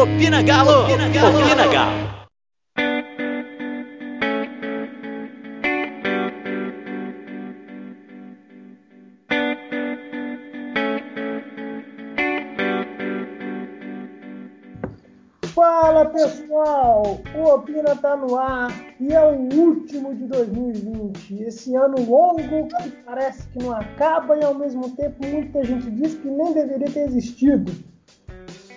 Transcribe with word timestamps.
Opina 0.00 0.42
Galo! 0.42 0.84
Opina 0.84 1.08
Galo! 1.10 1.38
Opina 1.38 1.66
Galo! 1.66 2.20
Fala 15.54 16.06
pessoal, 16.06 17.20
o 17.34 17.44
Opina 17.44 17.94
tá 17.96 18.16
no 18.16 18.38
ar 18.38 18.72
e 18.98 19.12
é 19.12 19.20
o 19.20 19.34
último 19.54 20.14
de 20.14 20.24
2020. 20.28 21.42
Esse 21.42 21.76
ano 21.76 22.02
longo 22.08 22.68
que 22.68 22.88
parece 23.04 23.46
que 23.48 23.58
não 23.58 23.72
acaba 23.72 24.34
e 24.38 24.42
ao 24.42 24.54
mesmo 24.54 24.96
tempo 24.96 25.26
muita 25.26 25.62
gente 25.62 25.90
diz 25.90 26.14
que 26.14 26.26
nem 26.26 26.54
deveria 26.54 26.90
ter 26.90 27.00
existido. 27.00 27.70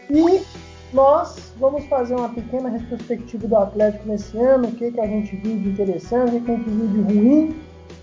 E 0.10 0.62
nós 0.94 1.54
vamos 1.57 1.86
fazer 1.86 2.16
uma 2.16 2.30
pequena 2.30 2.70
retrospectiva 2.70 3.48
do 3.48 3.58
Atlético 3.58 4.08
nesse 4.08 4.38
ano, 4.38 4.68
o 4.68 4.72
que, 4.72 4.91
que 4.91 4.99
a 4.99 5.08
gente 5.08 5.35
viu 5.35 5.58
de 5.58 5.70
interessante, 5.70 6.35
o 6.35 6.41
que 6.41 6.52
a 6.52 6.55
gente 6.55 6.70
viu 6.70 6.88
de 6.88 7.02
ruim. 7.02 7.55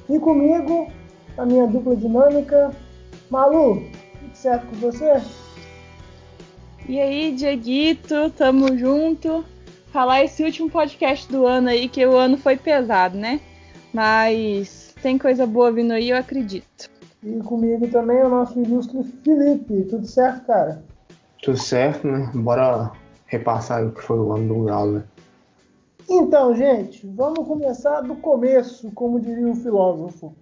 E 0.08 0.18
comigo, 0.18 0.90
a 1.38 1.46
minha 1.46 1.66
dupla 1.66 1.94
dinâmica, 1.94 2.70
Malu, 3.30 3.84
tudo 4.18 4.34
certo 4.34 4.66
com 4.66 4.76
você? 4.76 5.22
E 6.88 7.00
aí, 7.00 7.32
Dieguito, 7.32 8.30
tamo 8.30 8.76
junto. 8.76 9.44
Falar 9.92 10.24
esse 10.24 10.42
último 10.42 10.68
podcast 10.68 11.30
do 11.30 11.46
ano 11.46 11.68
aí, 11.68 11.88
que 11.88 12.04
o 12.04 12.16
ano 12.16 12.36
foi 12.36 12.56
pesado, 12.56 13.16
né? 13.16 13.40
Mas 13.92 14.94
tem 15.02 15.16
coisa 15.16 15.46
boa 15.46 15.70
vindo 15.70 15.92
aí, 15.92 16.10
eu 16.10 16.16
acredito. 16.16 16.90
E 17.22 17.38
comigo 17.40 17.86
também 17.88 18.22
o 18.22 18.28
nosso 18.28 18.60
ilustre 18.60 19.02
Felipe. 19.24 19.84
Tudo 19.88 20.06
certo, 20.06 20.46
cara? 20.46 20.89
Tudo 21.42 21.58
certo, 21.58 22.06
né? 22.06 22.30
Bora 22.34 22.92
repassar 23.26 23.86
o 23.86 23.92
que 23.92 24.02
foi 24.02 24.18
o 24.18 24.32
ano 24.32 24.54
do 24.54 24.64
Galo, 24.64 24.92
né? 24.98 25.04
Então, 26.08 26.54
gente, 26.54 27.06
vamos 27.06 27.46
começar 27.46 28.00
do 28.00 28.16
começo, 28.16 28.90
como 28.92 29.20
diria 29.20 29.48
o 29.48 29.54
filósofo. 29.54 30.34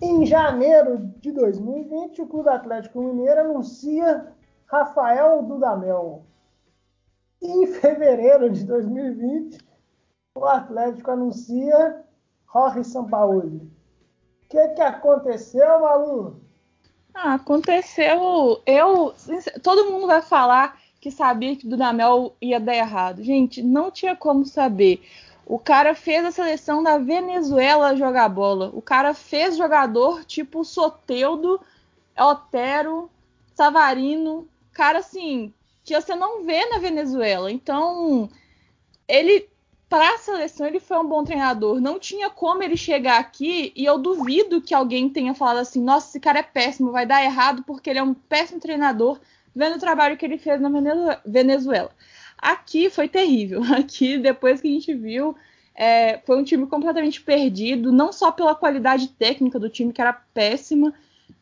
Em 0.00 0.24
janeiro 0.24 0.98
de 1.18 1.32
2020, 1.32 2.22
o 2.22 2.26
Clube 2.26 2.48
Atlético 2.48 3.02
Mineiro 3.02 3.40
anuncia 3.40 4.32
Rafael 4.66 5.42
Dudamel. 5.42 6.24
Em 7.42 7.66
fevereiro 7.66 8.48
de 8.48 8.64
2020, 8.64 9.58
o 10.36 10.44
Atlético 10.46 11.10
anuncia 11.10 12.04
Jorge 12.52 12.84
Sampaoli. 12.84 13.56
O 14.44 14.48
que, 14.48 14.68
que 14.68 14.82
aconteceu, 14.82 15.80
Malu? 15.80 16.43
Ah, 17.14 17.34
aconteceu. 17.34 18.60
Eu. 18.66 19.14
Todo 19.62 19.90
mundo 19.90 20.06
vai 20.06 20.20
falar 20.20 20.78
que 21.00 21.10
sabia 21.10 21.54
que 21.54 21.66
o 21.66 21.70
Dudamel 21.70 22.34
ia 22.40 22.58
dar 22.58 22.74
errado. 22.74 23.22
Gente, 23.22 23.62
não 23.62 23.90
tinha 23.90 24.16
como 24.16 24.44
saber. 24.44 25.02
O 25.46 25.58
cara 25.58 25.94
fez 25.94 26.24
a 26.24 26.30
seleção 26.30 26.82
da 26.82 26.98
Venezuela 26.98 27.96
jogar 27.96 28.28
bola. 28.28 28.70
O 28.74 28.82
cara 28.82 29.14
fez 29.14 29.56
jogador 29.56 30.24
tipo 30.24 30.64
Soteudo, 30.64 31.60
Otero, 32.18 33.10
Savarino, 33.54 34.48
cara 34.72 34.98
assim, 34.98 35.52
que 35.84 35.94
você 35.94 36.14
não 36.14 36.44
vê 36.44 36.64
na 36.66 36.78
Venezuela. 36.78 37.52
Então, 37.52 38.28
ele 39.06 39.48
para 39.94 40.16
a 40.16 40.18
seleção 40.18 40.66
ele 40.66 40.80
foi 40.80 40.98
um 40.98 41.08
bom 41.08 41.22
treinador. 41.22 41.80
Não 41.80 42.00
tinha 42.00 42.28
como 42.28 42.64
ele 42.64 42.76
chegar 42.76 43.20
aqui 43.20 43.72
e 43.76 43.84
eu 43.84 43.96
duvido 43.96 44.60
que 44.60 44.74
alguém 44.74 45.08
tenha 45.08 45.34
falado 45.34 45.58
assim: 45.58 45.80
"Nossa, 45.80 46.08
esse 46.08 46.18
cara 46.18 46.40
é 46.40 46.42
péssimo, 46.42 46.90
vai 46.90 47.06
dar 47.06 47.22
errado 47.22 47.62
porque 47.64 47.90
ele 47.90 48.00
é 48.00 48.02
um 48.02 48.12
péssimo 48.12 48.58
treinador", 48.58 49.20
vendo 49.54 49.76
o 49.76 49.78
trabalho 49.78 50.16
que 50.16 50.24
ele 50.24 50.36
fez 50.36 50.60
na 50.60 50.68
Venezuela. 51.24 51.92
Aqui 52.36 52.90
foi 52.90 53.08
terrível. 53.08 53.62
Aqui, 53.78 54.18
depois 54.18 54.60
que 54.60 54.66
a 54.66 54.70
gente 54.72 54.92
viu, 54.92 55.36
é, 55.76 56.18
foi 56.26 56.38
um 56.38 56.44
time 56.44 56.66
completamente 56.66 57.20
perdido, 57.20 57.92
não 57.92 58.12
só 58.12 58.32
pela 58.32 58.54
qualidade 58.56 59.06
técnica 59.10 59.60
do 59.60 59.70
time, 59.70 59.92
que 59.92 60.00
era 60.00 60.12
péssima, 60.12 60.92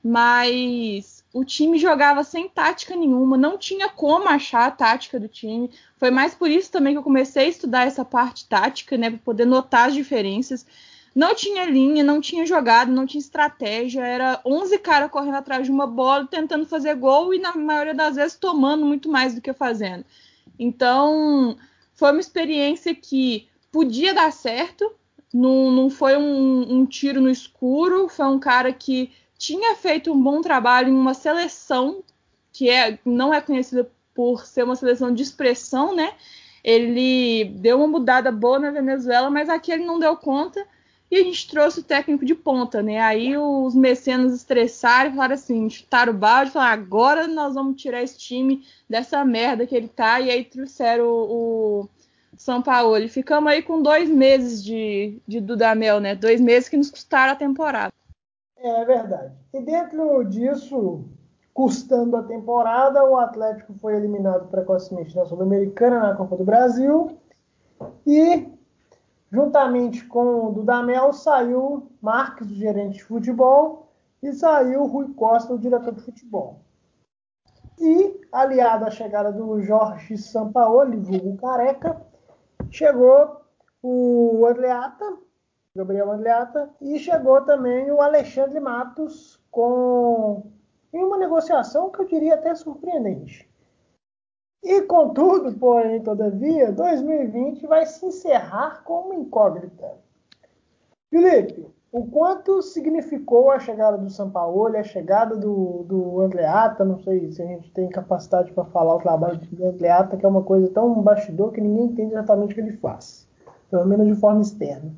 mas 0.04 1.22
o 1.32 1.44
time 1.44 1.78
jogava 1.78 2.22
sem 2.22 2.48
tática 2.48 2.94
nenhuma, 2.94 3.37
não 3.37 3.56
tinha 3.56 3.88
como 3.88 4.28
achar 4.28 4.66
a 4.66 4.70
tática 4.70 5.19
do 5.19 5.28
time. 5.28 5.70
Foi 5.97 6.10
mais 6.10 6.34
por 6.34 6.50
isso 6.50 6.70
também 6.70 6.93
que 6.93 6.98
eu 6.98 7.03
comecei 7.03 7.47
a 7.47 7.48
estudar 7.48 7.87
essa 7.87 8.04
parte 8.04 8.47
tática, 8.47 8.98
né, 8.98 9.09
para 9.10 9.19
poder 9.19 9.47
notar 9.47 9.88
as 9.88 9.94
diferenças. 9.94 10.66
Não 11.15 11.34
tinha 11.34 11.65
linha, 11.65 12.04
não 12.04 12.21
tinha 12.21 12.47
jogada, 12.47 12.91
não 12.91 13.06
tinha 13.06 13.21
estratégia, 13.21 14.04
era 14.04 14.41
11 14.44 14.78
caras 14.78 15.10
correndo 15.10 15.37
atrás 15.37 15.65
de 15.65 15.71
uma 15.71 15.87
bola, 15.87 16.26
tentando 16.26 16.66
fazer 16.66 16.94
gol 16.97 17.32
e 17.32 17.38
na 17.38 17.54
maioria 17.54 17.94
das 17.94 18.16
vezes 18.16 18.37
tomando 18.37 18.84
muito 18.84 19.10
mais 19.10 19.34
do 19.34 19.41
que 19.41 19.53
fazendo. 19.53 20.04
Então, 20.59 21.56
foi 21.94 22.10
uma 22.10 22.21
experiência 22.21 22.94
que 22.94 23.48
podia 23.71 24.12
dar 24.15 24.32
certo, 24.32 24.92
não, 25.32 25.71
não 25.71 25.88
foi 25.88 26.16
um, 26.16 26.81
um 26.81 26.87
tiro 26.87 27.21
no 27.21 27.31
escuro, 27.31 28.09
foi 28.09 28.26
um 28.26 28.38
cara 28.38 28.71
que 28.72 29.10
tinha 29.42 29.75
feito 29.75 30.12
um 30.12 30.22
bom 30.22 30.41
trabalho 30.41 30.88
em 30.88 30.97
uma 30.97 31.14
seleção 31.14 32.04
que 32.53 32.70
é, 32.70 32.97
não 33.04 33.34
é 33.34 33.41
conhecida 33.41 33.91
por 34.14 34.47
ser 34.47 34.62
uma 34.62 34.76
seleção 34.76 35.12
de 35.12 35.20
expressão, 35.20 35.97
né? 35.97 36.14
Ele 36.62 37.47
deu 37.56 37.78
uma 37.78 37.88
mudada 37.88 38.30
boa 38.30 38.60
na 38.60 38.70
Venezuela, 38.70 39.28
mas 39.28 39.48
aqui 39.48 39.72
ele 39.72 39.84
não 39.84 39.98
deu 39.98 40.16
conta 40.16 40.64
e 41.10 41.16
a 41.16 41.25
gente 41.25 41.48
trouxe 41.48 41.80
o 41.80 41.82
técnico 41.82 42.25
de 42.25 42.36
ponta, 42.36 42.80
né? 42.84 43.00
Aí 43.00 43.36
os 43.36 43.75
mecenas 43.75 44.32
estressaram 44.32 45.10
e 45.10 45.14
falaram 45.14 45.34
assim, 45.34 45.69
chutaram 45.69 46.12
o 46.12 46.16
balde, 46.16 46.53
falaram, 46.53 46.80
agora 46.80 47.26
nós 47.26 47.54
vamos 47.54 47.82
tirar 47.82 48.00
esse 48.00 48.16
time 48.16 48.64
dessa 48.88 49.24
merda 49.24 49.66
que 49.66 49.74
ele 49.74 49.88
tá, 49.88 50.20
e 50.20 50.30
aí 50.30 50.44
trouxeram 50.44 51.04
o, 51.04 51.80
o 51.82 51.88
São 52.36 52.62
Paulo. 52.62 52.97
E 52.97 53.09
ficamos 53.09 53.50
aí 53.50 53.60
com 53.60 53.82
dois 53.82 54.09
meses 54.09 54.62
de, 54.62 55.19
de 55.26 55.41
Dudamel, 55.41 55.98
né? 55.98 56.14
Dois 56.14 56.41
meses 56.41 56.69
que 56.69 56.76
nos 56.76 56.92
custaram 56.92 57.32
a 57.32 57.36
temporada. 57.36 57.92
É 58.62 58.84
verdade. 58.84 59.34
E 59.53 59.61
dentro 59.61 60.23
disso, 60.23 61.05
custando 61.53 62.17
a 62.17 62.23
temporada, 62.23 63.05
o 63.05 63.17
Atlético 63.17 63.75
foi 63.75 63.97
eliminado 63.97 64.49
precocemente 64.49 65.17
na 65.17 65.25
Sul-Americana, 65.25 65.99
na 65.99 66.15
Copa 66.15 66.37
do 66.37 66.45
Brasil. 66.45 67.19
E, 68.06 68.49
juntamente 69.33 70.06
com 70.06 70.47
o 70.47 70.53
Dudamel, 70.53 71.12
saiu 71.12 71.91
Marques, 72.01 72.49
o 72.49 72.55
gerente 72.55 72.99
de 72.99 73.05
futebol, 73.05 73.89
e 74.22 74.33
saiu 74.33 74.87
Rui 74.87 75.12
Costa, 75.15 75.53
o 75.53 75.59
diretor 75.59 75.93
de 75.93 76.03
futebol. 76.03 76.61
E, 77.81 78.21
aliado 78.31 78.84
à 78.84 78.91
chegada 78.91 79.33
do 79.33 79.61
Jorge 79.61 80.17
Sampaoli, 80.17 80.99
vulgo 80.99 81.37
Careca, 81.37 82.01
chegou 82.71 83.41
o 83.83 84.47
Andreata, 84.47 85.19
Gabriel 85.75 86.10
Andreata, 86.10 86.69
e 86.83 86.99
chegou 86.99 87.41
também 87.43 87.91
o 87.91 88.03
Alexandre 88.03 88.60
Matos 88.60 89.41
com 89.50 90.43
uma 90.93 91.16
negociação 91.16 91.91
que 91.91 92.03
eu 92.03 92.06
diria 92.06 92.34
até 92.34 92.55
surpreendente. 92.55 93.50
E 94.62 94.83
contudo, 94.83 95.53
porém, 95.59 96.03
todavia, 96.03 96.71
2020 96.71 97.66
vai 97.66 97.87
se 97.87 98.05
encerrar 98.05 98.84
com 98.84 99.06
uma 99.06 99.15
incógnita. 99.15 99.97
Felipe, 101.09 101.66
o 101.91 102.06
quanto 102.06 102.60
significou 102.60 103.50
a 103.50 103.59
chegada 103.59 103.97
do 103.97 104.10
Sampaoli, 104.10 104.77
a 104.77 104.84
chegada 104.84 105.34
do, 105.37 105.84
do 105.84 106.21
Andreata, 106.21 106.84
não 106.84 106.99
sei 106.99 107.33
se 107.33 107.43
a 107.43 107.47
gente 107.47 107.72
tem 107.72 107.89
capacidade 107.89 108.53
para 108.53 108.66
falar 108.66 108.97
o 108.97 109.00
trabalho 109.00 109.39
do 109.39 109.66
Andreata, 109.66 110.19
que 110.19 110.25
é 110.25 110.28
uma 110.28 110.43
coisa 110.43 110.69
tão 110.69 111.00
bastidor 111.03 111.50
que 111.50 111.62
ninguém 111.62 111.87
entende 111.87 112.12
exatamente 112.12 112.53
o 112.53 112.54
que 112.54 112.60
ele 112.60 112.77
faz, 112.77 113.27
pelo 113.71 113.87
menos 113.87 114.06
de 114.06 114.15
forma 114.15 114.43
externa 114.43 114.93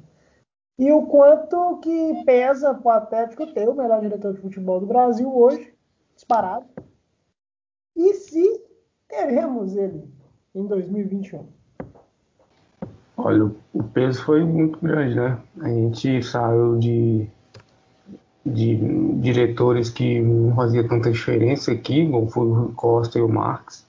e 0.79 0.91
o 0.93 1.03
quanto 1.07 1.79
que 1.79 2.25
pesa 2.25 2.75
para 2.75 2.87
o 2.87 2.97
Atlético 2.97 3.47
ter 3.53 3.69
o 3.69 3.75
melhor 3.75 4.01
diretor 4.01 4.35
de 4.35 4.41
futebol 4.41 4.81
do 4.81 4.87
Brasil 4.87 5.35
hoje, 5.35 5.73
disparado, 6.15 6.67
e 7.97 8.15
se 8.15 8.61
teremos 9.09 9.77
ele 9.77 10.09
em 10.55 10.67
2021. 10.67 11.47
Olha, 13.17 13.51
o 13.73 13.83
peso 13.85 14.23
foi 14.25 14.45
muito 14.45 14.81
grande, 14.81 15.15
né? 15.15 15.39
A 15.61 15.69
gente 15.69 16.23
saiu 16.25 16.77
de, 16.79 17.29
de 18.45 18.77
diretores 19.21 19.89
que 19.89 20.21
não 20.21 20.55
fazia 20.57 20.87
tanta 20.87 21.13
diferença 21.13 21.71
aqui, 21.71 22.11
como 22.11 22.29
foi 22.29 22.47
o 22.47 22.73
Costa 22.73 23.19
e 23.19 23.23
o 23.23 23.29
Marx, 23.29 23.87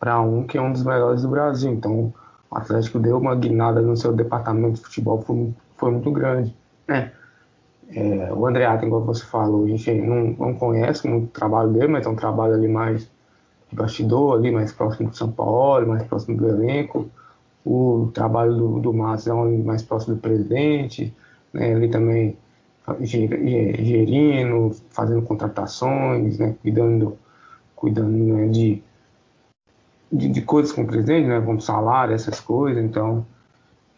para 0.00 0.20
um 0.20 0.44
que 0.44 0.58
é 0.58 0.60
um 0.60 0.72
dos 0.72 0.82
melhores 0.82 1.22
do 1.22 1.28
Brasil. 1.28 1.72
Então, 1.72 2.12
Atlético 2.56 2.98
deu 2.98 3.18
uma 3.18 3.34
guinada 3.34 3.80
no 3.80 3.96
seu 3.96 4.12
departamento 4.12 4.74
de 4.74 4.80
futebol, 4.80 5.20
foi, 5.22 5.54
foi 5.76 5.90
muito 5.90 6.10
grande. 6.10 6.54
Né? 6.86 7.12
É, 7.88 8.32
o 8.32 8.46
Andreata, 8.46 8.84
igual 8.84 9.04
você 9.04 9.24
falou, 9.24 9.64
a 9.64 9.68
gente 9.68 9.92
não, 9.94 10.34
não 10.38 10.54
conhece 10.54 11.06
muito 11.08 11.26
o 11.26 11.30
trabalho 11.30 11.70
dele, 11.70 11.88
mas 11.88 12.06
é 12.06 12.08
um 12.08 12.16
trabalho 12.16 12.54
ali 12.54 12.68
mais 12.68 13.10
de 13.70 13.76
bastidor, 13.76 14.38
ali 14.38 14.50
mais 14.50 14.72
próximo 14.72 15.10
do 15.10 15.16
São 15.16 15.30
Paulo, 15.30 15.86
mais 15.86 16.02
próximo 16.04 16.36
do 16.36 16.48
elenco. 16.48 17.08
O 17.64 18.10
trabalho 18.12 18.54
do, 18.54 18.80
do 18.80 18.92
Márcio 18.92 19.32
é 19.32 19.58
mais 19.58 19.82
próximo 19.82 20.16
do 20.16 20.20
presidente, 20.20 21.14
né? 21.52 21.72
ele 21.72 21.88
também 21.88 22.36
gerindo, 23.00 24.70
fazendo 24.90 25.22
contratações, 25.22 26.38
né? 26.38 26.54
cuidando, 26.62 27.16
cuidando 27.74 28.10
né? 28.10 28.48
de 28.48 28.82
de, 30.10 30.28
de, 30.28 30.42
coisas 30.42 30.72
com 30.72 30.82
o 30.82 30.86
presidente, 30.86 31.26
né? 31.26 31.40
Como 31.40 31.60
salário, 31.60 32.14
essas 32.14 32.40
coisas. 32.40 32.82
Então, 32.82 33.26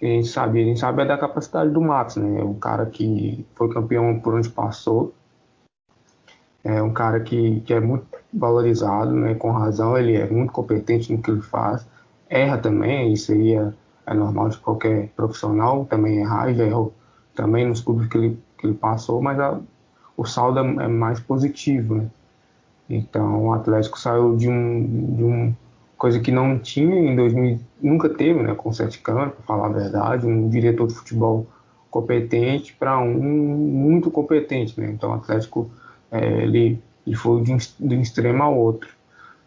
a 0.01 0.05
gente 0.05 0.29
sabe, 0.29 0.63
a 0.63 0.65
gente 0.65 0.81
sabe 0.81 1.03
é 1.03 1.07
da 1.07 1.19
capacidade 1.19 1.71
do 1.71 1.81
Matos, 1.81 2.17
né? 2.17 2.41
É 2.41 2.45
um 2.45 2.55
cara 2.55 2.87
que 2.87 3.45
foi 3.55 3.69
campeão 3.73 4.19
por 4.21 4.35
onde 4.35 4.49
passou. 4.49 5.15
É 6.65 6.83
um 6.83 6.93
cara 6.93 7.21
que, 7.21 7.61
que 7.61 7.73
é 7.73 7.81
muito 7.81 8.07
valorizado, 8.33 9.13
né? 9.13 9.35
Com 9.35 9.51
razão, 9.51 9.97
ele 9.97 10.17
é 10.17 10.29
muito 10.29 10.53
competente 10.53 11.13
no 11.13 11.23
que 11.23 11.31
ele 11.31 11.43
faz. 11.43 11.87
Erra 12.29 12.59
também, 12.59 13.13
isso 13.13 13.33
aí 13.33 13.55
é, 13.55 13.73
é 14.07 14.15
normal 14.15 14.51
de 14.51 14.59
qualquer 14.59 15.09
profissional, 15.17 15.85
também 15.87 16.19
errar, 16.19 16.53
já 16.53 16.65
errou 16.65 16.93
também 17.35 17.67
nos 17.67 17.81
clubes 17.81 18.09
que 18.09 18.19
ele, 18.19 18.39
que 18.59 18.67
ele 18.67 18.75
passou, 18.75 19.23
mas 19.23 19.39
a, 19.39 19.59
o 20.17 20.27
saldo 20.27 20.59
é, 20.59 20.85
é 20.85 20.89
mais 20.89 21.21
positivo, 21.21 21.95
né? 21.95 22.11
Então, 22.91 23.47
o 23.47 23.53
Atlético 23.53 23.99
saiu 23.99 24.37
de 24.37 24.49
um, 24.49 25.15
de 25.15 25.25
um 25.25 25.55
coisa 25.99 26.21
que 26.21 26.31
não 26.31 26.59
tinha 26.59 26.97
em 26.97 27.17
2000, 27.17 27.61
nunca 27.83 28.09
teve, 28.09 28.41
né, 28.41 28.55
com 28.55 28.73
sete 28.73 29.01
câmeras, 29.01 29.35
para 29.35 29.45
falar 29.45 29.67
a 29.67 29.73
verdade, 29.73 30.27
um 30.27 30.49
diretor 30.49 30.87
de 30.87 30.95
futebol 30.95 31.47
competente 31.91 32.73
para 32.75 32.99
um 32.99 33.13
muito 33.13 34.11
competente, 34.11 34.81
né? 34.81 34.91
Então, 34.91 35.11
o 35.11 35.15
Atlético 35.15 35.71
é, 36.11 36.43
ele, 36.43 36.81
ele 37.07 37.17
foi 37.17 37.43
de 37.43 37.53
um, 37.53 37.57
de 37.57 37.97
um 37.97 38.01
extremo 38.01 38.43
ao 38.43 38.57
outro. 38.57 38.89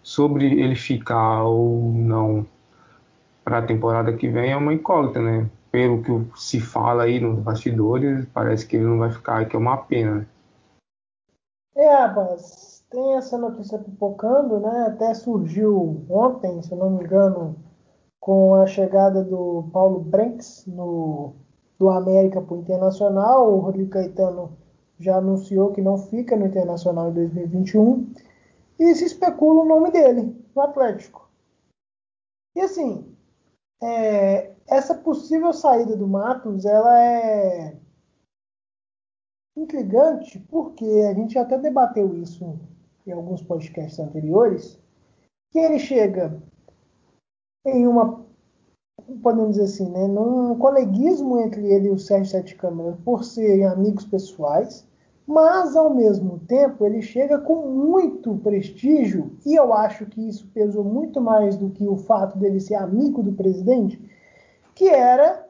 Sobre 0.03 0.45
ele 0.59 0.75
ficar 0.75 1.43
ou 1.43 1.93
não 1.93 2.45
para 3.43 3.59
a 3.59 3.61
temporada 3.61 4.13
que 4.13 4.27
vem 4.27 4.51
é 4.51 4.57
uma 4.57 4.73
incógnita, 4.73 5.21
né? 5.21 5.47
Pelo 5.71 6.03
que 6.03 6.11
se 6.35 6.59
fala 6.59 7.03
aí 7.03 7.19
nos 7.19 7.39
bastidores, 7.39 8.25
parece 8.33 8.65
que 8.65 8.75
ele 8.75 8.85
não 8.85 8.97
vai 8.97 9.11
ficar, 9.11 9.45
que 9.45 9.55
é 9.55 9.59
uma 9.59 9.77
pena, 9.77 10.15
né? 10.15 10.25
É, 11.75 12.07
mas 12.07 12.70
tem 12.91 13.15
essa 13.15 13.37
notícia 13.37 13.79
pipocando, 13.79 14.59
né? 14.59 14.85
Até 14.87 15.13
surgiu 15.13 16.05
ontem, 16.09 16.61
se 16.61 16.71
eu 16.73 16.77
não 16.77 16.91
me 16.91 17.03
engano, 17.03 17.55
com 18.19 18.53
a 18.55 18.67
chegada 18.67 19.23
do 19.23 19.69
Paulo 19.71 20.01
Brenks 20.01 20.65
no, 20.67 21.33
do 21.79 21.89
América 21.89 22.41
para 22.41 22.53
o 22.53 22.59
Internacional. 22.59 23.51
O 23.51 23.59
Rodrigo 23.59 23.89
Caetano 23.91 24.57
já 24.99 25.17
anunciou 25.17 25.71
que 25.71 25.81
não 25.81 25.97
fica 25.97 26.35
no 26.35 26.45
Internacional 26.45 27.09
em 27.09 27.13
2021. 27.13 28.13
E 28.77 28.93
se 28.93 29.05
especula 29.05 29.61
o 29.61 29.67
nome 29.67 29.91
dele, 29.91 30.35
no 30.53 30.61
Atlético. 30.61 31.29
E 32.55 32.59
assim, 32.59 33.15
é, 33.81 34.51
essa 34.67 34.93
possível 34.95 35.53
saída 35.53 35.95
do 35.95 36.07
Matos, 36.07 36.65
ela 36.65 36.99
é 36.99 37.77
intrigante 39.55 40.39
porque 40.49 40.85
a 41.09 41.13
gente 41.13 41.37
até 41.37 41.57
debateu 41.57 42.13
isso 42.15 42.59
em 43.05 43.11
alguns 43.11 43.41
podcasts 43.41 43.99
anteriores, 43.99 44.79
que 45.51 45.59
ele 45.59 45.79
chega 45.79 46.41
em 47.65 47.87
uma, 47.87 48.25
podemos 49.21 49.51
dizer 49.51 49.63
assim, 49.63 49.89
né, 49.89 50.07
num 50.07 50.55
coleguismo 50.57 51.39
entre 51.39 51.65
ele 51.65 51.87
e 51.87 51.91
o 51.91 51.99
Sérgio 51.99 52.31
Sete 52.31 52.55
Câmara 52.55 52.97
por 53.03 53.23
serem 53.23 53.65
amigos 53.65 54.05
pessoais, 54.05 54.87
mas 55.27 55.75
ao 55.75 55.93
mesmo 55.93 56.39
tempo 56.39 56.85
ele 56.85 57.01
chega 57.01 57.39
com 57.39 57.67
muito 57.67 58.35
prestígio, 58.37 59.37
e 59.45 59.55
eu 59.55 59.73
acho 59.73 60.05
que 60.05 60.27
isso 60.27 60.47
pesou 60.53 60.83
muito 60.83 61.21
mais 61.21 61.57
do 61.57 61.69
que 61.69 61.87
o 61.87 61.95
fato 61.95 62.37
dele 62.37 62.59
ser 62.59 62.75
amigo 62.75 63.21
do 63.21 63.33
presidente, 63.33 64.01
que 64.73 64.89
era 64.89 65.47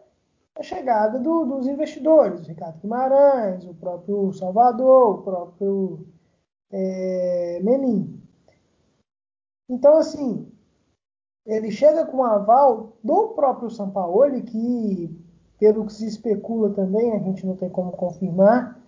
a 0.56 0.62
chegada 0.62 1.18
do, 1.18 1.46
dos 1.46 1.68
investidores, 1.68 2.46
Ricardo 2.46 2.80
Guimarães, 2.82 3.66
o 3.66 3.74
próprio 3.74 4.34
Salvador, 4.34 5.20
o 5.20 5.24
próprio 5.24 6.06
é, 6.72 7.60
Menin. 7.62 8.20
Então, 9.70 9.98
assim, 9.98 10.52
ele 11.46 11.72
chega 11.72 12.06
com 12.06 12.18
um 12.18 12.24
aval 12.24 12.98
do 13.04 13.30
próprio 13.30 13.70
Sampaoli, 13.70 14.42
que, 14.44 15.18
pelo 15.60 15.86
que 15.86 15.94
se 15.94 16.06
especula 16.06 16.70
também, 16.74 17.14
a 17.14 17.20
gente 17.20 17.46
não 17.46 17.56
tem 17.56 17.70
como 17.70 17.92
confirmar, 17.92 18.80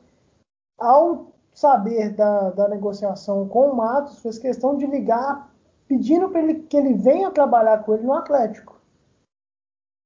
ao 0.78 1.34
saber 1.54 2.14
da, 2.16 2.50
da 2.52 2.68
negociação 2.68 3.48
com 3.48 3.70
o 3.70 3.76
Matos, 3.76 4.20
fez 4.20 4.38
questão 4.38 4.76
de 4.76 4.86
ligar 4.86 5.54
pedindo 5.88 6.30
para 6.30 6.42
ele 6.42 6.64
que 6.64 6.76
ele 6.76 6.94
venha 6.94 7.32
trabalhar 7.32 7.84
com 7.84 7.94
ele 7.94 8.04
no 8.04 8.14
Atlético. 8.14 8.82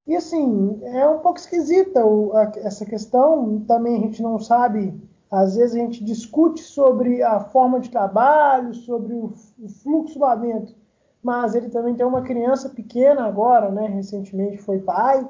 E 0.06 0.16
assim, 0.16 0.80
é 0.84 1.08
um 1.08 1.20
pouco 1.20 1.40
esquisita 1.40 2.06
o, 2.06 2.32
essa 2.38 2.86
questão, 2.86 3.62
também 3.62 3.98
a 3.98 4.00
gente 4.00 4.22
não 4.22 4.40
sabe 4.40 4.94
às 5.30 5.56
vezes 5.56 5.76
a 5.76 5.80
gente 5.80 6.04
discute 6.04 6.62
sobre 6.62 7.22
a 7.22 7.40
forma 7.40 7.80
de 7.80 7.90
trabalho, 7.90 8.74
sobre 8.74 9.14
o, 9.14 9.34
o 9.60 9.68
fluxo 9.68 10.20
lá 10.20 10.36
dentro, 10.36 10.74
mas 11.22 11.54
ele 11.54 11.70
também 11.70 11.96
tem 11.96 12.06
uma 12.06 12.22
criança 12.22 12.70
pequena 12.70 13.26
agora, 13.26 13.70
né? 13.70 13.88
Recentemente 13.88 14.58
foi 14.58 14.80
pai. 14.80 15.28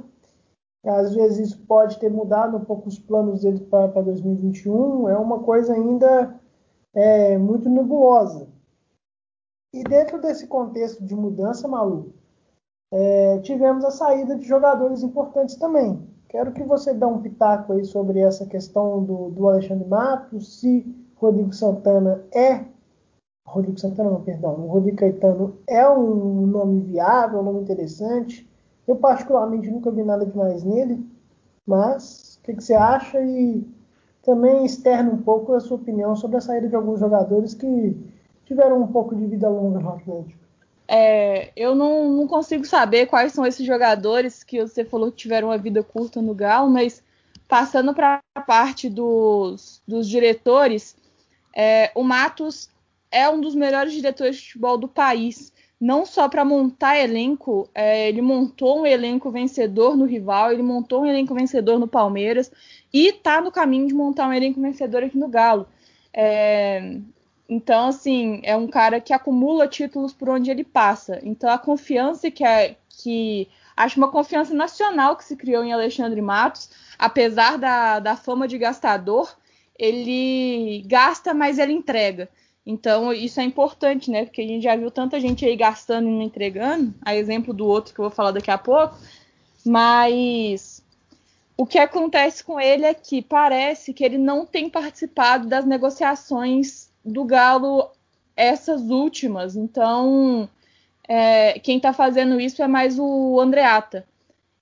Às 0.86 1.14
vezes 1.14 1.50
isso 1.50 1.66
pode 1.66 2.00
ter 2.00 2.10
mudado 2.10 2.56
um 2.56 2.64
pouco 2.64 2.88
os 2.88 3.00
planos 3.00 3.42
dele 3.42 3.60
para 3.62 4.02
2021. 4.02 5.10
É 5.10 5.18
uma 5.18 5.40
coisa 5.40 5.74
ainda 5.74 6.40
é, 6.94 7.38
muito 7.38 7.68
nebulosa. 7.68 8.48
E 9.74 9.84
dentro 9.84 10.22
desse 10.22 10.48
contexto 10.48 11.04
de 11.04 11.16
mudança, 11.16 11.68
Malu, 11.68 12.14
é, 12.92 13.40
tivemos 13.40 13.84
a 13.84 13.92
saída 13.92 14.36
de 14.36 14.48
jogadores 14.48 15.04
importantes 15.04 15.56
também. 15.56 16.08
Quero 16.30 16.52
que 16.52 16.64
você 16.64 16.94
dê 16.94 17.06
um 17.06 17.22
pitaco 17.22 17.74
aí 17.74 17.86
sobre 17.86 18.20
essa 18.20 18.46
questão 18.46 19.04
do, 19.04 19.30
do 19.30 19.48
Alexandre 19.48 19.88
Matos, 19.88 20.60
se 20.60 20.86
Rodrigo 21.16 21.54
Santana 21.54 22.24
é. 22.34 22.66
Rodrigo 23.46 23.80
Santana, 23.80 24.12
não, 24.12 24.22
perdão. 24.22 24.56
O 24.56 24.68
Rodrigo 24.68 24.98
Caetano 24.98 25.58
é 25.66 25.88
um 25.90 26.46
nome 26.46 26.82
viável, 26.82 27.40
um 27.40 27.44
nome 27.44 27.62
interessante. 27.62 28.50
Eu, 28.86 28.98
particularmente, 28.98 29.72
nunca 29.72 29.90
vi 29.90 30.04
nada 30.04 30.26
demais 30.26 30.64
nele, 30.64 31.06
mas 31.66 32.38
o 32.40 32.44
que, 32.44 32.56
que 32.56 32.64
você 32.64 32.74
acha? 32.74 33.22
E 33.22 33.66
também 34.22 34.66
externa 34.66 35.10
um 35.10 35.22
pouco 35.22 35.54
a 35.54 35.60
sua 35.62 35.78
opinião 35.78 36.14
sobre 36.16 36.38
a 36.38 36.42
saída 36.42 36.68
de 36.68 36.76
alguns 36.76 37.00
jogadores 37.00 37.54
que 37.54 37.96
tiveram 38.44 38.82
um 38.82 38.88
pouco 38.88 39.16
de 39.16 39.26
vida 39.26 39.48
longa 39.48 39.80
no 39.80 39.90
Atlético. 39.90 40.47
É, 40.88 41.52
eu 41.56 41.76
não, 41.76 42.10
não, 42.12 42.28
consigo 42.28 42.66
saber 42.66 43.08
quais 43.08 43.34
são 43.34 43.46
esses 43.46 43.66
jogadores 43.66 44.44
que 44.44 44.62
você 44.62 44.86
falou 44.86 45.12
que 45.12 45.18
tiveram 45.18 45.50
uma 45.50 45.58
vida 45.58 45.84
curta 45.84 46.22
no 46.22 46.34
Galo, 46.34 46.70
mas 46.70 47.04
passando 47.48 47.94
para 47.94 48.22
a 48.34 48.42
parte 48.42 48.90
dos, 48.90 49.82
dos 49.86 50.08
diretores, 50.08 50.96
é, 51.56 51.92
o 51.94 52.04
Matos 52.04 52.70
é 53.12 53.28
um 53.30 53.42
dos 53.42 53.54
melhores 53.56 53.94
diretores 53.94 54.38
de 54.38 54.44
futebol 54.44 54.78
do 54.78 54.88
país. 54.88 55.52
Não 55.80 56.06
só 56.06 56.28
para 56.28 56.44
montar 56.44 56.98
elenco, 56.98 57.70
é, 57.76 58.10
ele 58.10 58.22
montou 58.22 58.82
um 58.82 58.86
elenco 58.86 59.30
vencedor 59.30 59.96
no 59.96 60.06
rival, 60.06 60.52
ele 60.52 60.64
montou 60.64 61.02
um 61.02 61.06
elenco 61.06 61.36
vencedor 61.36 61.78
no 61.78 61.88
Palmeiras 61.88 62.52
e 62.92 63.10
está 63.10 63.42
no 63.42 63.52
caminho 63.52 63.88
de 63.88 63.94
montar 63.94 64.28
um 64.28 64.34
elenco 64.34 64.60
vencedor 64.60 65.04
aqui 65.04 65.18
no 65.18 65.28
Galo. 65.28 65.68
É, 66.14 66.98
então, 67.50 67.88
assim, 67.88 68.42
é 68.44 68.56
um 68.56 68.68
cara 68.68 69.00
que 69.00 69.14
acumula 69.14 69.68
títulos 69.68 70.12
por 70.14 70.30
onde 70.30 70.52
ele 70.52 70.64
passa. 70.64 71.20
Então, 71.24 71.50
a 71.50 71.58
confiança 71.58 72.30
que 72.30 72.44
é 72.44 72.76
que 72.90 73.48
acho 73.76 73.98
uma 73.98 74.12
confiança 74.12 74.54
nacional 74.54 75.16
que 75.16 75.24
se 75.24 75.36
criou 75.36 75.64
em 75.64 75.72
Alexandre 75.72 76.22
Matos, 76.22 76.70
apesar 76.98 77.58
da, 77.58 78.00
da 78.00 78.16
fama 78.16 78.48
de 78.48 78.58
gastador, 78.58 79.34
ele 79.78 80.84
gasta, 80.88 81.34
mas 81.34 81.58
ele 81.60 81.74
entrega. 81.74 82.28
Então, 82.66 83.14
isso 83.14 83.40
é 83.40 83.44
importante, 83.44 84.12
né? 84.12 84.26
Porque 84.26 84.42
a 84.42 84.48
gente 84.48 84.64
já 84.64 84.76
viu 84.76 84.92
tanta 84.92 85.20
gente 85.22 85.46
aí 85.46 85.56
gastando 85.56 86.10
e 86.10 86.12
não 86.12 86.22
entregando, 86.22 86.94
a 87.02 87.16
exemplo 87.16 87.54
do 87.54 87.66
outro 87.66 87.94
que 87.94 88.00
eu 88.02 88.06
vou 88.06 88.12
falar 88.12 88.32
daqui 88.32 88.52
a 88.52 88.58
pouco. 88.58 88.98
Mas 89.66 90.84
o 91.56 91.66
que 91.66 91.78
acontece 91.78 92.44
com 92.44 92.60
ele 92.60 92.84
é 92.84 92.94
que 92.94 93.22
parece 93.22 93.94
que 93.94 94.04
ele 94.04 94.18
não 94.18 94.46
tem 94.46 94.70
participado 94.70 95.48
das 95.48 95.66
negociações 95.66 96.87
do 97.08 97.24
Galo 97.24 97.90
essas 98.36 98.82
últimas. 98.82 99.56
Então, 99.56 100.48
é, 101.08 101.60
quem 101.60 101.78
está 101.78 101.94
fazendo 101.94 102.40
isso 102.40 102.62
é 102.62 102.68
mais 102.68 103.00
o 103.00 103.40
Andreata. 103.40 104.06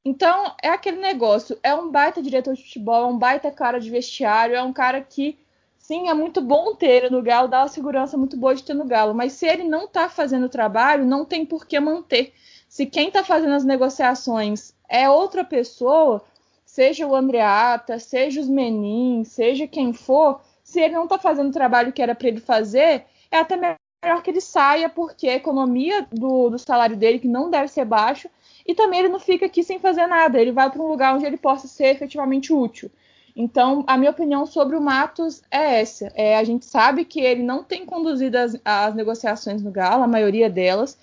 Então, 0.04 0.54
é 0.62 0.70
aquele 0.70 0.98
negócio. 0.98 1.58
É 1.64 1.74
um 1.74 1.92
baita 1.92 2.22
diretor 2.22 2.54
de 2.54 2.64
futebol, 2.64 3.04
é 3.04 3.08
um 3.08 3.18
baita 3.18 3.52
cara 3.52 3.80
de 3.80 3.90
vestiário, 3.90 4.56
é 4.56 4.62
um 4.62 4.72
cara 4.72 5.02
que, 5.02 5.38
sim, 5.78 6.08
é 6.10 6.14
muito 6.14 6.42
bom 6.42 6.76
ter 6.76 7.10
no 7.12 7.22
Galo, 7.24 7.48
dá 7.48 7.62
uma 7.62 7.68
segurança 7.68 8.16
muito 8.16 8.38
boa 8.38 8.56
de 8.56 8.64
ter 8.64 8.76
no 8.76 8.86
Galo. 8.86 9.16
Mas 9.16 9.34
se 9.34 9.48
ele 9.48 9.64
não 9.64 9.86
está 9.86 10.08
fazendo 10.08 10.46
o 10.46 10.50
trabalho, 10.50 11.06
não 11.06 11.26
tem 11.26 11.46
por 11.46 11.66
que 11.66 11.80
manter. 11.80 12.34
Se 12.70 12.86
quem 12.86 13.08
está 13.08 13.24
fazendo 13.24 13.56
as 13.56 13.66
negociações 13.66 14.74
é 14.88 15.10
outra 15.10 15.44
pessoa, 15.44 16.22
seja 16.66 17.08
o 17.08 17.16
Andreata, 17.16 17.98
seja 17.98 18.40
os 18.40 18.48
Menin, 18.48 19.24
seja 19.24 19.66
quem 19.66 19.92
for, 19.92 20.40
se 20.76 20.82
ele 20.82 20.94
não 20.94 21.06
está 21.06 21.18
fazendo 21.18 21.48
o 21.48 21.54
trabalho 21.54 21.94
que 21.94 22.02
era 22.02 22.14
para 22.14 22.28
ele 22.28 22.42
fazer, 22.42 23.06
é 23.32 23.38
até 23.38 23.56
melhor 23.56 24.22
que 24.22 24.30
ele 24.30 24.42
saia, 24.42 24.90
porque 24.90 25.30
a 25.30 25.36
economia 25.36 26.06
do, 26.12 26.50
do 26.50 26.60
salário 26.60 26.98
dele, 26.98 27.18
que 27.18 27.30
não 27.30 27.50
deve 27.50 27.70
ser 27.70 27.86
baixo, 27.86 28.30
e 28.68 28.76
também 28.76 29.00
ele 29.00 29.08
não 29.08 29.20
fica 29.20 29.46
aqui 29.46 29.64
sem 29.64 29.80
fazer 29.80 30.06
nada, 30.06 30.38
ele 30.38 30.52
vai 30.52 30.70
para 30.70 30.82
um 30.82 30.88
lugar 30.88 31.16
onde 31.16 31.26
ele 31.26 31.38
possa 31.38 31.66
ser 31.66 31.86
efetivamente 31.86 32.52
útil. 32.52 32.92
Então, 33.34 33.86
a 33.88 33.98
minha 33.98 34.12
opinião 34.12 34.46
sobre 34.46 34.76
o 34.76 34.82
Matos 34.82 35.42
é 35.50 35.80
essa. 35.80 36.12
É, 36.14 36.38
a 36.38 36.44
gente 36.44 36.66
sabe 36.66 37.06
que 37.06 37.22
ele 37.22 37.42
não 37.42 37.64
tem 37.64 37.86
conduzido 37.86 38.38
as, 38.38 38.60
as 38.66 38.94
negociações 38.96 39.64
no 39.64 39.72
Galo, 39.72 40.04
a 40.04 40.08
maioria 40.08 40.50
delas, 40.50 40.98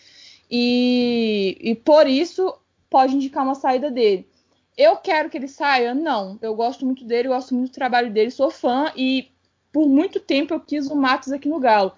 e, 0.51 1.57
e 1.63 1.75
por 1.75 2.07
isso 2.07 2.55
pode 2.91 3.17
indicar 3.17 3.43
uma 3.43 3.55
saída 3.55 3.91
dele. 3.91 4.29
Eu 4.77 4.97
quero 4.97 5.31
que 5.31 5.39
ele 5.39 5.49
saia? 5.49 5.95
Não. 5.95 6.39
Eu 6.43 6.55
gosto 6.55 6.85
muito 6.85 7.05
dele, 7.05 7.29
eu 7.29 7.33
gosto 7.33 7.55
muito 7.55 7.71
do 7.71 7.75
trabalho 7.75 8.11
dele, 8.11 8.31
sou 8.31 8.51
fã 8.51 8.93
e 8.95 9.32
por 9.73 9.89
muito 9.89 10.21
tempo 10.21 10.53
eu 10.55 10.61
quis 10.61 10.89
o 10.89 10.95
Matos 10.95 11.33
aqui 11.33 11.49
no 11.49 11.59
Galo. 11.59 11.93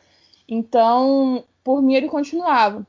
Então, 0.48 1.44
por 1.62 1.82
mim, 1.82 1.94
ele 1.94 2.08
continuava. 2.08 2.86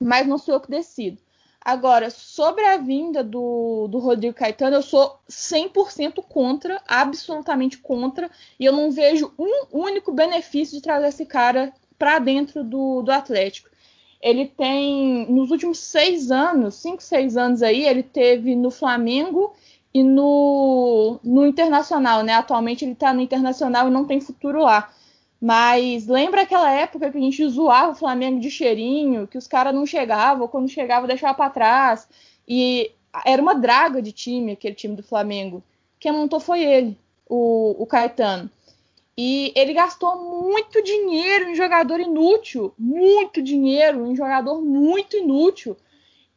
Mas 0.00 0.26
não 0.26 0.38
sou 0.38 0.54
eu 0.54 0.60
que 0.60 0.70
decido. 0.70 1.18
Agora, 1.64 2.10
sobre 2.10 2.64
a 2.64 2.76
vinda 2.76 3.22
do, 3.22 3.86
do 3.88 3.98
Rodrigo 3.98 4.34
Caetano, 4.34 4.76
eu 4.76 4.82
sou 4.82 5.20
100% 5.30 6.22
contra, 6.28 6.82
absolutamente 6.88 7.78
contra, 7.78 8.28
e 8.58 8.64
eu 8.64 8.72
não 8.72 8.90
vejo 8.90 9.32
um 9.38 9.66
único 9.70 10.12
benefício 10.12 10.76
de 10.76 10.82
trazer 10.82 11.06
esse 11.06 11.24
cara 11.24 11.72
para 11.96 12.18
dentro 12.18 12.64
do, 12.64 13.02
do 13.02 13.12
Atlético. 13.12 13.70
Ele 14.20 14.46
tem, 14.46 15.30
nos 15.30 15.52
últimos 15.52 15.78
seis 15.78 16.32
anos, 16.32 16.76
cinco, 16.76 17.02
seis 17.02 17.36
anos 17.36 17.62
aí, 17.62 17.86
ele 17.86 18.02
teve 18.02 18.56
no 18.56 18.70
Flamengo 18.70 19.54
e 19.94 20.02
no, 20.02 21.20
no 21.22 21.46
Internacional, 21.46 22.22
né? 22.22 22.34
Atualmente 22.34 22.84
ele 22.84 22.92
está 22.92 23.12
no 23.12 23.20
Internacional 23.20 23.88
e 23.88 23.90
não 23.90 24.06
tem 24.06 24.20
futuro 24.20 24.62
lá. 24.62 24.92
Mas 25.40 26.06
lembra 26.06 26.42
aquela 26.42 26.70
época 26.70 27.10
que 27.10 27.18
a 27.18 27.20
gente 27.20 27.46
zoava 27.48 27.92
o 27.92 27.96
Flamengo 27.96 28.40
de 28.40 28.50
cheirinho, 28.50 29.26
que 29.26 29.36
os 29.36 29.48
caras 29.48 29.74
não 29.74 29.84
chegavam, 29.84 30.48
quando 30.48 30.68
chegava 30.68 31.06
deixava 31.06 31.34
para 31.34 31.50
trás. 31.50 32.08
E 32.46 32.92
era 33.24 33.42
uma 33.42 33.54
draga 33.54 34.00
de 34.00 34.12
time, 34.12 34.52
aquele 34.52 34.74
time 34.74 34.96
do 34.96 35.02
Flamengo. 35.02 35.62
Quem 35.98 36.12
montou 36.12 36.40
foi 36.40 36.62
ele, 36.62 36.98
o, 37.28 37.76
o 37.82 37.86
Caetano. 37.86 38.50
E 39.16 39.52
ele 39.54 39.74
gastou 39.74 40.16
muito 40.16 40.82
dinheiro 40.82 41.50
em 41.50 41.54
jogador 41.54 42.00
inútil, 42.00 42.72
muito 42.78 43.42
dinheiro 43.42 44.06
em 44.06 44.16
jogador 44.16 44.62
muito 44.62 45.16
inútil. 45.16 45.76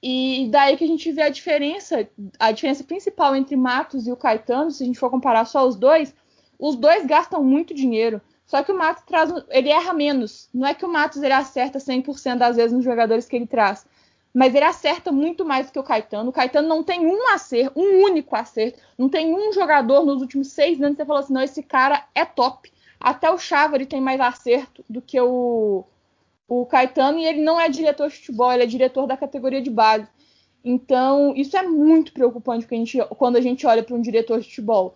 E 0.02 0.48
daí 0.52 0.78
que 0.78 0.84
a 0.84 0.88
gente 0.88 1.12
vê 1.12 1.24
a 1.24 1.30
diferença, 1.30 2.08
a 2.40 2.52
diferença 2.52 2.84
principal 2.84 3.36
entre 3.36 3.56
Matos 3.56 4.06
e 4.08 4.12
o 4.12 4.18
Caetano, 4.18 4.70
se 4.70 4.84
a 4.84 4.86
gente 4.86 5.00
for 5.00 5.10
comparar 5.10 5.46
só 5.46 5.68
os 5.68 5.76
dois, 5.76 6.14
os 6.60 6.76
dois 6.76 7.06
gastam 7.06 7.44
muito 7.44 7.74
dinheiro. 7.74 8.22
Só 8.46 8.62
que 8.62 8.72
o 8.72 8.78
Matos 8.78 9.04
traz, 9.04 9.32
ele 9.50 9.70
erra 9.70 9.94
menos. 9.94 10.48
Não 10.54 10.68
é 10.68 10.74
que 10.74 10.86
o 10.86 10.92
Matos 10.92 11.24
ele 11.24 11.34
acerta 11.34 11.80
100% 11.80 12.38
das 12.38 12.56
vezes 12.56 12.72
nos 12.72 12.86
jogadores 12.86 13.28
que 13.28 13.36
ele 13.36 13.48
traz, 13.48 13.86
mas 14.34 14.54
ele 14.54 14.66
acerta 14.66 15.12
muito 15.12 15.44
mais 15.44 15.68
do 15.68 15.72
que 15.74 15.80
o 15.80 15.84
Caetano. 15.84 16.30
O 16.30 16.34
Caetano 16.34 16.68
não 16.68 16.84
tem 16.84 17.08
um 17.08 17.30
acerto, 17.30 17.80
um 17.80 18.04
único 18.04 18.36
acerto. 18.36 18.80
Não 18.98 19.10
tem 19.10 19.34
um 19.34 19.52
jogador 19.54 20.06
nos 20.06 20.22
últimos 20.22 20.50
seis 20.50 20.80
anos 20.80 20.98
que 20.98 21.02
você 21.02 21.08
falou 21.08 21.24
assim, 21.24 21.34
não, 21.34 21.42
esse 21.42 21.64
cara 21.64 22.06
é 22.14 22.26
top. 22.26 22.72
Até 23.00 23.32
o 23.32 23.38
Chávari 23.38 23.86
tem 23.86 24.02
mais 24.02 24.20
acerto 24.20 24.84
do 24.90 25.02
que 25.02 25.20
o, 25.20 25.86
o 26.48 26.66
Caetano 26.66 27.20
e 27.20 27.26
ele 27.26 27.42
não 27.42 27.60
é 27.60 27.70
diretor 27.70 28.10
de 28.10 28.18
futebol, 28.18 28.52
ele 28.52 28.64
é 28.64 28.68
diretor 28.68 29.08
da 29.08 29.18
categoria 29.18 29.62
de 29.62 29.70
base. 29.70 30.08
Então, 30.64 31.34
isso 31.36 31.56
é 31.56 31.62
muito 31.62 32.12
preocupante 32.12 32.68
quando 33.18 33.36
a 33.36 33.42
gente 33.42 33.68
olha 33.68 33.84
para 33.84 33.96
um 33.96 34.02
diretor 34.02 34.40
de 34.40 34.48
futebol. 34.48 34.96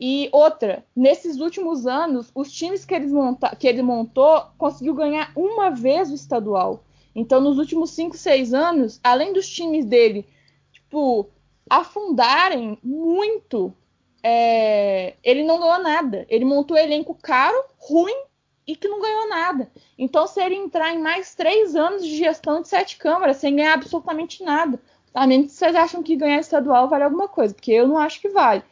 E 0.00 0.28
outra, 0.32 0.84
nesses 0.94 1.40
últimos 1.40 1.86
anos, 1.86 2.30
os 2.34 2.52
times 2.52 2.84
que, 2.84 2.98
monta 3.00 3.56
que 3.56 3.66
ele 3.66 3.82
montou 3.82 4.42
conseguiu 4.56 4.94
ganhar 4.94 5.32
uma 5.34 5.70
vez 5.70 6.10
o 6.10 6.14
estadual. 6.14 6.84
Então, 7.14 7.40
nos 7.40 7.58
últimos 7.58 7.90
5, 7.90 8.16
6 8.16 8.54
anos, 8.54 9.00
além 9.02 9.32
dos 9.32 9.48
times 9.48 9.84
dele, 9.84 10.24
tipo, 10.70 11.28
afundarem 11.68 12.78
muito, 12.82 13.74
é, 14.22 15.14
ele 15.24 15.42
não 15.42 15.58
ganhou 15.58 15.82
nada. 15.82 16.26
Ele 16.28 16.44
montou 16.44 16.76
elenco 16.76 17.14
caro, 17.14 17.64
ruim 17.78 18.27
e 18.68 18.76
que 18.76 18.86
não 18.86 19.00
ganhou 19.00 19.30
nada. 19.30 19.72
Então, 19.98 20.26
se 20.26 20.42
ele 20.42 20.54
entrar 20.54 20.94
em 20.94 20.98
mais 20.98 21.34
três 21.34 21.74
anos 21.74 22.04
de 22.04 22.14
gestão 22.14 22.60
de 22.60 22.68
sete 22.68 22.98
câmaras 22.98 23.38
sem 23.38 23.56
ganhar 23.56 23.72
absolutamente 23.72 24.44
nada, 24.44 24.78
a 25.14 25.26
menos 25.26 25.46
que 25.46 25.52
vocês 25.54 25.74
acham 25.74 26.02
que 26.02 26.14
ganhar 26.14 26.38
estadual 26.38 26.86
vale 26.86 27.04
alguma 27.04 27.28
coisa, 27.28 27.54
porque 27.54 27.72
eu 27.72 27.88
não 27.88 27.96
acho 27.96 28.20
que 28.20 28.28
vale. 28.28 28.62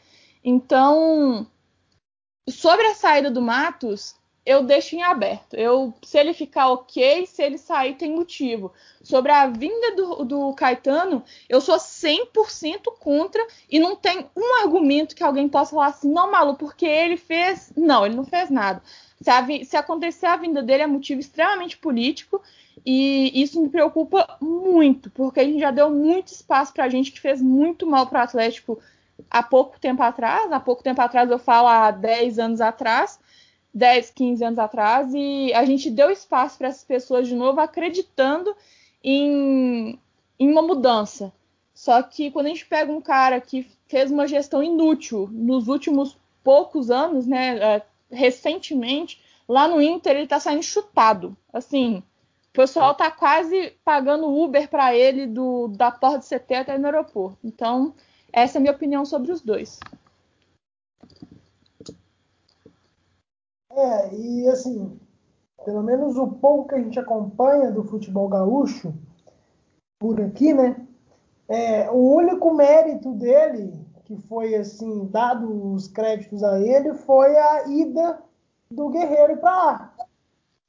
Então, 0.45 1.47
sobre 2.47 2.87
a 2.89 2.95
saída 2.95 3.31
do 3.31 3.41
Matos, 3.41 4.15
eu 4.45 4.63
deixo 4.63 4.95
em 4.95 5.03
aberto. 5.03 5.55
Eu, 5.55 5.95
se 6.05 6.19
ele 6.19 6.35
ficar 6.35 6.69
ok, 6.69 7.27
se 7.27 7.43
ele 7.43 7.57
sair, 7.57 7.95
tem 7.95 8.13
motivo. 8.13 8.73
Sobre 9.03 9.33
a 9.33 9.47
vinda 9.47 9.97
do, 9.97 10.25
do 10.25 10.55
Caetano, 10.55 11.25
eu 11.49 11.61
sou 11.61 11.77
100% 11.77 12.83
contra 13.01 13.45
e 13.69 13.81
não 13.81 13.97
tem 13.97 14.31
um 14.37 14.63
argumento 14.63 15.17
que 15.17 15.25
alguém 15.25 15.49
possa 15.49 15.71
falar 15.71 15.87
assim, 15.87 16.13
não, 16.13 16.31
Malu, 16.31 16.55
porque 16.55 16.85
ele 16.87 17.17
fez. 17.17 17.73
Não, 17.75 18.05
ele 18.05 18.15
não 18.15 18.25
fez 18.25 18.51
nada. 18.51 18.83
Se, 19.21 19.31
a, 19.31 19.47
se 19.65 19.77
acontecer 19.77 20.27
a 20.27 20.37
vinda 20.37 20.63
dele 20.63 20.83
é 20.83 20.87
motivo 20.87 21.21
extremamente 21.21 21.77
político 21.79 22.43
e 22.85 23.33
isso 23.43 23.61
me 23.61 23.69
preocupa 23.69 24.37
muito, 24.41 25.11
porque 25.11 25.41
a 25.41 25.45
gente 25.45 25.59
já 25.59 25.71
deu 25.71 25.91
muito 25.91 26.29
espaço 26.29 26.73
para 26.73 26.89
gente 26.89 27.11
que 27.11 27.21
fez 27.21 27.41
muito 27.41 27.87
mal 27.87 28.07
para 28.07 28.21
o 28.21 28.23
Atlético 28.23 28.79
há 29.31 29.43
pouco 29.43 29.81
tempo 29.81 30.03
atrás, 30.03 30.53
há 30.53 30.61
pouco 30.61 30.83
tempo 30.83 31.01
atrás 31.01 31.31
eu 31.31 31.39
falo 31.39 31.69
há 31.69 31.91
10 31.91 32.39
anos 32.39 32.61
atrás, 32.61 33.19
10, 33.73 34.11
15 34.11 34.45
anos 34.45 34.59
atrás, 34.59 35.13
e 35.15 35.53
a 35.55 35.65
gente 35.65 35.91
deu 35.91 36.11
espaço 36.11 36.59
para 36.59 36.69
essas 36.69 36.85
pessoas 36.85 37.27
de 37.27 37.35
novo 37.35 37.61
acreditando 37.61 38.55
em, 39.03 39.99
em 40.39 40.51
uma 40.51 40.63
mudança. 40.63 41.33
Só 41.75 42.03
que 42.03 42.31
quando 42.31 42.47
a 42.47 42.49
gente 42.51 42.67
pega 42.67 42.91
um 42.91 43.01
cara 43.01 43.41
que 43.41 43.67
fez 43.87 44.11
uma 44.11 44.27
gestão 44.27 44.63
inútil 44.63 45.29
nos 45.31 45.69
últimos 45.69 46.17
poucos 46.43 46.91
anos, 46.91 47.27
né, 47.27 47.59
é, 47.59 47.83
recentemente, 48.11 49.23
lá 49.49 49.69
no 49.69 49.81
Inter 49.81 50.13
ele 50.13 50.25
está 50.25 50.41
saindo 50.41 50.63
chutado. 50.63 51.37
Assim, 51.53 52.03
o 52.49 52.53
pessoal 52.53 52.93
está 52.93 53.11
quase 53.11 53.73
pagando 53.85 54.29
Uber 54.29 54.69
para 54.69 54.95
ele 54.95 55.27
do, 55.27 55.69
da 55.69 55.91
porta 55.91 56.19
de 56.19 56.27
CT 56.27 56.55
até 56.55 56.79
no 56.79 56.87
aeroporto. 56.87 57.39
Então, 57.45 57.95
essa 58.33 58.57
é 58.57 58.59
a 58.59 58.63
minha 58.63 58.73
opinião 58.73 59.05
sobre 59.05 59.33
os 59.33 59.41
dois. 59.41 59.79
É, 63.71 64.15
e 64.15 64.49
assim, 64.49 64.99
pelo 65.65 65.83
menos 65.83 66.17
o 66.17 66.29
pouco 66.29 66.69
que 66.69 66.75
a 66.77 66.83
gente 66.83 66.99
acompanha 66.99 67.71
do 67.71 67.85
futebol 67.85 68.29
gaúcho 68.29 68.95
por 69.99 70.21
aqui, 70.21 70.55
né? 70.55 70.87
É, 71.49 71.91
o 71.91 72.15
único 72.15 72.53
mérito 72.55 73.13
dele, 73.13 73.86
que 74.07 74.17
foi 74.29 74.55
assim, 74.55 75.07
dado 75.07 75.73
os 75.75 75.89
créditos 75.89 76.43
a 76.45 76.61
ele, 76.61 76.95
foi 76.95 77.37
a 77.37 77.67
ida 77.67 78.23
do 78.71 78.89
Guerreiro 78.89 79.37
para 79.39 79.51
lá. 79.51 79.95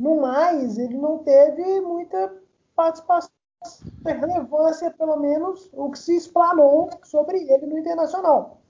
No 0.01 0.19
mais, 0.21 0.79
ele 0.79 0.97
não 0.97 1.19
teve 1.19 1.79
muita 1.81 2.35
participação 2.75 3.29
relevância, 4.03 4.89
pelo 4.91 5.17
menos, 5.17 5.69
o 5.73 5.91
que 5.91 5.99
se 5.99 6.15
explanou 6.15 6.89
sobre 7.03 7.37
ele 7.51 7.67
no 7.67 7.77
Internacional. 7.77 8.61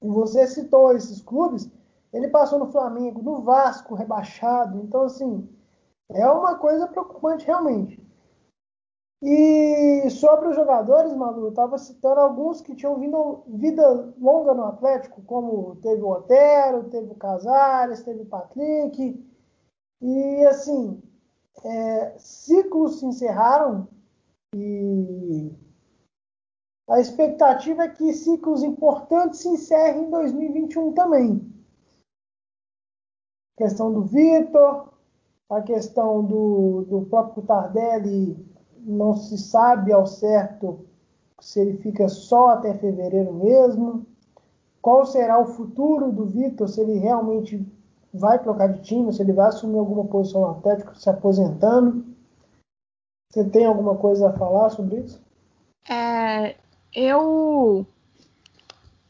E 0.00 0.08
você 0.08 0.46
citou 0.46 0.94
esses 0.94 1.20
clubes, 1.20 1.70
ele 2.12 2.28
passou 2.28 2.58
no 2.58 2.72
Flamengo, 2.72 3.22
no 3.22 3.42
Vasco, 3.42 3.94
rebaixado. 3.94 4.78
Então, 4.78 5.02
assim, 5.02 5.46
é 6.08 6.26
uma 6.26 6.54
coisa 6.54 6.86
preocupante 6.86 7.46
realmente. 7.46 8.02
E 9.22 10.10
sobre 10.10 10.48
os 10.48 10.56
jogadores, 10.56 11.14
Malu, 11.14 11.46
eu 11.46 11.48
estava 11.48 11.78
citando 11.78 12.20
alguns 12.20 12.60
que 12.60 12.76
tinham 12.76 12.98
vindo 12.98 13.42
vida 13.48 14.14
longa 14.18 14.52
no 14.52 14.64
Atlético, 14.64 15.22
como 15.22 15.76
teve 15.76 16.02
o 16.02 16.10
Otero, 16.10 16.90
teve 16.90 17.10
o 17.10 17.14
Casares, 17.14 18.02
teve 18.02 18.22
o 18.22 18.26
Patrick. 18.26 19.24
E, 20.02 20.44
assim, 20.44 21.02
é, 21.64 22.18
ciclos 22.18 23.00
se 23.00 23.06
encerraram 23.06 23.88
e 24.54 25.50
a 26.88 27.00
expectativa 27.00 27.84
é 27.84 27.88
que 27.88 28.12
ciclos 28.12 28.62
importantes 28.62 29.40
se 29.40 29.48
encerrem 29.48 30.04
em 30.04 30.10
2021 30.10 30.92
também. 30.92 31.52
A 33.54 33.64
questão 33.64 33.92
do 33.92 34.02
Vitor, 34.02 34.92
a 35.50 35.62
questão 35.62 36.24
do, 36.24 36.82
do 36.82 37.06
próprio 37.06 37.42
Tardelli, 37.44 38.55
não 38.86 39.16
se 39.16 39.36
sabe 39.36 39.92
ao 39.92 40.06
certo 40.06 40.86
se 41.40 41.60
ele 41.60 41.76
fica 41.78 42.08
só 42.08 42.50
até 42.50 42.72
fevereiro 42.74 43.34
mesmo. 43.34 44.06
Qual 44.80 45.04
será 45.04 45.40
o 45.40 45.46
futuro 45.46 46.12
do 46.12 46.24
Vitor, 46.26 46.68
se 46.68 46.80
ele 46.80 46.98
realmente 46.98 47.66
vai 48.14 48.38
trocar 48.38 48.68
de 48.68 48.80
time, 48.82 49.12
se 49.12 49.20
ele 49.20 49.32
vai 49.32 49.48
assumir 49.48 49.78
alguma 49.78 50.04
posição 50.04 50.42
no 50.42 50.50
Atlético 50.52 50.96
se 50.96 51.10
aposentando. 51.10 52.04
Você 53.30 53.44
tem 53.44 53.66
alguma 53.66 53.96
coisa 53.96 54.28
a 54.28 54.32
falar 54.32 54.70
sobre 54.70 55.00
isso? 55.00 55.20
É, 55.90 56.54
eu 56.94 57.84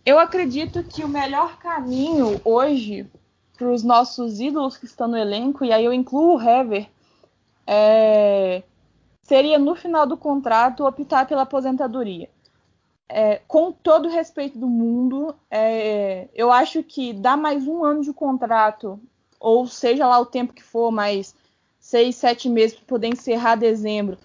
eu 0.04 0.18
acredito 0.18 0.82
que 0.84 1.04
o 1.04 1.08
melhor 1.08 1.58
caminho 1.58 2.40
hoje 2.44 3.08
para 3.56 3.70
os 3.70 3.82
nossos 3.82 4.40
ídolos 4.40 4.76
que 4.76 4.86
estão 4.86 5.08
no 5.08 5.16
elenco, 5.16 5.64
e 5.64 5.72
aí 5.72 5.84
eu 5.84 5.92
incluo 5.92 6.36
o 6.36 6.40
Hever, 6.40 6.88
é, 7.66 8.62
seria 9.26 9.58
no 9.58 9.74
final 9.74 10.06
do 10.06 10.16
contrato 10.16 10.86
optar 10.86 11.26
pela 11.26 11.42
aposentadoria. 11.42 12.30
É, 13.08 13.40
com 13.48 13.72
todo 13.72 14.06
o 14.06 14.10
respeito 14.10 14.56
do 14.56 14.68
mundo, 14.68 15.34
é, 15.50 16.28
eu 16.32 16.52
acho 16.52 16.80
que 16.84 17.12
dar 17.12 17.36
mais 17.36 17.66
um 17.66 17.84
ano 17.84 18.02
de 18.02 18.12
contrato, 18.12 19.00
ou 19.40 19.66
seja 19.66 20.06
lá 20.06 20.20
o 20.20 20.26
tempo 20.26 20.52
que 20.52 20.62
for, 20.62 20.92
mais 20.92 21.34
seis, 21.80 22.14
sete 22.14 22.48
meses 22.48 22.76
para 22.76 22.86
poder 22.86 23.08
encerrar 23.08 23.56
dezembro, 23.56 24.16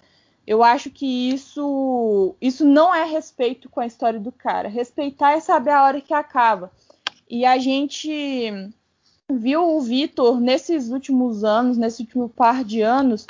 Eu 0.46 0.62
acho 0.62 0.90
que 0.90 1.30
isso, 1.30 2.34
isso 2.40 2.64
não 2.64 2.94
é 2.94 3.04
respeito 3.04 3.68
com 3.68 3.80
a 3.80 3.86
história 3.86 4.18
do 4.20 4.32
cara. 4.32 4.68
Respeitar 4.68 5.32
é 5.32 5.40
saber 5.40 5.70
a 5.70 5.84
hora 5.84 6.00
que 6.00 6.14
acaba. 6.14 6.70
E 7.28 7.44
a 7.44 7.58
gente 7.58 8.52
viu 9.30 9.76
o 9.76 9.80
Vitor 9.80 10.40
nesses 10.40 10.90
últimos 10.90 11.44
anos, 11.44 11.76
nesse 11.78 12.02
último 12.02 12.28
par 12.28 12.64
de 12.64 12.82
anos, 12.82 13.26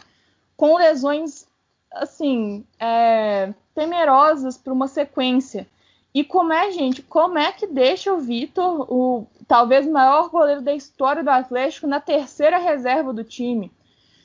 com 0.56 0.76
lesões 0.76 1.46
assim 1.94 2.64
é, 2.78 3.52
temerosas 3.74 4.56
para 4.56 4.72
uma 4.72 4.88
sequência. 4.88 5.66
E 6.14 6.22
como 6.22 6.52
é, 6.52 6.70
gente, 6.70 7.02
como 7.02 7.38
é 7.38 7.52
que 7.52 7.66
deixa 7.66 8.12
o 8.12 8.20
Vitor, 8.20 8.86
o 8.92 9.26
talvez 9.48 9.86
maior 9.86 10.28
goleiro 10.28 10.60
da 10.60 10.74
história 10.74 11.22
do 11.22 11.30
Atlético, 11.30 11.86
na 11.86 12.00
terceira 12.00 12.58
reserva 12.58 13.12
do 13.12 13.24
time? 13.24 13.72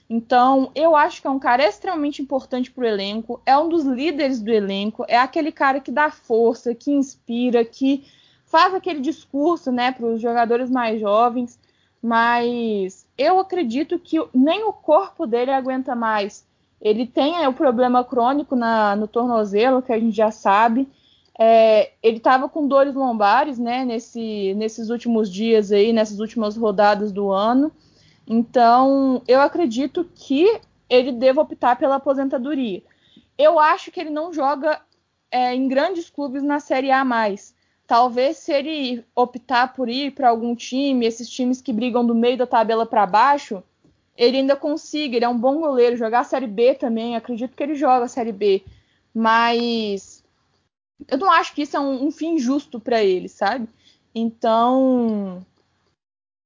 Então, 0.10 0.72
eu 0.74 0.96
acho 0.96 1.22
que 1.22 1.28
é 1.28 1.30
um 1.30 1.40
cara 1.40 1.66
extremamente 1.66 2.22
importante 2.22 2.72
para 2.72 2.84
o 2.84 2.88
elenco, 2.88 3.42
é 3.46 3.58
um 3.58 3.68
dos 3.68 3.84
líderes 3.84 4.42
do 4.42 4.52
elenco, 4.52 5.06
é 5.08 5.18
aquele 5.18 5.52
cara 5.52 5.82
que 5.82 5.92
dá 5.92 6.10
força, 6.10 6.74
que 6.74 6.92
inspira, 6.92 7.66
que 7.66 8.06
faz 8.46 8.74
aquele 8.74 9.02
discurso 9.02 9.70
né, 9.72 9.92
para 9.92 10.06
os 10.06 10.22
jogadores 10.22 10.70
mais 10.70 11.00
jovens, 11.02 11.60
mas 12.02 13.06
eu 13.18 13.40
acredito 13.40 14.00
que 14.00 14.18
nem 14.34 14.64
o 14.64 14.72
corpo 14.72 15.28
dele 15.28 15.52
aguenta 15.52 15.94
mais. 15.94 16.47
Ele 16.82 17.06
tem 17.08 17.42
é, 17.42 17.48
o 17.48 17.54
problema 17.54 18.04
crônico 18.04 18.56
na, 18.56 18.96
no 18.96 19.08
tornozelo, 19.08 19.82
que 19.82 19.92
a 19.92 20.00
gente 20.00 20.16
já 20.16 20.32
sabe. 20.32 20.88
É, 21.40 21.92
ele 22.02 22.18
estava 22.18 22.50
com 22.50 22.68
dores 22.68 22.96
lombares 22.96 23.60
né, 23.60 23.86
nesse, 23.86 24.54
nesses 24.56 24.90
últimos 24.90 25.32
dias 25.32 25.72
aí, 25.72 25.94
nessas 25.94 26.20
últimas 26.20 26.56
rodadas 26.56 27.12
do 27.12 27.32
ano. 27.32 27.72
Então, 28.28 29.22
eu 29.28 29.40
acredito 29.40 30.10
que 30.16 30.60
ele 30.90 31.12
deva 31.12 31.42
optar 31.42 31.78
pela 31.78 31.96
aposentadoria. 31.96 32.84
Eu 33.38 33.60
acho 33.60 33.92
que 33.92 34.00
ele 34.00 34.10
não 34.10 34.34
joga 34.34 34.82
é, 35.32 35.54
em 35.54 35.68
grandes 35.68 36.10
clubes 36.10 36.44
na 36.44 36.60
Série 36.60 36.92
A 36.92 37.06
mais. 37.06 37.56
Talvez 37.86 38.38
se 38.38 38.52
ele 38.52 39.06
optar 39.16 39.74
por 39.74 39.88
ir 39.88 40.12
para 40.12 40.30
algum 40.30 40.56
time, 40.56 41.06
esses 41.06 41.30
times 41.30 41.62
que 41.62 41.72
brigam 41.72 42.06
do 42.06 42.14
meio 42.14 42.38
da 42.38 42.46
tabela 42.46 42.86
para 42.86 43.06
baixo, 43.06 43.64
ele 44.18 44.38
ainda 44.38 44.56
consiga. 44.56 45.16
Ele 45.16 45.26
é 45.26 45.30
um 45.30 45.38
bom 45.38 45.60
goleiro. 45.60 45.96
Jogar 45.96 46.22
a 46.22 46.24
Série 46.24 46.48
B 46.48 46.74
também, 46.74 47.16
acredito 47.16 47.56
que 47.56 47.64
ele 47.64 47.76
joga 47.76 48.06
a 48.06 48.10
Série 48.10 48.32
B. 48.32 48.64
Mas 49.14 50.24
eu 51.08 51.18
não 51.18 51.32
acho 51.32 51.54
que 51.54 51.62
isso 51.62 51.78
é 51.78 51.80
um, 51.80 52.08
um 52.08 52.12
fim 52.12 52.38
justo 52.38 52.80
para 52.80 53.04
ele, 53.04 53.30
sabe? 53.30 53.68
Então, 54.14 55.46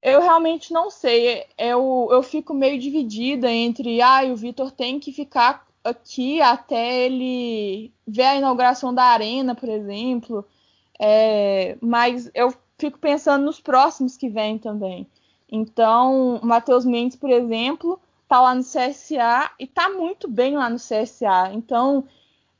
eu 0.02 0.20
realmente 0.22 0.74
não 0.74 0.90
sei. 0.90 1.46
Eu, 1.58 2.10
eu 2.12 2.22
fico 2.22 2.54
meio 2.54 2.80
dividida 2.80 3.50
entre, 3.50 4.02
ah, 4.02 4.24
o 4.26 4.36
Vitor 4.36 4.72
tem 4.72 5.00
que 5.00 5.14
ficar 5.14 5.66
aqui 5.84 6.42
até 6.42 7.06
ele 7.06 7.92
ver 8.06 8.24
a 8.24 8.36
inauguração 8.36 8.94
da 8.94 9.04
arena, 9.04 9.56
por 9.56 9.70
exemplo. 9.70 10.46
É, 11.00 11.78
mas 11.82 12.30
eu 12.34 12.54
fico 12.78 13.00
pensando 13.00 13.46
nos 13.46 13.60
próximos 13.60 14.18
que 14.18 14.30
vêm 14.30 14.58
também. 14.58 15.08
Então, 15.52 16.38
o 16.38 16.46
Matheus 16.46 16.86
Mendes, 16.86 17.18
por 17.18 17.30
exemplo, 17.30 18.00
tá 18.28 18.40
lá 18.40 18.56
no 18.56 18.64
CSA 18.64 19.52
e 19.60 19.68
tá 19.68 19.90
muito 19.90 20.28
bem 20.28 20.56
lá 20.56 20.70
no 20.70 20.78
CSA. 20.78 21.52
Então, 21.52 22.06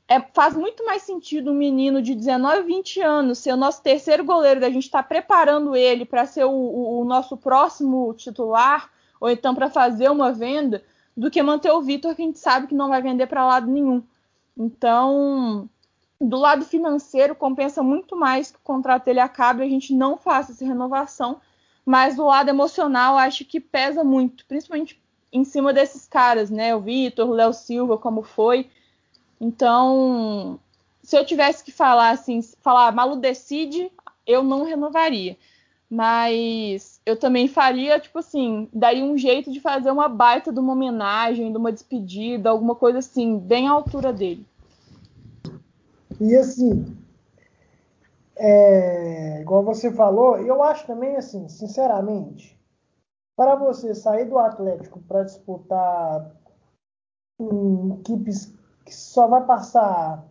é, 0.06 0.20
faz 0.20 0.54
muito 0.54 0.84
mais 0.84 1.02
sentido 1.02 1.50
um 1.50 1.54
menino 1.54 2.02
de 2.02 2.14
19, 2.14 2.64
20 2.64 3.00
anos 3.00 3.38
ser 3.38 3.54
o 3.54 3.56
nosso 3.56 3.82
terceiro 3.82 4.22
goleiro, 4.22 4.60
da 4.60 4.68
gente 4.68 4.84
estar 4.84 5.02
tá 5.02 5.08
preparando 5.08 5.74
ele 5.74 6.04
para 6.04 6.26
ser 6.26 6.44
o, 6.44 6.50
o, 6.50 7.00
o, 7.00 7.04
nosso 7.06 7.34
próximo 7.34 8.12
titular, 8.12 8.90
ou 9.18 9.30
então 9.30 9.54
para 9.54 9.70
fazer 9.70 10.10
uma 10.10 10.30
venda, 10.30 10.84
do 11.16 11.30
que 11.30 11.42
manter 11.42 11.70
o 11.70 11.80
Vitor, 11.80 12.14
que 12.14 12.22
a 12.22 12.26
gente 12.26 12.38
sabe 12.38 12.66
que 12.66 12.74
não 12.74 12.90
vai 12.90 13.00
vender 13.00 13.26
para 13.26 13.46
lado 13.46 13.70
nenhum. 13.70 14.02
Então, 14.54 15.68
do 16.20 16.36
lado 16.36 16.64
financeiro, 16.64 17.34
compensa 17.34 17.82
muito 17.82 18.14
mais 18.14 18.50
que 18.50 18.58
o 18.58 18.62
contrato 18.62 19.04
dele 19.06 19.20
acabe 19.20 19.62
e 19.62 19.66
a 19.66 19.70
gente 19.70 19.94
não 19.94 20.18
faça 20.18 20.52
essa 20.52 20.64
renovação, 20.64 21.40
mas 21.84 22.16
do 22.16 22.24
lado 22.24 22.48
emocional, 22.48 23.16
acho 23.16 23.44
que 23.44 23.60
pesa 23.60 24.04
muito, 24.04 24.44
principalmente 24.46 25.00
em 25.32 25.44
cima 25.44 25.72
desses 25.72 26.06
caras, 26.06 26.50
né? 26.50 26.74
O 26.74 26.80
Vitor, 26.80 27.28
o 27.28 27.32
Léo 27.32 27.52
Silva, 27.52 27.96
como 27.96 28.22
foi 28.22 28.68
então, 29.42 30.60
se 31.02 31.16
eu 31.16 31.26
tivesse 31.26 31.64
que 31.64 31.72
falar 31.72 32.10
assim, 32.10 32.40
falar 32.62 32.92
Malu 32.92 33.16
decide, 33.16 33.90
eu 34.24 34.44
não 34.44 34.62
renovaria. 34.62 35.36
Mas 35.90 37.00
eu 37.04 37.16
também 37.16 37.48
faria, 37.48 37.98
tipo 37.98 38.20
assim, 38.20 38.68
daria 38.72 39.04
um 39.04 39.18
jeito 39.18 39.50
de 39.50 39.58
fazer 39.58 39.90
uma 39.90 40.08
baita 40.08 40.52
de 40.52 40.60
uma 40.60 40.74
homenagem, 40.74 41.50
de 41.50 41.58
uma 41.58 41.72
despedida, 41.72 42.50
alguma 42.50 42.76
coisa 42.76 43.00
assim, 43.00 43.36
bem 43.36 43.66
à 43.66 43.72
altura 43.72 44.12
dele. 44.12 44.46
E 46.20 46.36
assim, 46.36 46.96
é, 48.44 49.40
igual 49.40 49.62
você 49.62 49.92
falou, 49.92 50.36
eu 50.36 50.60
acho 50.64 50.84
também 50.84 51.14
assim, 51.14 51.48
sinceramente, 51.48 52.60
para 53.36 53.54
você 53.54 53.94
sair 53.94 54.24
do 54.24 54.36
Atlético 54.36 55.00
para 55.02 55.22
disputar 55.22 56.34
em 57.40 57.92
equipes 58.00 58.52
que 58.84 58.92
só 58.92 59.28
vai 59.28 59.46
passar 59.46 60.26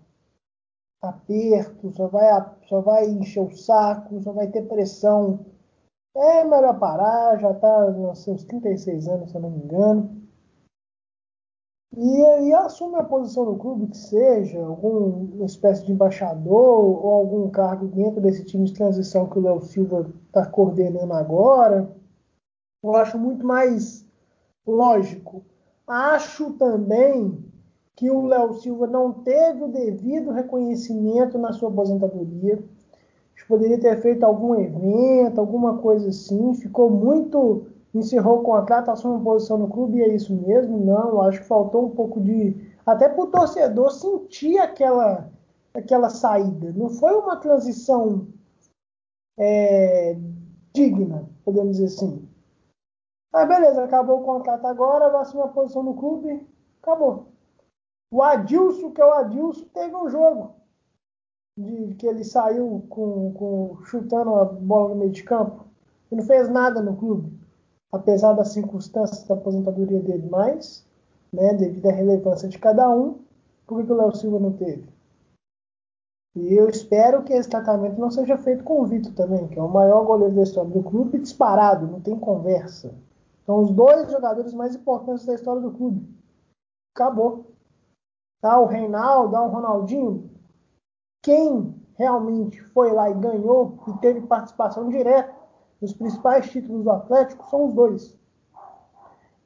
aperto, 1.01 1.89
só 1.93 2.07
vai, 2.07 2.27
só 2.67 2.81
vai 2.81 3.05
encher 3.05 3.43
o 3.43 3.55
saco, 3.55 4.21
só 4.21 4.33
vai 4.33 4.47
ter 4.47 4.67
pressão. 4.67 5.45
É 6.13 6.43
melhor 6.43 6.77
parar, 6.77 7.39
já 7.39 7.51
está 7.51 7.91
nos 7.91 8.19
seus 8.19 8.43
36 8.43 9.07
anos, 9.07 9.31
se 9.31 9.37
eu 9.37 9.41
não 9.41 9.51
me 9.51 9.63
engano. 9.63 10.20
E, 11.95 12.47
e 12.47 12.53
assume 12.53 12.95
a 12.95 13.03
posição 13.03 13.45
no 13.45 13.57
clube, 13.57 13.87
que 13.87 13.97
seja 13.97 14.63
alguma 14.63 15.45
espécie 15.45 15.85
de 15.85 15.91
embaixador 15.91 17.05
ou 17.05 17.13
algum 17.13 17.49
cargo 17.49 17.87
dentro 17.87 18.21
desse 18.21 18.45
time 18.45 18.65
de 18.65 18.73
transição 18.73 19.27
que 19.27 19.37
o 19.37 19.41
Léo 19.41 19.61
Silva 19.61 20.09
está 20.27 20.45
coordenando 20.45 21.13
agora. 21.13 21.89
Eu 22.83 22.95
acho 22.95 23.17
muito 23.17 23.45
mais 23.45 24.05
lógico. 24.65 25.43
Acho 25.85 26.53
também 26.53 27.43
que 27.95 28.09
o 28.09 28.25
Léo 28.25 28.53
Silva 28.53 28.87
não 28.87 29.11
teve 29.11 29.63
o 29.63 29.67
devido 29.67 30.31
reconhecimento 30.31 31.37
na 31.37 31.51
sua 31.51 31.69
aposentadoria. 31.69 32.57
Poderia 33.51 33.77
ter 33.77 34.01
feito 34.01 34.23
algum 34.23 34.55
evento, 34.55 35.37
alguma 35.37 35.79
coisa 35.79 36.07
assim. 36.07 36.53
Ficou 36.53 36.89
muito. 36.89 37.65
Encerrou 37.93 38.41
com 38.41 38.53
a 38.53 38.59
atleta, 38.59 38.91
assume 38.91 39.23
posição 39.23 39.57
no 39.57 39.69
clube 39.69 39.97
e 39.97 40.03
é 40.03 40.15
isso 40.15 40.33
mesmo. 40.33 40.79
Não, 40.79 41.21
acho 41.21 41.39
que 41.41 41.47
faltou 41.47 41.85
um 41.85 41.89
pouco 41.89 42.21
de. 42.21 42.55
Até 42.85 43.09
para 43.09 43.23
o 43.23 43.27
torcedor 43.27 43.91
sentir 43.91 44.57
aquela, 44.57 45.29
aquela 45.73 46.09
saída. 46.09 46.71
Não 46.71 46.89
foi 46.89 47.13
uma 47.13 47.35
transição 47.37 48.27
é, 49.37 50.15
digna, 50.73 51.29
podemos 51.43 51.77
dizer 51.77 51.85
assim. 51.85 52.27
Ah, 53.33 53.45
beleza, 53.45 53.83
acabou 53.83 54.19
o 54.19 54.23
contrato 54.23 54.65
agora, 54.65 55.09
vai 55.09 55.21
assumir 55.21 55.43
a 55.43 55.47
posição 55.47 55.83
no 55.83 55.95
clube, 55.95 56.45
acabou. 56.81 57.27
O 58.11 58.21
Adilson, 58.21 58.91
que 58.91 59.01
é 59.01 59.05
o 59.05 59.13
Adilson, 59.13 59.65
teve 59.73 59.95
um 59.95 60.09
jogo 60.09 60.55
de 61.57 61.95
que 61.95 62.05
ele 62.05 62.25
saiu 62.25 62.85
com, 62.89 63.33
com, 63.33 63.77
chutando 63.85 64.35
a 64.35 64.45
bola 64.45 64.89
no 64.89 64.95
meio 64.95 65.11
de 65.11 65.23
campo. 65.23 65.65
Ele 66.11 66.19
não 66.19 66.27
fez 66.27 66.49
nada 66.49 66.81
no 66.81 66.97
clube, 66.97 67.31
apesar 67.91 68.33
das 68.33 68.49
circunstâncias 68.49 69.23
da 69.23 69.35
aposentadoria 69.35 69.99
dele, 69.99 70.27
mas, 70.29 70.85
né, 71.31 71.53
devido 71.53 71.87
à 71.87 71.91
relevância 71.91 72.47
de 72.47 72.57
cada 72.57 72.89
um, 72.89 73.19
por 73.67 73.83
que, 73.83 73.91
o 73.91 73.95
Léo 73.95 74.15
Silva 74.15 74.39
não 74.39 74.53
teve? 74.53 74.87
E 76.35 76.53
eu 76.53 76.69
espero 76.69 77.23
que 77.23 77.33
esse 77.33 77.49
tratamento 77.49 77.99
não 77.99 78.09
seja 78.09 78.37
feito 78.37 78.63
com 78.63 78.81
o 78.81 78.85
Vitor 78.85 79.13
também, 79.13 79.47
que 79.49 79.59
é 79.59 79.61
o 79.61 79.67
maior 79.67 80.05
goleiro 80.05 80.35
da 80.35 80.43
história 80.43 80.69
do 80.69 80.81
clube, 80.81 81.19
disparado, 81.19 81.87
não 81.87 81.99
tem 81.99 82.17
conversa. 82.17 82.93
São 83.45 83.63
os 83.63 83.71
dois 83.71 84.09
jogadores 84.09 84.53
mais 84.53 84.75
importantes 84.75 85.25
da 85.25 85.35
história 85.35 85.61
do 85.61 85.71
clube. 85.71 86.07
Acabou 86.95 87.51
tá? 88.41 88.59
o 88.59 88.65
Reinaldo, 88.65 89.35
o 89.35 89.47
Ronaldinho, 89.47 90.29
quem 91.21 91.75
realmente 91.95 92.61
foi 92.61 92.91
lá 92.91 93.09
e 93.09 93.13
ganhou 93.13 93.77
e 93.87 93.93
teve 93.99 94.21
participação 94.21 94.89
direta 94.89 95.40
nos 95.81 95.93
principais 95.93 96.49
títulos 96.49 96.83
do 96.83 96.91
Atlético 96.91 97.49
são 97.49 97.65
os 97.67 97.73
dois. 97.73 98.19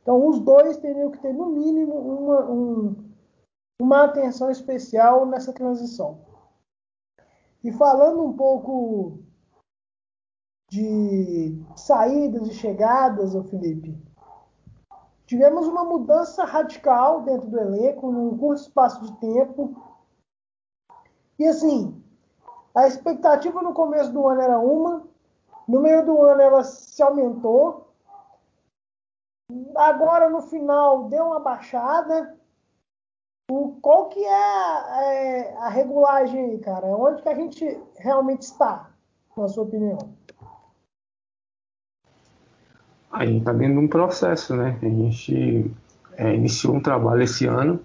Então, 0.01 0.27
os 0.27 0.39
dois 0.39 0.77
teriam 0.77 1.09
que 1.09 1.19
ter, 1.19 1.33
no 1.33 1.47
mínimo, 1.47 1.93
uma, 1.93 2.51
um, 2.51 2.95
uma 3.81 4.03
atenção 4.03 4.51
especial 4.51 5.25
nessa 5.25 5.53
transição. 5.53 6.19
E 7.63 7.71
falando 7.71 8.23
um 8.23 8.33
pouco 8.33 9.19
de 10.69 11.59
saídas 11.75 12.47
e 12.47 12.53
chegadas, 12.53 13.33
Felipe, 13.49 13.97
Tivemos 15.25 15.67
uma 15.67 15.83
mudança 15.83 16.45
radical 16.45 17.23
dentro 17.23 17.49
do 17.49 17.59
elenco, 17.59 18.11
num 18.11 18.37
curto 18.37 18.61
espaço 18.61 19.01
de 19.03 19.19
tempo. 19.19 19.75
E 21.39 21.47
assim, 21.47 22.01
a 22.75 22.87
expectativa 22.87 23.61
no 23.61 23.73
começo 23.73 24.11
do 24.11 24.27
ano 24.27 24.41
era 24.41 24.59
uma, 24.59 25.07
no 25.67 25.81
meio 25.81 26.05
do 26.05 26.21
ano 26.23 26.41
ela 26.41 26.63
se 26.63 27.01
aumentou. 27.01 27.91
Agora 29.75 30.29
no 30.29 30.41
final 30.41 31.09
deu 31.09 31.25
uma 31.25 31.39
baixada. 31.39 32.35
O, 33.49 33.77
qual 33.81 34.09
que 34.09 34.23
é 34.23 34.33
a, 34.33 35.03
é 35.03 35.57
a 35.57 35.69
regulagem 35.69 36.45
aí, 36.45 36.57
cara? 36.59 36.85
Onde 36.87 37.21
que 37.21 37.29
a 37.29 37.35
gente 37.35 37.79
realmente 37.97 38.41
está, 38.41 38.89
na 39.37 39.47
sua 39.47 39.63
opinião? 39.63 39.99
A 43.11 43.25
gente 43.25 43.39
está 43.39 43.53
dentro 43.53 43.75
de 43.75 43.85
um 43.85 43.87
processo, 43.87 44.55
né? 44.55 44.77
A 44.81 44.85
gente 44.85 45.71
é, 46.17 46.33
iniciou 46.33 46.75
um 46.75 46.81
trabalho 46.81 47.21
esse 47.21 47.45
ano 47.45 47.79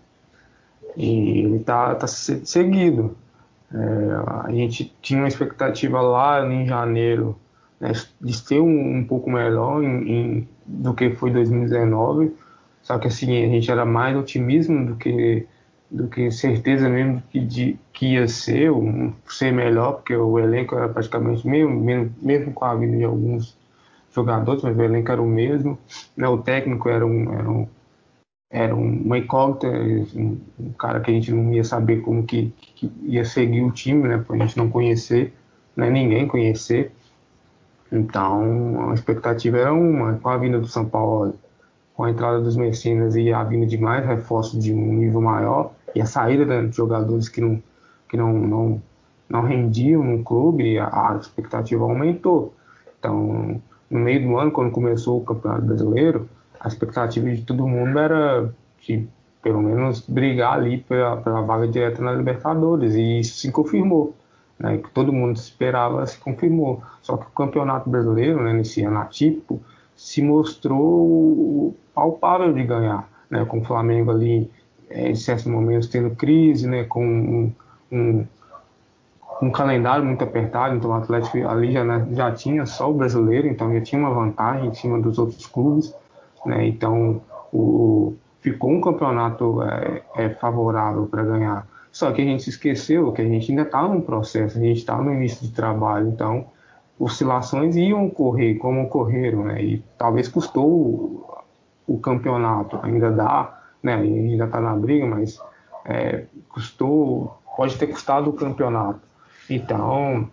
e 0.96 1.40
ele 1.40 1.56
está 1.56 1.94
tá 1.94 2.06
seguido. 2.06 3.16
É, 3.72 4.46
a 4.46 4.50
gente 4.50 4.96
tinha 5.00 5.20
uma 5.20 5.28
expectativa 5.28 6.00
lá 6.00 6.44
em 6.44 6.66
janeiro 6.66 7.38
né, 7.80 7.92
de 8.20 8.36
ser 8.36 8.60
um, 8.60 8.98
um 8.98 9.04
pouco 9.04 9.30
melhor 9.30 9.82
em, 9.82 10.12
em, 10.12 10.48
do 10.66 10.94
que 10.94 11.10
foi 11.10 11.30
2019, 11.30 12.32
só 12.82 12.98
que 12.98 13.08
assim, 13.08 13.44
a 13.44 13.48
gente 13.48 13.70
era 13.70 13.84
mais 13.84 14.16
otimismo 14.16 14.86
do 14.86 14.96
que, 14.96 15.46
do 15.90 16.08
que 16.08 16.30
certeza 16.30 16.88
mesmo 16.88 17.22
que, 17.30 17.40
de, 17.40 17.78
que 17.92 18.14
ia 18.14 18.28
ser, 18.28 18.70
um, 18.70 19.12
ser 19.28 19.52
melhor, 19.52 19.94
porque 19.94 20.14
o 20.14 20.38
elenco 20.38 20.76
era 20.76 20.88
praticamente 20.88 21.46
mesmo, 21.46 21.80
mesmo, 21.80 22.12
mesmo 22.20 22.52
com 22.52 22.64
a 22.64 22.74
vida 22.74 22.96
de 22.96 23.04
alguns 23.04 23.58
jogadores, 24.14 24.62
mas 24.62 24.76
o 24.76 24.82
elenco 24.82 25.10
era 25.10 25.22
o 25.22 25.26
mesmo, 25.26 25.78
né, 26.16 26.28
o 26.28 26.38
técnico 26.38 26.88
era 26.88 27.06
um, 27.06 27.32
era 27.32 27.50
um 27.50 27.68
era 28.50 28.74
incógnita, 29.16 29.68
um, 29.68 30.40
um, 30.58 30.72
cara 30.72 30.98
que 31.00 31.10
a 31.12 31.14
gente 31.14 31.30
não 31.30 31.54
ia 31.54 31.62
saber 31.62 32.00
como 32.00 32.24
que, 32.24 32.52
que 32.74 32.90
ia 33.02 33.24
seguir 33.24 33.62
o 33.62 33.70
time, 33.70 34.08
né, 34.08 34.18
por 34.18 34.34
a 34.34 34.44
gente 34.44 34.56
não 34.56 34.68
conhecer, 34.68 35.32
né, 35.76 35.88
ninguém 35.88 36.26
conhecer. 36.26 36.90
Então, 37.92 38.90
a 38.90 38.94
expectativa 38.94 39.58
era 39.58 39.72
uma, 39.72 40.14
com 40.14 40.28
a 40.28 40.36
vinda 40.36 40.58
do 40.58 40.66
São 40.66 40.84
Paulo, 40.86 41.34
com 41.94 42.04
a 42.04 42.10
entrada 42.10 42.40
dos 42.40 42.56
Messinas 42.56 43.16
e 43.16 43.32
a 43.32 43.42
vinda 43.42 43.66
de 43.66 43.78
mais 43.78 44.06
reforços 44.06 44.62
de 44.62 44.72
um 44.72 44.94
nível 44.94 45.20
maior, 45.20 45.72
e 45.94 46.00
a 46.00 46.06
saída 46.06 46.44
de 46.66 46.76
jogadores 46.76 47.28
que 47.28 47.40
não, 47.40 47.60
que 48.08 48.16
não, 48.16 48.32
não, 48.32 48.82
não 49.28 49.42
rendiam 49.42 50.04
no 50.04 50.22
clube, 50.22 50.78
a, 50.78 50.86
a 50.86 51.16
expectativa 51.20 51.82
aumentou. 51.82 52.54
Então, 52.98 53.60
no 53.90 53.98
meio 53.98 54.22
do 54.22 54.38
ano, 54.38 54.52
quando 54.52 54.70
começou 54.70 55.18
o 55.18 55.24
Campeonato 55.24 55.62
Brasileiro, 55.62 56.28
a 56.60 56.68
expectativa 56.68 57.30
de 57.30 57.42
todo 57.42 57.66
mundo 57.66 57.98
era 57.98 58.52
de 58.80 59.08
pelo 59.42 59.62
menos 59.62 60.00
brigar 60.00 60.54
ali 60.54 60.78
pela, 60.78 61.16
pela 61.16 61.40
vaga 61.40 61.66
direta 61.66 62.02
na 62.02 62.12
Libertadores 62.12 62.94
e 62.94 63.20
isso 63.20 63.38
se 63.38 63.50
confirmou. 63.50 64.14
Né, 64.60 64.76
que 64.76 64.90
todo 64.90 65.10
mundo 65.10 65.36
esperava 65.36 66.06
se 66.06 66.18
confirmou. 66.18 66.82
Só 67.00 67.16
que 67.16 67.24
o 67.24 67.30
Campeonato 67.30 67.88
Brasileiro, 67.88 68.42
né, 68.42 68.52
nesse 68.52 68.82
ano 68.82 68.98
atípico, 68.98 69.58
se 69.96 70.22
mostrou 70.22 71.74
palpável 71.94 72.52
de 72.52 72.62
ganhar, 72.64 73.08
né, 73.30 73.42
com 73.46 73.60
o 73.60 73.64
Flamengo 73.64 74.10
ali 74.10 74.50
é, 74.90 75.10
em 75.10 75.14
certos 75.14 75.46
momentos 75.46 75.88
tendo 75.88 76.10
crise, 76.10 76.68
né, 76.68 76.84
com 76.84 77.06
um, 77.06 77.52
um, 77.90 78.26
um, 79.40 79.50
calendário 79.50 80.04
muito 80.04 80.22
apertado, 80.22 80.76
então 80.76 80.90
o 80.90 80.94
Atlético 80.94 81.38
ali 81.48 81.72
já, 81.72 81.82
né, 81.82 82.06
já 82.12 82.30
tinha 82.32 82.66
só 82.66 82.90
o 82.90 82.94
brasileiro, 82.94 83.48
então 83.48 83.72
já 83.72 83.80
tinha 83.80 83.98
uma 83.98 84.12
vantagem 84.12 84.68
em 84.68 84.74
cima 84.74 85.00
dos 85.00 85.18
outros 85.18 85.46
clubes, 85.46 85.94
né? 86.44 86.66
Então, 86.66 87.20
o, 87.52 88.14
ficou 88.40 88.70
um 88.70 88.80
campeonato 88.80 89.62
é, 89.62 90.02
é 90.16 90.28
favorável 90.30 91.06
para 91.06 91.22
ganhar. 91.22 91.66
Só 91.92 92.12
que 92.12 92.22
a 92.22 92.24
gente 92.24 92.48
esqueceu 92.48 93.12
que 93.12 93.22
a 93.22 93.24
gente 93.24 93.50
ainda 93.50 93.62
está 93.62 93.82
num 93.82 94.00
processo, 94.00 94.58
a 94.58 94.60
gente 94.60 94.78
está 94.78 94.96
no 94.96 95.12
início 95.12 95.46
de 95.46 95.52
trabalho, 95.52 96.08
então 96.08 96.46
oscilações 96.98 97.76
iam 97.76 98.06
ocorrer 98.06 98.58
como 98.58 98.82
ocorreram, 98.82 99.44
né? 99.44 99.62
E 99.62 99.82
talvez 99.98 100.28
custou 100.28 101.42
o, 101.86 101.98
campeonato, 101.98 102.78
ainda 102.82 103.10
dá, 103.10 103.58
né? 103.82 103.94
Ainda 103.94 104.44
está 104.44 104.60
na 104.60 104.76
briga, 104.76 105.06
mas 105.06 105.40
é, 105.84 106.24
custou, 106.48 107.38
pode 107.56 107.76
ter 107.76 107.86
custado 107.86 108.30
o 108.30 108.34
campeonato. 108.34 109.00
Então, 109.48 110.28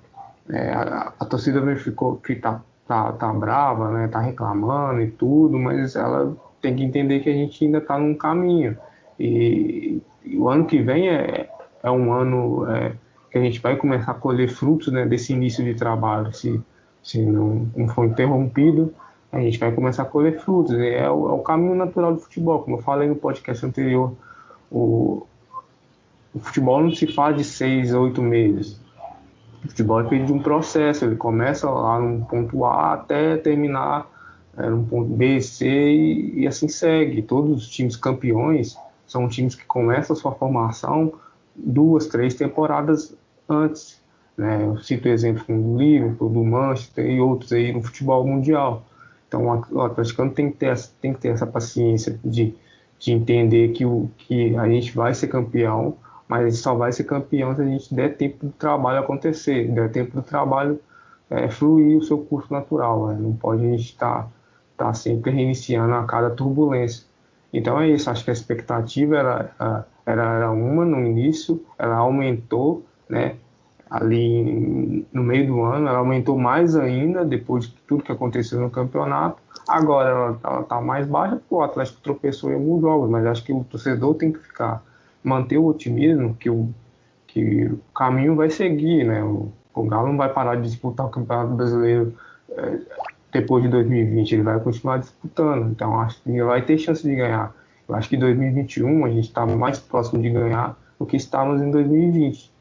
é, 0.50 0.72
a, 0.72 1.13
a, 1.20 1.26
torcida 1.26 1.62
verificou 1.62 2.17
que 2.17 2.34
está 2.34 2.62
tá, 2.88 3.12
tá 3.13 3.34
brava, 3.34 3.91
né, 3.91 4.08
tá 4.08 4.20
reclamando 4.20 5.02
e 5.02 5.12
tudo, 5.12 5.58
mas 5.58 5.96
ela 5.96 6.36
tem 6.62 6.76
que 6.76 6.84
entender 6.84 7.20
que 7.22 7.30
a 7.30 7.34
gente 7.34 7.65
ainda 7.65 7.80
está 7.80 7.98
num 7.98 8.13
caminho. 8.13 8.78
E, 9.20 10.02
o 10.35 10.49
ano 10.49 10.65
que 10.65 10.81
vem 10.81 11.09
é, 11.09 11.49
é 11.83 11.91
um 11.91 12.11
ano 12.11 12.69
é, 12.69 12.93
que 13.31 13.37
a 13.37 13.41
gente 13.41 13.59
vai 13.59 13.75
começar 13.75 14.11
a 14.11 14.15
colher 14.15 14.49
frutos 14.49 14.91
né, 14.91 15.05
desse 15.05 15.33
início 15.33 15.63
de 15.63 15.73
trabalho. 15.73 16.33
Se, 16.33 16.59
se 17.03 17.21
não, 17.21 17.67
não 17.75 17.87
for 17.89 18.05
interrompido, 18.05 18.93
a 19.31 19.39
gente 19.39 19.57
vai 19.59 19.71
começar 19.71 20.03
a 20.03 20.05
colher 20.05 20.39
frutos. 20.39 20.73
É 20.73 21.09
o, 21.09 21.29
é 21.29 21.33
o 21.33 21.39
caminho 21.39 21.75
natural 21.75 22.13
do 22.13 22.19
futebol. 22.19 22.63
Como 22.63 22.77
eu 22.77 22.81
falei 22.81 23.07
no 23.07 23.15
podcast 23.15 23.65
anterior, 23.65 24.13
o, 24.71 25.25
o 26.33 26.39
futebol 26.39 26.81
não 26.81 26.91
se 26.91 27.07
faz 27.07 27.35
de 27.37 27.43
seis, 27.43 27.93
oito 27.93 28.21
meses. 28.21 28.79
O 29.63 29.69
futebol 29.69 30.01
é 30.01 30.07
feito 30.07 30.25
de 30.27 30.33
um 30.33 30.39
processo, 30.39 31.03
ele 31.03 31.15
começa 31.15 31.69
lá 31.69 31.99
no 31.99 32.25
ponto 32.25 32.63
A 32.63 32.93
até 32.93 33.37
terminar 33.37 34.07
é, 34.57 34.69
ponto 34.89 35.09
B, 35.09 35.41
C 35.41 35.67
e, 35.67 36.41
e, 36.41 36.47
assim 36.47 36.67
segue. 36.67 37.21
Todos 37.21 37.63
os 37.63 37.69
times 37.69 37.95
campeões 37.95 38.77
são 39.08 39.28
times 39.28 39.56
que 39.56 39.65
começam 39.65 40.15
a 40.15 40.20
sua 40.20 40.34
formação 40.34 41.13
duas, 41.56 42.08
três 42.08 42.36
temporadas 42.36 43.15
antes. 43.50 44.00
Né? 44.38 44.65
Eu 44.65 44.78
cito 44.78 45.08
exemplos 45.08 45.48
do 45.48 45.78
Liverpool, 45.78 46.30
do 46.30 46.43
Manchester 46.43 47.10
e 47.10 47.20
outros 47.20 47.52
aí 47.52 47.74
no 47.74 47.82
futebol 47.82 48.26
mundial. 48.28 48.84
Então 49.28 49.63
o 49.72 49.82
atleticano 49.82 50.32
tem 50.32 50.52
que 50.52 50.58
ter, 50.58 50.78
tem 51.02 51.13
que 51.13 51.20
ter 51.20 51.30
essa 51.30 51.48
paciência 51.48 52.20
de, 52.24 52.54
de 53.00 53.12
entender 53.12 53.70
que, 53.70 53.86
o, 53.86 54.10
que 54.17 54.56
a 54.56 54.70
gente 54.70 54.96
vai 54.96 55.13
ser 55.13 55.28
campeão 55.28 55.98
mas 56.28 56.41
a 56.41 56.50
gente 56.50 56.62
só 56.62 56.76
vai 56.76 56.91
ser 56.91 57.06
campeão 57.06 57.56
se 57.56 57.62
a 57.62 57.65
gente 57.65 57.93
der 57.93 58.17
tempo 58.17 58.46
do 58.46 58.52
trabalho 58.52 59.00
acontecer, 59.00 59.72
der 59.72 59.91
tempo 59.91 60.13
do 60.15 60.22
trabalho 60.22 60.80
é, 61.30 61.50
fluir 61.50 61.98
o 61.98 62.04
seu 62.04 62.17
curso 62.17 62.52
natural. 62.52 63.08
Né? 63.08 63.17
Não 63.20 63.34
pode 63.34 63.65
a 63.65 63.70
gente 63.70 63.86
estar 63.86 64.24
tá, 64.76 64.86
tá 64.86 64.93
sempre 64.93 65.32
reiniciando 65.32 65.93
a 65.93 66.04
cada 66.04 66.30
turbulência. 66.30 67.06
Então 67.53 67.79
é 67.79 67.89
isso, 67.89 68.10
acho 68.10 68.23
que 68.23 68.29
a 68.29 68.33
expectativa 68.33 69.17
era, 69.17 69.86
era, 70.05 70.36
era 70.36 70.51
uma 70.51 70.86
no 70.86 70.99
início, 70.99 71.63
ela 71.77 71.95
aumentou, 71.97 72.86
né? 73.10 73.38
ali 73.89 75.05
no 75.12 75.23
meio 75.23 75.47
do 75.47 75.62
ano, 75.62 75.88
ela 75.88 75.99
aumentou 75.99 76.38
mais 76.38 76.75
ainda 76.75 77.23
depois 77.23 77.67
de 77.67 77.73
tudo 77.88 78.03
que 78.03 78.12
aconteceu 78.12 78.60
no 78.60 78.69
campeonato. 78.69 79.41
Agora 79.67 80.38
ela 80.43 80.62
está 80.62 80.81
mais 80.81 81.07
baixa 81.07 81.38
porque 81.38 81.55
o 81.55 81.62
Atlético 81.62 82.01
tropeçou 82.01 82.51
em 82.51 82.55
alguns 82.55 82.81
jogos, 82.81 83.10
mas 83.10 83.25
acho 83.25 83.43
que 83.43 83.53
o 83.53 83.63
torcedor 83.63 84.15
tem 84.15 84.31
que 84.31 84.39
ficar 84.39 84.83
manter 85.23 85.57
o 85.57 85.65
otimismo 85.65 86.36
que 86.36 86.49
o, 86.49 86.69
que 87.25 87.65
o 87.65 87.79
caminho 87.93 88.36
vai 88.36 88.49
seguir, 88.49 89.05
né? 89.05 89.23
O, 89.23 89.51
o 89.73 89.83
Galo 89.83 90.07
não 90.07 90.17
vai 90.17 90.31
parar 90.31 90.55
de 90.55 90.63
disputar 90.63 91.05
o 91.05 91.10
Campeonato 91.10 91.53
Brasileiro 91.53 92.13
é, 92.49 92.79
depois 93.31 93.63
de 93.63 93.69
2020, 93.69 94.31
ele 94.33 94.43
vai 94.43 94.59
continuar 94.59 94.97
disputando, 94.97 95.71
então 95.71 95.99
acho 95.99 96.21
que 96.23 96.43
vai 96.43 96.61
ter 96.61 96.77
chance 96.77 97.03
de 97.03 97.15
ganhar. 97.15 97.53
Eu 97.87 97.95
acho 97.95 98.09
que 98.09 98.15
em 98.15 98.19
2021 98.19 99.05
a 99.05 99.09
gente 99.09 99.25
está 99.25 99.45
mais 99.45 99.79
próximo 99.79 100.21
de 100.21 100.29
ganhar 100.29 100.77
do 100.99 101.05
que 101.05 101.15
estávamos 101.15 101.61
em 101.61 101.71
2020. 101.71 102.51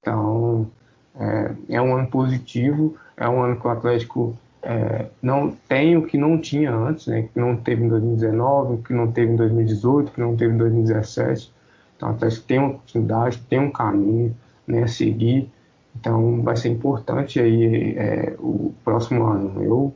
Então 0.00 0.70
é, 1.18 1.76
é 1.76 1.82
um 1.82 1.96
ano 1.96 2.08
positivo, 2.08 2.96
é 3.16 3.28
um 3.28 3.42
ano 3.42 3.60
que 3.60 3.66
o 3.66 3.70
Atlético 3.70 4.36
é, 4.62 5.06
não 5.22 5.50
tem 5.68 5.96
o 5.96 6.06
que 6.06 6.18
não 6.18 6.38
tinha 6.38 6.72
antes, 6.74 7.06
né, 7.06 7.22
que 7.22 7.38
não 7.38 7.56
teve 7.56 7.84
em 7.84 7.88
2019, 7.88 8.74
o 8.74 8.78
que 8.78 8.92
não 8.92 9.10
teve 9.10 9.32
em 9.32 9.36
2018, 9.36 10.12
que 10.12 10.20
não 10.20 10.36
teve 10.36 10.54
em 10.54 10.58
2017. 10.58 11.52
Então, 11.96 12.10
até 12.10 12.28
tem 12.46 12.58
uma 12.58 12.68
oportunidade, 12.70 13.38
tem 13.48 13.58
um 13.58 13.70
caminho 13.70 14.34
né, 14.66 14.84
a 14.84 14.88
seguir. 14.88 15.50
Então, 15.96 16.42
vai 16.42 16.56
ser 16.56 16.68
importante 16.68 17.40
aí 17.40 17.96
é, 17.96 18.36
o 18.38 18.72
próximo 18.84 19.24
ano. 19.24 19.62
Eu 19.62 19.94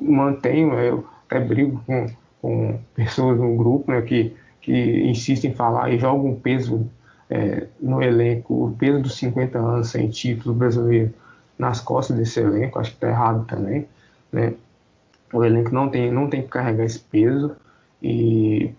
mantenho, 0.00 0.72
eu 0.74 1.06
até 1.26 1.40
brigo 1.40 1.82
com, 1.86 2.06
com 2.40 2.80
pessoas 2.94 3.38
no 3.38 3.56
grupo 3.56 3.90
né, 3.90 4.00
que, 4.02 4.34
que 4.60 5.02
insistem 5.08 5.50
em 5.50 5.54
falar 5.54 5.92
e 5.92 5.98
jogam 5.98 6.34
peso 6.34 6.88
é, 7.28 7.66
no 7.80 8.02
elenco, 8.02 8.66
o 8.66 8.76
peso 8.76 9.00
dos 9.00 9.16
50 9.16 9.58
anos 9.58 9.90
sem 9.90 10.08
título 10.08 10.54
brasileiro 10.54 11.12
nas 11.58 11.80
costas 11.80 12.16
desse 12.16 12.40
elenco, 12.40 12.78
acho 12.78 12.90
que 12.90 12.96
está 12.96 13.08
errado 13.08 13.44
também. 13.46 13.86
Né? 14.32 14.54
O 15.32 15.44
elenco 15.44 15.72
não 15.72 15.88
tem, 15.88 16.10
não 16.10 16.28
tem 16.28 16.42
que 16.42 16.48
carregar 16.48 16.84
esse 16.84 16.98
peso 16.98 17.54
e 18.02 18.74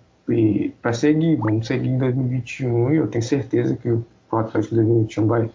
para 0.81 0.93
seguir, 0.93 1.35
vamos 1.35 1.67
seguir 1.67 1.89
em 1.89 1.97
2021 1.97 2.93
e 2.93 2.97
eu 2.97 3.07
tenho 3.07 3.23
certeza 3.23 3.75
que 3.75 3.89
o 3.89 4.05
Atlético 4.31 4.75
2021 4.75 5.27
vai, 5.27 5.49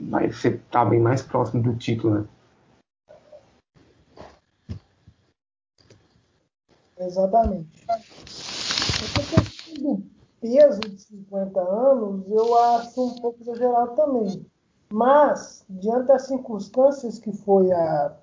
vai 0.00 0.26
estar 0.26 0.50
tá 0.70 0.84
bem 0.84 1.00
mais 1.00 1.22
próximo 1.22 1.62
do 1.62 1.74
título, 1.74 2.14
né? 2.14 2.24
Exatamente. 7.06 7.84
Essa 7.88 9.22
questão 9.36 9.74
do 9.82 10.02
peso 10.40 10.80
de 10.80 11.00
50 11.00 11.60
anos 11.60 12.24
eu 12.30 12.58
acho 12.58 13.06
um 13.06 13.14
pouco 13.20 13.42
exagerado 13.42 13.94
também. 13.94 14.46
Mas, 14.92 15.64
diante 15.70 16.08
das 16.08 16.26
circunstâncias 16.26 17.18
que 17.18 17.32
foi 17.32 17.72
a, 17.72 18.14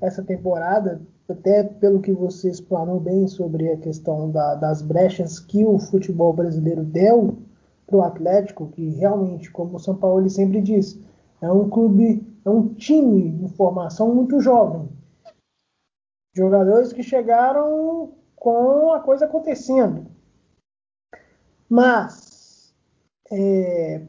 essa 0.00 0.22
temporada, 0.22 1.00
até 1.28 1.62
pelo 1.64 2.00
que 2.00 2.12
você 2.12 2.50
explanou 2.50 3.00
bem 3.00 3.26
sobre 3.26 3.70
a 3.70 3.76
questão 3.78 4.30
da, 4.30 4.54
das 4.54 4.82
brechas 4.82 5.38
que 5.38 5.64
o 5.64 5.78
futebol 5.78 6.32
brasileiro 6.32 6.84
deu 6.84 7.38
para 7.86 7.96
o 7.96 8.02
Atlético, 8.02 8.68
que 8.68 8.90
realmente, 8.90 9.50
como 9.50 9.76
o 9.76 9.80
São 9.80 9.96
Paulo 9.96 10.28
sempre 10.28 10.60
diz, 10.60 10.98
é 11.40 11.50
um 11.50 11.68
clube, 11.68 12.26
é 12.44 12.50
um 12.50 12.68
time 12.74 13.28
em 13.42 13.48
formação 13.48 14.14
muito 14.14 14.40
jovem. 14.40 14.88
Jogadores 16.34 16.92
que 16.92 17.02
chegaram 17.02 18.14
com 18.36 18.92
a 18.92 19.00
coisa 19.00 19.26
acontecendo. 19.26 20.06
Mas 21.68 22.74
é, 23.30 24.02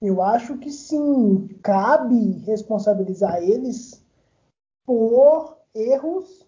eu 0.00 0.22
acho 0.22 0.56
que 0.58 0.70
sim, 0.70 1.48
cabe 1.62 2.38
responsabilizar 2.46 3.42
eles 3.42 4.04
por 4.86 5.58
erros 5.74 6.46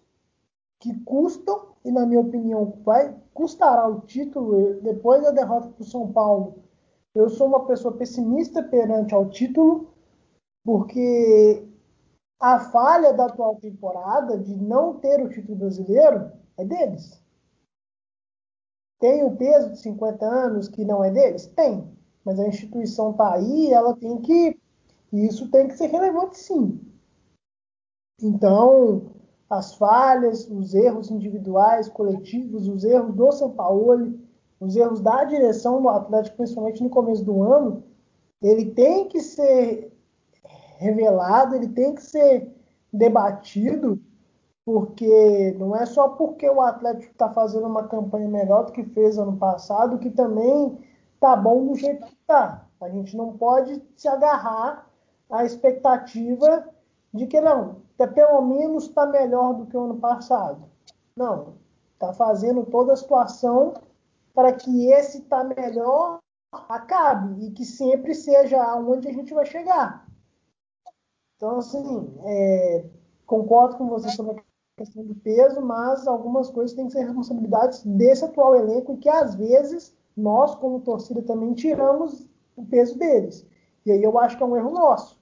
que 0.79 0.99
custam, 1.01 1.73
e 1.85 1.91
na 1.91 2.05
minha 2.05 2.19
opinião 2.19 2.73
vai 2.83 3.15
custará 3.33 3.87
o 3.87 4.01
título 4.01 4.81
depois 4.81 5.21
da 5.21 5.31
derrota 5.31 5.69
para 5.69 5.81
o 5.81 5.85
São 5.85 6.11
Paulo. 6.11 6.63
Eu 7.15 7.29
sou 7.29 7.47
uma 7.47 7.65
pessoa 7.65 7.95
pessimista 7.95 8.63
perante 8.63 9.13
ao 9.13 9.29
título, 9.29 9.93
porque 10.63 11.63
a 12.39 12.59
falha 12.59 13.13
da 13.13 13.25
atual 13.25 13.55
temporada 13.55 14.37
de 14.37 14.55
não 14.55 14.99
ter 14.99 15.21
o 15.21 15.29
título 15.29 15.57
brasileiro 15.57 16.31
é 16.57 16.65
deles. 16.65 17.21
Tem 18.99 19.23
o 19.23 19.35
peso 19.35 19.71
de 19.71 19.79
50 19.79 20.25
anos 20.25 20.67
que 20.67 20.85
não 20.85 21.03
é 21.03 21.11
deles? 21.11 21.47
Tem. 21.47 21.87
Mas 22.23 22.39
a 22.39 22.47
instituição 22.47 23.11
está 23.11 23.33
aí, 23.33 23.71
ela 23.71 23.95
tem 23.95 24.21
que. 24.21 24.59
E 25.11 25.27
isso 25.27 25.49
tem 25.51 25.67
que 25.67 25.77
ser 25.77 25.87
relevante 25.87 26.37
sim. 26.37 26.79
Então, 28.21 29.11
as 29.49 29.75
falhas, 29.75 30.49
os 30.49 30.73
erros 30.73 31.11
individuais, 31.11 31.89
coletivos, 31.89 32.67
os 32.67 32.83
erros 32.83 33.13
do 33.15 33.31
São 33.31 33.51
Paulo, 33.51 34.19
os 34.59 34.75
erros 34.75 35.01
da 35.01 35.23
direção 35.25 35.81
do 35.81 35.89
Atlético, 35.89 36.37
principalmente 36.37 36.81
no 36.81 36.89
começo 36.89 37.23
do 37.23 37.43
ano, 37.43 37.83
ele 38.41 38.71
tem 38.71 39.07
que 39.07 39.21
ser 39.21 39.92
revelado, 40.83 41.55
ele 41.55 41.69
tem 41.69 41.95
que 41.95 42.01
ser 42.03 42.51
debatido, 42.91 43.99
porque 44.65 45.55
não 45.57 45.75
é 45.75 45.85
só 45.85 46.09
porque 46.09 46.49
o 46.49 46.61
Atlético 46.61 47.11
está 47.11 47.29
fazendo 47.29 47.67
uma 47.67 47.87
campanha 47.87 48.27
melhor 48.27 48.65
do 48.65 48.71
que 48.71 48.83
fez 48.83 49.17
ano 49.17 49.37
passado, 49.37 49.97
que 49.97 50.09
também 50.09 50.77
tá 51.19 51.35
bom 51.35 51.65
do 51.65 51.75
jeito 51.75 52.05
que 52.05 52.15
tá. 52.27 52.65
A 52.79 52.89
gente 52.89 53.15
não 53.15 53.37
pode 53.37 53.81
se 53.95 54.07
agarrar 54.07 54.87
à 55.29 55.43
expectativa 55.43 56.67
de 57.13 57.27
que 57.27 57.39
não, 57.39 57.77
até 57.95 58.07
pelo 58.07 58.41
menos 58.41 58.85
está 58.85 59.05
melhor 59.05 59.53
do 59.53 59.65
que 59.65 59.77
o 59.77 59.83
ano 59.83 59.97
passado. 59.97 60.63
Não, 61.15 61.55
está 61.93 62.13
fazendo 62.13 62.65
toda 62.65 62.93
a 62.93 62.97
situação 62.97 63.73
para 64.33 64.51
que 64.51 64.91
esse 64.91 65.19
está 65.19 65.43
melhor 65.43 66.19
acabe 66.51 67.45
e 67.45 67.51
que 67.51 67.65
sempre 67.65 68.13
seja 68.13 68.75
onde 68.75 69.07
a 69.07 69.13
gente 69.13 69.33
vai 69.33 69.45
chegar. 69.45 70.02
Então, 71.43 71.57
assim, 71.57 72.09
é, 72.23 72.85
concordo 73.25 73.75
com 73.75 73.89
você 73.89 74.09
sobre 74.11 74.39
a 74.39 74.43
questão 74.77 75.03
do 75.03 75.13
peso, 75.13 75.59
mas 75.61 76.07
algumas 76.07 76.49
coisas 76.49 76.73
têm 76.73 76.87
que 76.87 76.93
ser 76.93 77.03
responsabilidades 77.03 77.83
desse 77.83 78.23
atual 78.23 78.55
elenco 78.55 78.93
e 78.93 78.97
que 78.97 79.09
às 79.09 79.35
vezes 79.35 79.93
nós, 80.15 80.55
como 80.55 80.79
torcida, 80.79 81.21
também 81.21 81.53
tiramos 81.53 82.29
o 82.55 82.65
peso 82.65 82.97
deles. 82.97 83.45
E 83.85 83.91
aí 83.91 84.01
eu 84.01 84.17
acho 84.17 84.37
que 84.37 84.43
é 84.43 84.45
um 84.45 84.55
erro 84.55 84.71
nosso 84.71 85.21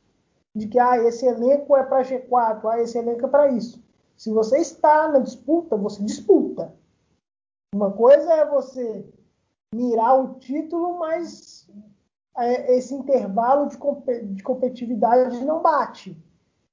de 0.54 0.68
que 0.68 0.78
ah, 0.78 0.96
esse 1.00 1.26
elenco 1.26 1.76
é 1.76 1.82
para 1.82 2.04
G4, 2.04 2.66
ah, 2.66 2.80
esse 2.80 3.00
elenco 3.00 3.26
é 3.26 3.28
para 3.28 3.50
isso. 3.50 3.84
Se 4.16 4.32
você 4.32 4.60
está 4.60 5.08
na 5.08 5.18
disputa, 5.18 5.76
você 5.76 6.04
disputa. 6.04 6.72
Uma 7.74 7.94
coisa 7.94 8.32
é 8.32 8.46
você 8.46 9.12
mirar 9.74 10.20
o 10.20 10.36
título, 10.36 11.00
mas 11.00 11.68
esse 12.38 12.94
intervalo 12.94 13.68
de, 13.68 13.78
de 14.34 14.44
competitividade 14.44 15.44
não 15.44 15.62
bate 15.62 16.18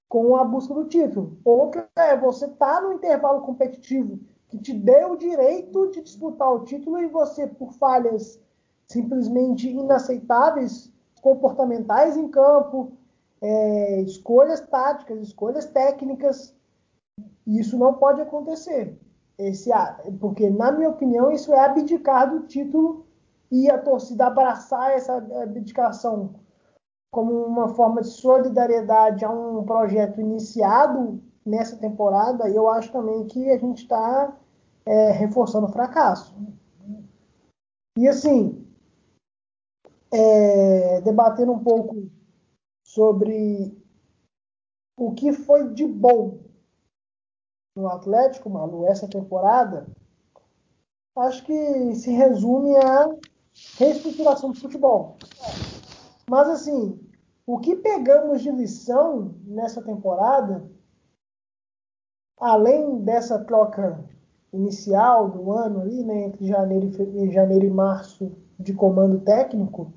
com 0.08 0.36
a 0.36 0.44
busca 0.44 0.72
do 0.72 0.86
título. 0.86 1.38
Outra 1.44 1.88
é 1.96 2.16
você 2.16 2.46
estar 2.46 2.76
tá 2.76 2.80
no 2.80 2.92
intervalo 2.94 3.42
competitivo 3.42 4.20
que 4.48 4.58
te 4.58 4.72
deu 4.72 5.12
o 5.12 5.16
direito 5.16 5.90
de 5.90 6.00
disputar 6.02 6.50
o 6.52 6.64
título 6.64 6.98
e 6.98 7.06
você, 7.06 7.46
por 7.46 7.72
falhas 7.74 8.40
simplesmente 8.86 9.68
inaceitáveis, 9.68 10.90
comportamentais 11.20 12.16
em 12.16 12.28
campo, 12.28 12.92
é, 13.40 14.00
escolhas 14.02 14.60
táticas, 14.60 15.20
escolhas 15.20 15.66
técnicas. 15.66 16.54
Isso 17.46 17.78
não 17.78 17.94
pode 17.94 18.20
acontecer. 18.22 18.98
Esse, 19.36 19.70
porque, 20.18 20.48
na 20.48 20.72
minha 20.72 20.88
opinião, 20.88 21.30
isso 21.30 21.52
é 21.52 21.60
abdicar 21.60 22.30
do 22.30 22.46
título 22.46 23.06
e 23.50 23.70
a 23.70 23.78
torcida 23.78 24.26
abraçar 24.26 24.92
essa 24.92 25.16
abdicação 25.16 26.34
como 27.10 27.32
uma 27.44 27.68
forma 27.74 28.02
de 28.02 28.08
solidariedade 28.08 29.24
a 29.24 29.30
um 29.30 29.64
projeto 29.64 30.20
iniciado 30.20 31.22
nessa 31.44 31.76
temporada. 31.76 32.48
Eu 32.48 32.68
acho 32.68 32.92
também 32.92 33.26
que 33.26 33.50
a 33.50 33.58
gente 33.58 33.82
está 33.82 34.36
é, 34.84 35.10
reforçando 35.12 35.66
o 35.66 35.72
fracasso. 35.72 36.34
E 37.96 38.06
assim, 38.06 38.66
é, 40.12 41.00
debatendo 41.00 41.52
um 41.52 41.58
pouco 41.58 42.10
sobre 42.84 43.76
o 44.98 45.12
que 45.12 45.32
foi 45.32 45.72
de 45.72 45.86
bom 45.86 46.38
no 47.76 47.88
Atlético, 47.88 48.50
Malu, 48.50 48.86
essa 48.86 49.08
temporada, 49.08 49.86
acho 51.16 51.44
que 51.44 51.94
se 51.94 52.10
resume 52.10 52.76
a 52.76 53.08
reestruturação 53.78 54.50
do 54.50 54.60
futebol. 54.60 55.16
Mas, 56.28 56.48
assim, 56.48 56.98
o 57.46 57.58
que 57.58 57.76
pegamos 57.76 58.42
de 58.42 58.50
lição 58.50 59.34
nessa 59.44 59.82
temporada, 59.82 60.70
além 62.38 63.00
dessa 63.00 63.42
troca 63.44 64.04
inicial 64.52 65.30
do 65.30 65.50
ano 65.52 65.80
ali, 65.80 66.04
né, 66.04 66.26
entre 66.26 66.46
janeiro 66.46 66.90
e, 67.14 67.30
janeiro 67.30 67.64
e 67.64 67.70
março 67.70 68.32
de 68.58 68.74
comando 68.74 69.20
técnico, 69.20 69.92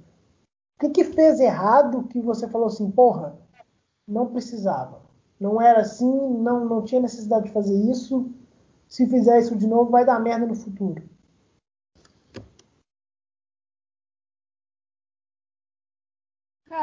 que, 0.80 0.90
que 0.90 1.04
fez 1.04 1.40
errado 1.40 2.08
que 2.08 2.22
você 2.22 2.48
falou 2.48 2.68
assim, 2.68 2.90
porra, 2.90 3.38
não 4.08 4.28
precisava. 4.28 5.02
Não 5.40 5.62
era 5.62 5.82
assim, 5.82 6.38
não, 6.38 6.66
não 6.66 6.84
tinha 6.84 7.02
necessidade 7.02 7.46
de 7.46 7.52
fazer 7.52 7.76
isso. 7.76 8.30
Se 8.88 9.08
fizer 9.08 9.40
isso 9.40 9.56
de 9.56 9.68
novo, 9.68 9.92
vai 9.92 10.06
dar 10.06 10.20
merda 10.20 10.46
no 10.46 10.56
futuro. 10.56 11.02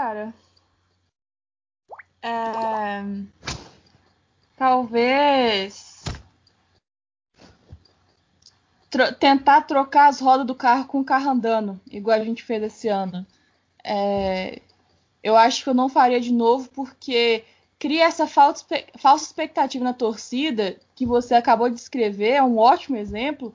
Cara, 0.00 0.32
é... 2.22 3.02
talvez 4.56 6.04
Tro 8.88 9.12
tentar 9.16 9.62
trocar 9.62 10.06
as 10.06 10.20
rodas 10.20 10.46
do 10.46 10.54
carro 10.54 10.86
com 10.86 11.00
o 11.00 11.04
carro 11.04 11.30
andando, 11.30 11.80
igual 11.90 12.16
a 12.16 12.22
gente 12.22 12.44
fez 12.44 12.62
esse 12.62 12.86
ano. 12.86 13.26
É, 13.82 14.62
eu 15.20 15.36
acho 15.36 15.64
que 15.64 15.68
eu 15.68 15.74
não 15.74 15.88
faria 15.88 16.20
de 16.20 16.32
novo 16.32 16.68
porque 16.68 17.44
cria 17.76 18.04
essa 18.04 18.28
falsa, 18.28 18.64
falsa 18.98 19.24
expectativa 19.24 19.82
na 19.82 19.92
torcida 19.92 20.78
que 20.94 21.04
você 21.04 21.34
acabou 21.34 21.68
de 21.68 21.74
descrever, 21.74 22.34
é 22.34 22.42
um 22.42 22.58
ótimo 22.58 22.96
exemplo, 22.96 23.52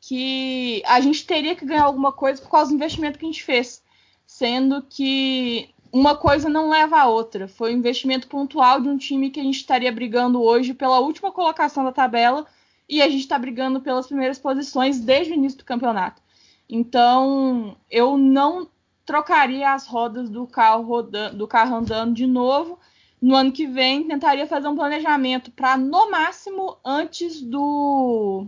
que 0.00 0.82
a 0.84 1.00
gente 1.00 1.24
teria 1.24 1.54
que 1.54 1.64
ganhar 1.64 1.84
alguma 1.84 2.12
coisa 2.12 2.42
por 2.42 2.50
causa 2.50 2.72
do 2.72 2.74
investimento 2.74 3.20
que 3.20 3.24
a 3.24 3.28
gente 3.28 3.44
fez, 3.44 3.80
sendo 4.26 4.82
que 4.82 5.72
uma 5.92 6.16
coisa 6.16 6.48
não 6.48 6.68
leva 6.68 6.98
a 6.98 7.06
outra. 7.06 7.48
Foi 7.48 7.74
um 7.74 7.78
investimento 7.78 8.28
pontual 8.28 8.80
de 8.80 8.88
um 8.88 8.96
time 8.96 9.30
que 9.30 9.40
a 9.40 9.42
gente 9.42 9.56
estaria 9.56 9.90
brigando 9.92 10.42
hoje 10.42 10.74
pela 10.74 11.00
última 11.00 11.32
colocação 11.32 11.84
da 11.84 11.92
tabela 11.92 12.46
e 12.88 13.02
a 13.02 13.08
gente 13.08 13.20
está 13.20 13.38
brigando 13.38 13.80
pelas 13.80 14.06
primeiras 14.06 14.38
posições 14.38 15.00
desde 15.00 15.32
o 15.32 15.36
início 15.36 15.58
do 15.58 15.64
campeonato. 15.64 16.22
Então, 16.68 17.76
eu 17.90 18.16
não 18.16 18.68
trocaria 19.04 19.72
as 19.72 19.86
rodas 19.86 20.28
do 20.28 20.46
carro 20.46 20.82
rodando, 20.82 21.36
do 21.36 21.46
carro 21.46 21.76
andando 21.76 22.14
de 22.14 22.26
novo. 22.26 22.78
No 23.22 23.34
ano 23.34 23.52
que 23.52 23.66
vem, 23.66 24.06
tentaria 24.06 24.46
fazer 24.46 24.68
um 24.68 24.76
planejamento 24.76 25.50
para, 25.50 25.76
no 25.76 26.10
máximo, 26.10 26.76
antes 26.84 27.40
do, 27.40 28.46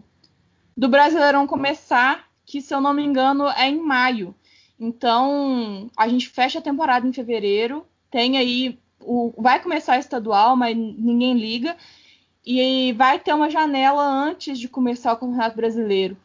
do 0.76 0.88
Brasileirão 0.88 1.46
começar, 1.46 2.26
que, 2.44 2.60
se 2.60 2.74
eu 2.74 2.80
não 2.80 2.92
me 2.92 3.02
engano, 3.02 3.48
é 3.48 3.68
em 3.68 3.80
maio. 3.80 4.34
Então, 4.78 5.90
a 5.96 6.08
gente 6.08 6.28
fecha 6.28 6.58
a 6.58 6.62
temporada 6.62 7.06
em 7.06 7.12
fevereiro, 7.12 7.84
tem 8.10 8.38
aí. 8.38 8.78
O, 9.00 9.32
vai 9.36 9.62
começar 9.62 9.98
estadual, 9.98 10.56
mas 10.56 10.76
ninguém 10.76 11.34
liga. 11.34 11.76
E 12.46 12.92
vai 12.92 13.18
ter 13.18 13.34
uma 13.34 13.50
janela 13.50 14.02
antes 14.02 14.58
de 14.58 14.68
começar 14.68 15.12
o 15.12 15.16
Campeonato 15.16 15.56
Brasileiro. 15.56 16.16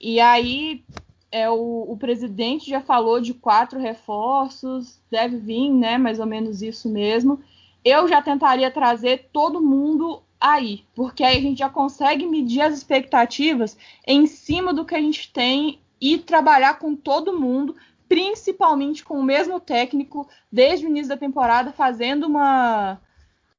E 0.00 0.20
aí 0.20 0.82
é, 1.30 1.50
o, 1.50 1.84
o, 1.88 1.96
presidente 1.96 2.70
já 2.70 2.80
falou 2.80 3.20
de 3.20 3.34
quatro 3.34 3.78
reforços, 3.78 5.00
deve 5.10 5.36
vir, 5.38 5.70
né? 5.70 5.98
Mais 5.98 6.18
ou 6.18 6.26
menos 6.26 6.62
isso 6.62 6.88
mesmo. 6.88 7.40
Eu 7.84 8.08
já 8.08 8.22
tentaria 8.22 8.70
trazer 8.70 9.28
todo 9.32 9.60
mundo 9.60 10.22
aí, 10.40 10.84
porque 10.94 11.22
aí 11.24 11.38
a 11.38 11.40
gente 11.40 11.58
já 11.58 11.68
consegue 11.68 12.26
medir 12.26 12.60
as 12.60 12.74
expectativas 12.74 13.76
em 14.06 14.26
cima 14.26 14.72
do 14.72 14.84
que 14.84 14.94
a 14.94 15.00
gente 15.00 15.32
tem 15.32 15.80
e 16.00 16.18
trabalhar 16.18 16.78
com 16.78 16.94
todo 16.94 17.38
mundo 17.38 17.74
principalmente 18.08 19.04
com 19.04 19.18
o 19.20 19.22
mesmo 19.22 19.60
técnico 19.60 20.28
desde 20.50 20.86
o 20.86 20.88
início 20.88 21.10
da 21.10 21.16
temporada, 21.16 21.72
fazendo 21.72 22.26
uma, 22.26 22.98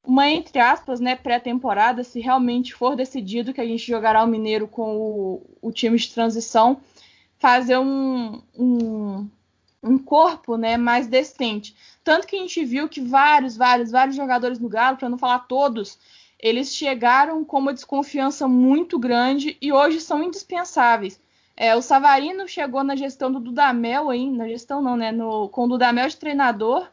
uma 0.04 0.28
entre 0.28 0.60
aspas, 0.60 1.00
né, 1.00 1.16
pré-temporada, 1.16 2.04
se 2.04 2.20
realmente 2.20 2.74
for 2.74 2.96
decidido 2.96 3.54
que 3.54 3.62
a 3.62 3.66
gente 3.66 3.86
jogará 3.86 4.24
o 4.24 4.28
Mineiro 4.28 4.68
com 4.68 4.98
o, 4.98 5.46
o 5.62 5.72
time 5.72 5.98
de 5.98 6.12
transição, 6.12 6.82
fazer 7.38 7.78
um, 7.78 8.42
um, 8.58 9.30
um 9.84 9.98
corpo 10.00 10.58
né, 10.58 10.78
mais 10.78 11.06
decente. 11.08 11.76
Tanto 12.04 12.26
que 12.26 12.36
a 12.36 12.40
gente 12.40 12.66
viu 12.66 12.90
que 12.90 13.00
vários, 13.00 13.56
vários, 13.56 13.92
vários 13.92 14.16
jogadores 14.16 14.58
do 14.58 14.68
Galo, 14.68 14.98
para 14.98 15.10
não 15.10 15.18
falar 15.18 15.40
todos, 15.40 16.00
eles 16.40 16.74
chegaram 16.74 17.46
com 17.46 17.60
uma 17.60 17.74
desconfiança 17.74 18.48
muito 18.48 18.98
grande 18.98 19.58
e 19.62 19.72
hoje 19.72 20.02
são 20.02 20.24
indispensáveis. 20.24 21.22
É, 21.60 21.76
o 21.76 21.82
Savarino 21.82 22.48
chegou 22.48 22.86
na 22.86 22.96
gestão 22.96 23.30
do 23.30 23.38
Dudamel 23.38 24.10
aí, 24.10 24.32
na 24.32 24.48
gestão 24.48 24.82
não, 24.82 24.96
né? 24.96 25.12
No, 25.12 25.50
com 25.50 25.66
o 25.66 25.68
Dudamel 25.68 26.08
de 26.08 26.16
treinador. 26.16 26.88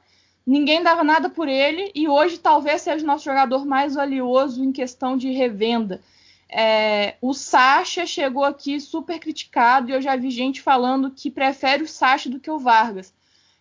Ninguém 0.44 0.82
dava 0.82 1.04
nada 1.04 1.30
por 1.30 1.46
ele 1.46 1.92
e 1.94 2.08
hoje 2.08 2.38
talvez 2.38 2.82
seja 2.82 3.04
o 3.04 3.06
nosso 3.06 3.24
jogador 3.24 3.64
mais 3.64 3.94
valioso 3.94 4.64
em 4.64 4.72
questão 4.72 5.16
de 5.16 5.30
revenda. 5.30 6.02
É, 6.48 7.14
o 7.20 7.32
Sacha 7.32 8.04
chegou 8.04 8.42
aqui 8.42 8.80
super 8.80 9.20
criticado 9.20 9.88
e 9.88 9.94
eu 9.94 10.02
já 10.02 10.16
vi 10.16 10.30
gente 10.30 10.60
falando 10.60 11.12
que 11.12 11.30
prefere 11.30 11.84
o 11.84 11.88
Sacha 11.88 12.28
do 12.28 12.40
que 12.40 12.50
o 12.50 12.58
Vargas. 12.58 13.14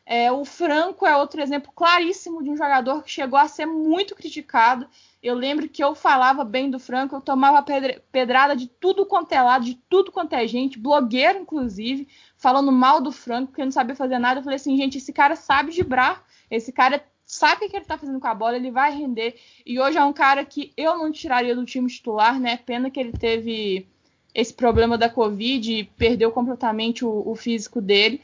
É, 0.05 0.31
o 0.31 0.45
Franco 0.45 1.05
é 1.05 1.17
outro 1.17 1.41
exemplo 1.41 1.71
claríssimo 1.73 2.43
de 2.43 2.49
um 2.49 2.57
jogador 2.57 3.03
que 3.03 3.11
chegou 3.11 3.39
a 3.39 3.47
ser 3.47 3.65
muito 3.65 4.15
criticado 4.15 4.87
eu 5.25 5.33
lembro 5.33 5.67
que 5.67 5.83
eu 5.83 5.95
falava 5.95 6.43
bem 6.43 6.69
do 6.69 6.77
Franco, 6.77 7.15
eu 7.15 7.21
tomava 7.21 7.65
pedrada 8.11 8.55
de 8.55 8.67
tudo 8.67 9.07
quanto 9.07 9.31
é 9.31 9.41
lado, 9.41 9.65
de 9.65 9.73
tudo 9.89 10.11
quanto 10.11 10.33
é 10.33 10.45
gente, 10.45 10.77
blogueiro 10.77 11.39
inclusive, 11.39 12.07
falando 12.37 12.71
mal 12.71 13.01
do 13.01 13.11
Franco, 13.11 13.47
porque 13.47 13.65
não 13.65 13.71
sabia 13.71 13.95
fazer 13.95 14.19
nada. 14.19 14.39
Eu 14.39 14.43
falei 14.43 14.57
assim, 14.57 14.77
gente, 14.77 14.99
esse 14.99 15.11
cara 15.11 15.35
sabe 15.35 15.71
gibrar, 15.71 16.23
esse 16.49 16.71
cara 16.71 17.03
sabe 17.25 17.65
o 17.65 17.69
que 17.69 17.75
ele 17.75 17.85
tá 17.85 17.97
fazendo 17.97 18.19
com 18.19 18.27
a 18.27 18.35
bola, 18.35 18.55
ele 18.55 18.69
vai 18.69 18.95
render. 18.95 19.35
E 19.65 19.79
hoje 19.79 19.97
é 19.97 20.03
um 20.03 20.13
cara 20.13 20.45
que 20.45 20.71
eu 20.77 20.95
não 20.95 21.11
tiraria 21.11 21.55
do 21.55 21.65
time 21.65 21.89
titular, 21.89 22.39
né? 22.39 22.57
Pena 22.57 22.91
que 22.91 22.99
ele 22.99 23.11
teve 23.11 23.87
esse 24.31 24.53
problema 24.53 24.95
da 24.95 25.09
Covid 25.09 25.73
e 25.73 25.85
perdeu 25.85 26.31
completamente 26.31 27.03
o, 27.03 27.23
o 27.27 27.35
físico 27.35 27.81
dele. 27.81 28.21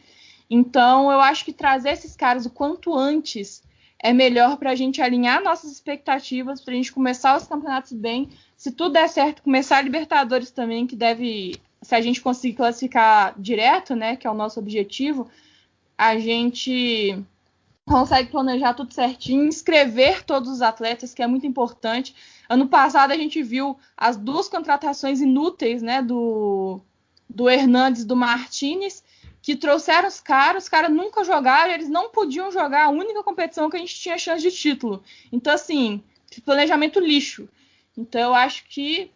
Então, 0.54 1.10
eu 1.10 1.22
acho 1.22 1.46
que 1.46 1.54
trazer 1.54 1.92
esses 1.92 2.14
caras 2.14 2.46
o 2.46 2.50
quanto 2.50 2.94
antes 2.94 3.64
é 3.98 4.12
melhor 4.12 4.58
para 4.58 4.72
a 4.72 4.76
gente 4.76 5.02
alinhar 5.02 5.42
nossas 5.42 5.72
expectativas, 5.72 6.60
para 6.60 6.74
a 6.74 6.76
gente 6.76 6.92
começar 6.92 7.38
os 7.38 7.48
campeonatos 7.48 7.94
bem. 7.94 8.28
Se 8.58 8.70
tudo 8.70 8.92
der 8.92 9.08
certo, 9.08 9.44
começar 9.44 9.78
a 9.78 9.82
Libertadores 9.82 10.52
também, 10.52 10.86
que 10.86 10.96
deve, 10.96 11.56
se 11.82 11.96
a 11.96 12.02
gente 12.02 12.20
conseguir 12.20 12.56
classificar 12.58 13.34
direto, 13.40 13.96
né, 13.96 14.18
que 14.18 14.28
é 14.28 14.30
o 14.30 14.34
nosso 14.34 14.60
objetivo, 14.60 15.30
a 15.98 16.18
gente 16.20 17.18
consegue 17.86 18.30
planejar 18.30 18.74
tudo 18.74 18.94
certinho, 18.94 19.46
inscrever 19.46 20.26
todos 20.26 20.50
os 20.50 20.62
atletas, 20.62 21.14
que 21.14 21.24
é 21.24 21.28
muito 21.28 21.48
importante. 21.48 22.14
Ano 22.50 22.68
passado 22.68 23.12
a 23.12 23.18
gente 23.18 23.42
viu 23.42 23.78
as 23.96 24.18
duas 24.18 24.50
contratações 24.50 25.22
inúteis, 25.22 25.82
né, 25.82 26.02
do 26.02 26.82
do 27.34 27.50
Hernandes, 27.50 28.04
do 28.04 28.14
Martinez, 28.14 29.02
que 29.42 29.56
trouxeram 29.56 30.08
os 30.08 30.20
caras, 30.20 30.64
os 30.64 30.70
caras 30.70 30.92
nunca 30.92 31.24
jogaram, 31.24 31.74
eles 31.74 31.90
não 31.90 32.10
podiam 32.10 32.52
jogar 32.52 32.86
a 32.86 32.90
única 32.90 33.24
competição 33.24 33.70
que 33.70 33.78
a 33.78 33.80
gente 33.80 34.00
tinha 34.00 34.18
chance 34.18 34.42
de 34.42 34.52
título. 34.52 35.04
Então, 35.32 35.54
assim, 35.54 36.04
planejamento 36.46 37.00
lixo. 37.00 37.50
Então, 37.98 38.22
eu 38.22 38.36
acho 38.36 38.66
que, 38.70 39.12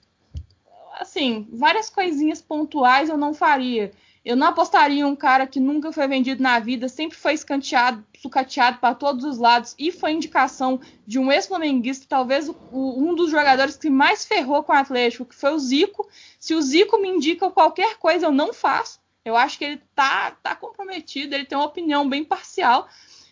assim, 1.00 1.48
várias 1.52 1.90
coisinhas 1.90 2.42
pontuais 2.42 3.10
eu 3.10 3.18
não 3.18 3.34
faria. 3.34 3.92
Eu 4.26 4.36
não 4.36 4.48
apostaria 4.48 5.06
um 5.06 5.16
cara 5.16 5.46
que 5.46 5.60
nunca 5.60 5.92
foi 5.92 6.08
vendido 6.08 6.42
na 6.42 6.58
vida, 6.58 6.90
sempre 6.90 7.16
foi 7.16 7.34
escanteado, 7.34 8.04
sucateado 8.20 8.80
para 8.80 8.96
todos 8.96 9.24
os 9.24 9.38
lados 9.38 9.76
e 9.78 9.92
foi 9.92 10.14
indicação 10.14 10.82
de 11.06 11.20
um 11.20 11.32
ex-flamenguista, 11.32 12.08
talvez 12.10 12.50
o, 12.50 12.56
um 12.72 13.14
dos 13.14 13.30
jogadores 13.30 13.78
que 13.78 13.88
mais 13.88 14.26
ferrou 14.26 14.64
com 14.64 14.74
o 14.74 14.76
Atlético, 14.76 15.26
que 15.26 15.36
foi 15.36 15.54
o 15.54 15.60
Zico. 15.60 16.10
Se 16.40 16.56
o 16.56 16.62
Zico 16.64 16.98
me 16.98 17.08
indica 17.08 17.52
qualquer 17.52 17.98
coisa, 17.98 18.26
eu 18.26 18.32
não 18.32 18.52
faço. 18.52 19.00
Eu 19.26 19.36
acho 19.36 19.58
que 19.58 19.66
ele 19.66 19.82
tá, 19.96 20.32
tá 20.32 20.56
comprometido, 20.56 21.34
ele 21.34 21.46
tem 21.46 21.58
uma 21.58 21.66
opinião 21.66 22.08
bem 22.08 22.24
parcial. 22.24 22.88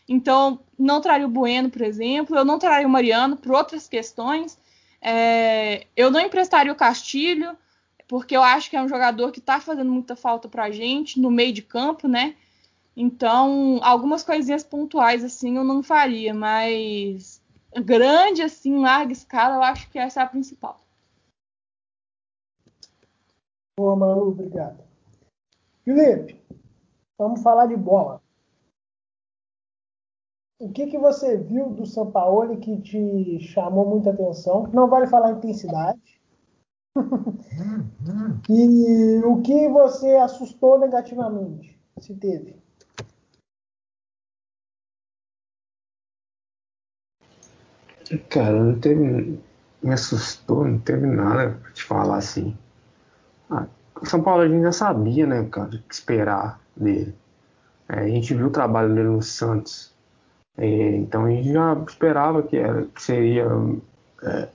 Então, 0.09 0.59
não 0.77 0.99
traria 0.99 1.27
o 1.27 1.29
Bueno, 1.29 1.69
por 1.69 1.83
exemplo, 1.83 2.35
eu 2.35 2.43
não 2.43 2.57
traria 2.57 2.87
o 2.87 2.89
Mariano 2.89 3.37
por 3.37 3.51
outras 3.51 3.87
questões. 3.87 4.59
É, 4.99 5.85
eu 5.95 6.09
não 6.09 6.19
emprestaria 6.19 6.71
o 6.71 6.75
Castilho, 6.75 7.55
porque 8.07 8.35
eu 8.35 8.41
acho 8.41 8.69
que 8.69 8.75
é 8.75 8.81
um 8.81 8.89
jogador 8.89 9.31
que 9.31 9.39
está 9.39 9.59
fazendo 9.59 9.91
muita 9.91 10.15
falta 10.15 10.49
para 10.49 10.63
a 10.63 10.71
gente 10.71 11.19
no 11.19 11.29
meio 11.29 11.53
de 11.53 11.61
campo, 11.61 12.07
né? 12.07 12.35
Então, 12.95 13.79
algumas 13.83 14.23
coisinhas 14.23 14.63
pontuais 14.63 15.23
assim 15.23 15.57
eu 15.57 15.63
não 15.63 15.81
faria, 15.81 16.33
mas 16.33 17.41
grande 17.83 18.41
assim, 18.41 18.79
larga 18.79 19.11
escala, 19.11 19.55
eu 19.55 19.63
acho 19.63 19.89
que 19.89 19.97
essa 19.97 20.21
é 20.21 20.23
a 20.23 20.27
principal. 20.27 20.79
Boa, 23.77 23.95
Manu, 23.95 24.29
obrigado. 24.29 24.92
Felipe, 25.83 26.41
vamos 27.17 27.41
falar 27.41 27.67
de 27.67 27.75
bola. 27.75 28.21
O 30.59 30.71
que, 30.71 30.87
que 30.87 30.97
você 30.97 31.37
viu 31.37 31.71
do 31.71 31.85
São 31.85 32.09
Paulo 32.09 32.57
que 32.57 32.79
te 32.81 33.39
chamou 33.41 33.85
muita 33.85 34.11
atenção? 34.11 34.67
Não 34.67 34.87
vale 34.87 35.07
falar 35.07 35.31
intensidade. 35.31 36.21
e 38.49 39.21
o 39.25 39.41
que 39.41 39.67
você 39.67 40.15
assustou 40.15 40.79
negativamente, 40.79 41.77
se 41.99 42.15
teve? 42.15 42.55
Cara, 48.29 48.63
não 48.63 48.79
teve. 48.79 49.39
Me 49.81 49.91
assustou, 49.91 50.65
não 50.65 50.79
teve 50.79 51.07
nada 51.07 51.59
pra 51.61 51.71
te 51.71 51.83
falar 51.83 52.17
assim. 52.17 52.57
Ah, 53.49 53.67
São 54.03 54.21
Paulo 54.21 54.41
a 54.41 54.47
gente 54.47 54.63
já 54.63 54.71
sabia, 54.71 55.25
né, 55.25 55.47
cara, 55.49 55.67
o 55.67 55.71
que 55.71 55.93
esperar 55.93 56.59
dele. 56.75 57.15
É, 57.87 57.99
a 57.99 58.07
gente 58.07 58.33
viu 58.33 58.47
o 58.47 58.51
trabalho 58.51 58.93
dele 58.93 59.09
no 59.09 59.21
Santos. 59.21 59.93
É, 60.57 60.95
então 60.97 61.25
a 61.25 61.29
gente 61.29 61.51
já 61.51 61.73
esperava 61.87 62.43
que, 62.43 62.57
era, 62.57 62.83
que 62.83 63.01
seria 63.01 63.47
é, 64.23 64.49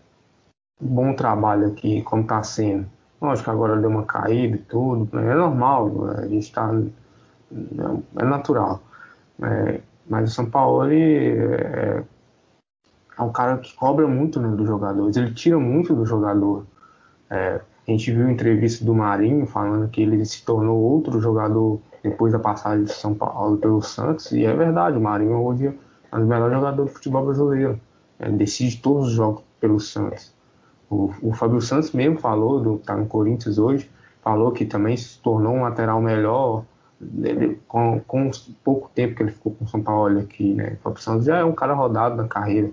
bom 0.80 1.14
trabalho 1.14 1.68
aqui, 1.68 2.02
como 2.02 2.22
está 2.22 2.42
sendo. 2.42 2.86
Lógico 3.20 3.44
que 3.44 3.50
agora 3.50 3.80
deu 3.80 3.90
uma 3.90 4.04
caída 4.04 4.56
e 4.56 4.60
tudo, 4.60 5.08
né, 5.16 5.32
é 5.32 5.34
normal, 5.34 6.10
a 6.10 6.26
gente 6.26 6.44
está. 6.44 6.70
É, 8.16 8.24
natural. 8.24 8.82
É, 9.42 9.80
mas 10.08 10.30
o 10.30 10.34
São 10.34 10.50
Paulo 10.50 10.90
é, 10.90 12.04
é 13.18 13.22
um 13.22 13.32
cara 13.32 13.58
que 13.58 13.74
cobra 13.74 14.06
muito 14.06 14.40
né, 14.40 14.48
dos 14.48 14.66
jogadores, 14.66 15.16
ele 15.16 15.32
tira 15.34 15.58
muito 15.58 15.94
do 15.94 16.04
jogador. 16.06 16.66
É, 17.30 17.60
a 17.88 17.90
gente 17.90 18.12
viu 18.12 18.26
a 18.26 18.30
entrevista 18.30 18.84
do 18.84 18.94
Marinho 18.94 19.46
falando 19.46 19.88
que 19.88 20.02
ele 20.02 20.22
se 20.26 20.44
tornou 20.44 20.78
outro 20.78 21.20
jogador 21.20 21.80
depois 22.02 22.32
da 22.32 22.38
passagem 22.38 22.84
de 22.84 22.92
São 22.92 23.14
Paulo 23.14 23.56
pelo 23.56 23.80
Santos, 23.80 24.30
e 24.30 24.44
é 24.44 24.54
verdade, 24.54 24.98
o 24.98 25.00
Marinho 25.00 25.42
hoje 25.42 25.66
é 25.66 26.16
um 26.16 26.20
dos 26.20 26.28
melhores 26.28 26.54
jogadores 26.54 26.90
do 26.90 26.94
futebol 26.94 27.24
brasileiro. 27.24 27.80
Ele 28.20 28.36
decide 28.36 28.76
todos 28.78 29.08
os 29.08 29.12
jogos 29.12 29.42
pelo 29.58 29.80
Santos. 29.80 30.34
O, 30.90 31.10
o 31.22 31.32
Fábio 31.32 31.60
Santos 31.62 31.92
mesmo 31.92 32.18
falou, 32.18 32.60
do, 32.60 32.78
tá 32.78 32.94
no 32.94 33.06
Corinthians 33.06 33.58
hoje, 33.58 33.90
falou 34.22 34.52
que 34.52 34.66
também 34.66 34.96
se 34.96 35.18
tornou 35.20 35.54
um 35.54 35.62
lateral 35.62 36.00
melhor 36.00 36.64
ele, 37.00 37.60
com, 37.66 38.00
com 38.06 38.30
pouco 38.62 38.90
tempo 38.94 39.14
que 39.14 39.22
ele 39.22 39.30
ficou 39.30 39.52
com 39.52 39.64
o 39.64 39.68
São 39.68 39.82
Paulo 39.82 40.18
aqui, 40.18 40.52
né? 40.52 40.76
O 40.78 40.82
Fábio 40.82 41.00
Santos 41.00 41.24
já 41.26 41.38
é 41.38 41.44
um 41.44 41.52
cara 41.52 41.72
rodado 41.72 42.16
na 42.16 42.26
carreira, 42.26 42.70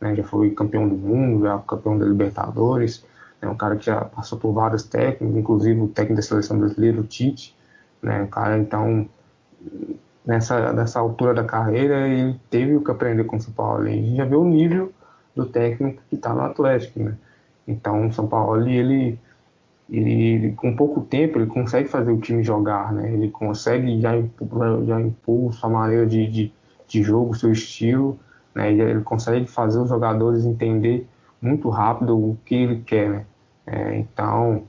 né? 0.00 0.14
Já 0.14 0.24
foi 0.24 0.50
campeão 0.50 0.88
do 0.88 0.96
mundo, 0.96 1.44
já 1.44 1.58
campeão 1.58 1.96
da 1.98 2.04
Libertadores, 2.04 3.04
é 3.40 3.48
um 3.48 3.56
cara 3.56 3.76
que 3.76 3.86
já 3.86 4.04
passou 4.04 4.38
por 4.38 4.52
vários 4.52 4.82
técnicos, 4.82 5.36
inclusive 5.36 5.80
o 5.80 5.88
técnico 5.88 6.16
da 6.16 6.22
seleção 6.22 6.58
brasileira, 6.58 7.00
o 7.00 7.04
Tite. 7.04 7.56
Né? 8.02 8.26
Cara, 8.30 8.58
então, 8.58 9.08
nessa, 10.26 10.72
nessa 10.72 10.98
altura 10.98 11.34
da 11.34 11.44
carreira, 11.44 12.08
ele 12.08 12.38
teve 12.50 12.74
o 12.74 12.82
que 12.82 12.90
aprender 12.90 13.24
com 13.24 13.36
o 13.36 13.40
São 13.40 13.52
Paulo. 13.52 13.86
E 13.86 13.90
a 13.90 13.94
gente 13.94 14.16
já 14.16 14.24
vê 14.24 14.34
o 14.34 14.44
nível 14.44 14.92
do 15.36 15.46
técnico 15.46 16.02
que 16.08 16.16
está 16.16 16.34
no 16.34 16.42
Atlético. 16.42 17.00
Né? 17.00 17.14
Então, 17.66 18.08
o 18.08 18.12
São 18.12 18.26
Paulo, 18.26 18.68
ele, 18.68 19.18
ele, 19.88 20.12
ele, 20.12 20.52
com 20.52 20.74
pouco 20.74 21.00
tempo, 21.02 21.38
ele 21.38 21.46
consegue 21.46 21.88
fazer 21.88 22.10
o 22.10 22.20
time 22.20 22.42
jogar. 22.42 22.92
Né? 22.92 23.12
Ele 23.12 23.30
consegue 23.30 24.00
já, 24.00 24.12
já 24.84 25.00
impor 25.00 25.54
sua 25.54 25.70
maneira 25.70 26.06
de, 26.06 26.26
de, 26.26 26.52
de 26.88 27.02
jogo, 27.04 27.36
seu 27.36 27.52
estilo. 27.52 28.18
Né? 28.52 28.72
Ele 28.72 29.02
consegue 29.02 29.46
fazer 29.46 29.78
os 29.78 29.88
jogadores 29.88 30.44
entender 30.44 31.06
muito 31.40 31.68
rápido 31.68 32.16
o 32.16 32.38
que 32.44 32.54
ele 32.54 32.80
quer, 32.80 33.08
né? 33.08 33.26
É, 33.66 33.96
então, 33.96 34.64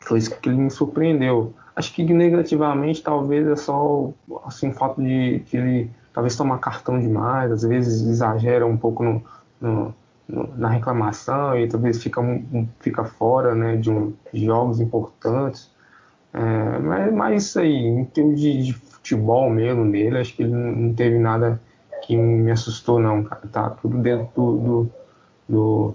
foi 0.00 0.18
isso 0.18 0.38
que 0.38 0.48
ele 0.48 0.58
me 0.58 0.70
surpreendeu. 0.70 1.54
Acho 1.74 1.92
que 1.92 2.04
negativamente 2.04 3.02
talvez 3.02 3.46
é 3.46 3.56
só 3.56 4.12
assim, 4.44 4.68
o 4.68 4.72
fato 4.72 5.02
de, 5.02 5.40
de 5.40 5.56
ele 5.56 5.90
talvez 6.12 6.36
tomar 6.36 6.58
cartão 6.58 7.00
demais, 7.00 7.50
às 7.50 7.62
vezes 7.62 8.06
exagera 8.06 8.64
um 8.64 8.76
pouco 8.76 9.02
no, 9.02 9.22
no, 9.60 9.94
no, 10.28 10.56
na 10.56 10.68
reclamação 10.68 11.58
e 11.58 11.66
talvez 11.66 12.00
fica, 12.00 12.20
um, 12.20 12.68
fica 12.78 13.04
fora 13.04 13.54
né, 13.54 13.76
de, 13.76 13.90
um, 13.90 14.12
de 14.32 14.44
jogos 14.44 14.80
importantes. 14.80 15.70
É, 16.32 16.78
mas, 16.78 17.12
mas 17.12 17.44
isso 17.44 17.58
aí, 17.58 17.74
em 17.74 18.04
termos 18.04 18.40
de, 18.40 18.62
de 18.62 18.72
futebol 18.72 19.50
mesmo 19.50 19.90
dele, 19.90 20.18
acho 20.18 20.34
que 20.34 20.42
ele 20.42 20.52
não 20.52 20.94
teve 20.94 21.18
nada 21.18 21.60
que 22.02 22.16
me 22.16 22.50
assustou 22.50 23.00
não, 23.00 23.24
cara. 23.24 23.42
Tá 23.50 23.70
tudo 23.70 23.98
dentro 23.98 24.28
do, 24.34 24.56
do, 24.58 24.90
do, 25.48 25.94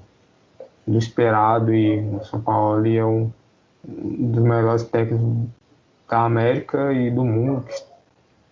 do 0.86 0.97
esperado 0.97 1.74
e 1.74 2.00
o 2.16 2.24
São 2.24 2.41
Paulo 2.41 2.88
é 2.88 3.06
um 3.06 3.32
dos 3.84 4.43
melhores 4.43 4.84
técnicos 4.89 5.50
da 6.08 6.26
América 6.26 6.91
e 6.93 7.12
do 7.12 7.24
mundo, 7.24 7.66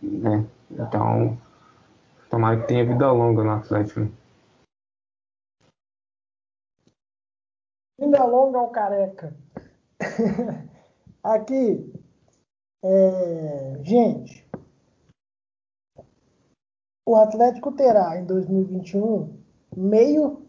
né? 0.02 0.46
Então, 0.72 1.38
tomara 2.30 2.62
que 2.62 2.68
tenha 2.68 2.86
vida 2.86 3.12
longa 3.12 3.44
no 3.44 3.52
Atlético. 3.52 4.12
Vida 8.00 8.24
longa 8.26 8.60
ao 8.60 8.70
careca. 8.70 9.36
Aqui, 11.24 11.92
é, 12.84 13.80
gente, 13.84 14.48
o 17.06 17.16
Atlético 17.16 17.72
terá 17.72 18.20
em 18.20 18.26
2021 18.26 19.42
meio 19.76 20.47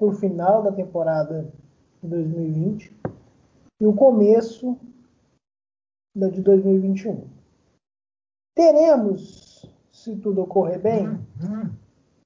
por 0.00 0.14
final 0.14 0.62
da 0.62 0.72
temporada 0.72 1.52
de 2.02 2.08
2020 2.08 2.96
e 3.78 3.86
o 3.86 3.92
começo 3.92 4.78
da 6.16 6.28
de 6.28 6.40
2021. 6.40 7.28
Teremos, 8.56 9.66
se 9.92 10.16
tudo 10.16 10.40
ocorrer 10.40 10.80
bem, 10.80 11.20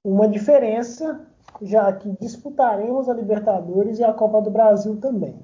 uma 0.05 0.29
diferença, 0.29 1.27
já 1.61 1.93
que 1.93 2.16
disputaremos 2.20 3.09
a 3.09 3.14
Libertadores 3.14 3.99
e 3.99 4.05
a 4.05 4.12
Copa 4.12 4.41
do 4.41 4.53
Brasil 4.53 4.97
também. 5.01 5.35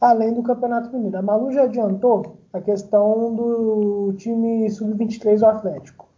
Além 0.00 0.32
do 0.32 0.42
Campeonato 0.42 0.90
Mineiro. 0.90 1.18
A 1.18 1.22
Malu 1.22 1.52
já 1.52 1.64
adiantou 1.64 2.38
a 2.50 2.60
questão 2.60 3.34
do 3.34 4.14
time 4.14 4.68
sub-23 4.70 5.38
do 5.38 5.46
Atlético. 5.46 6.11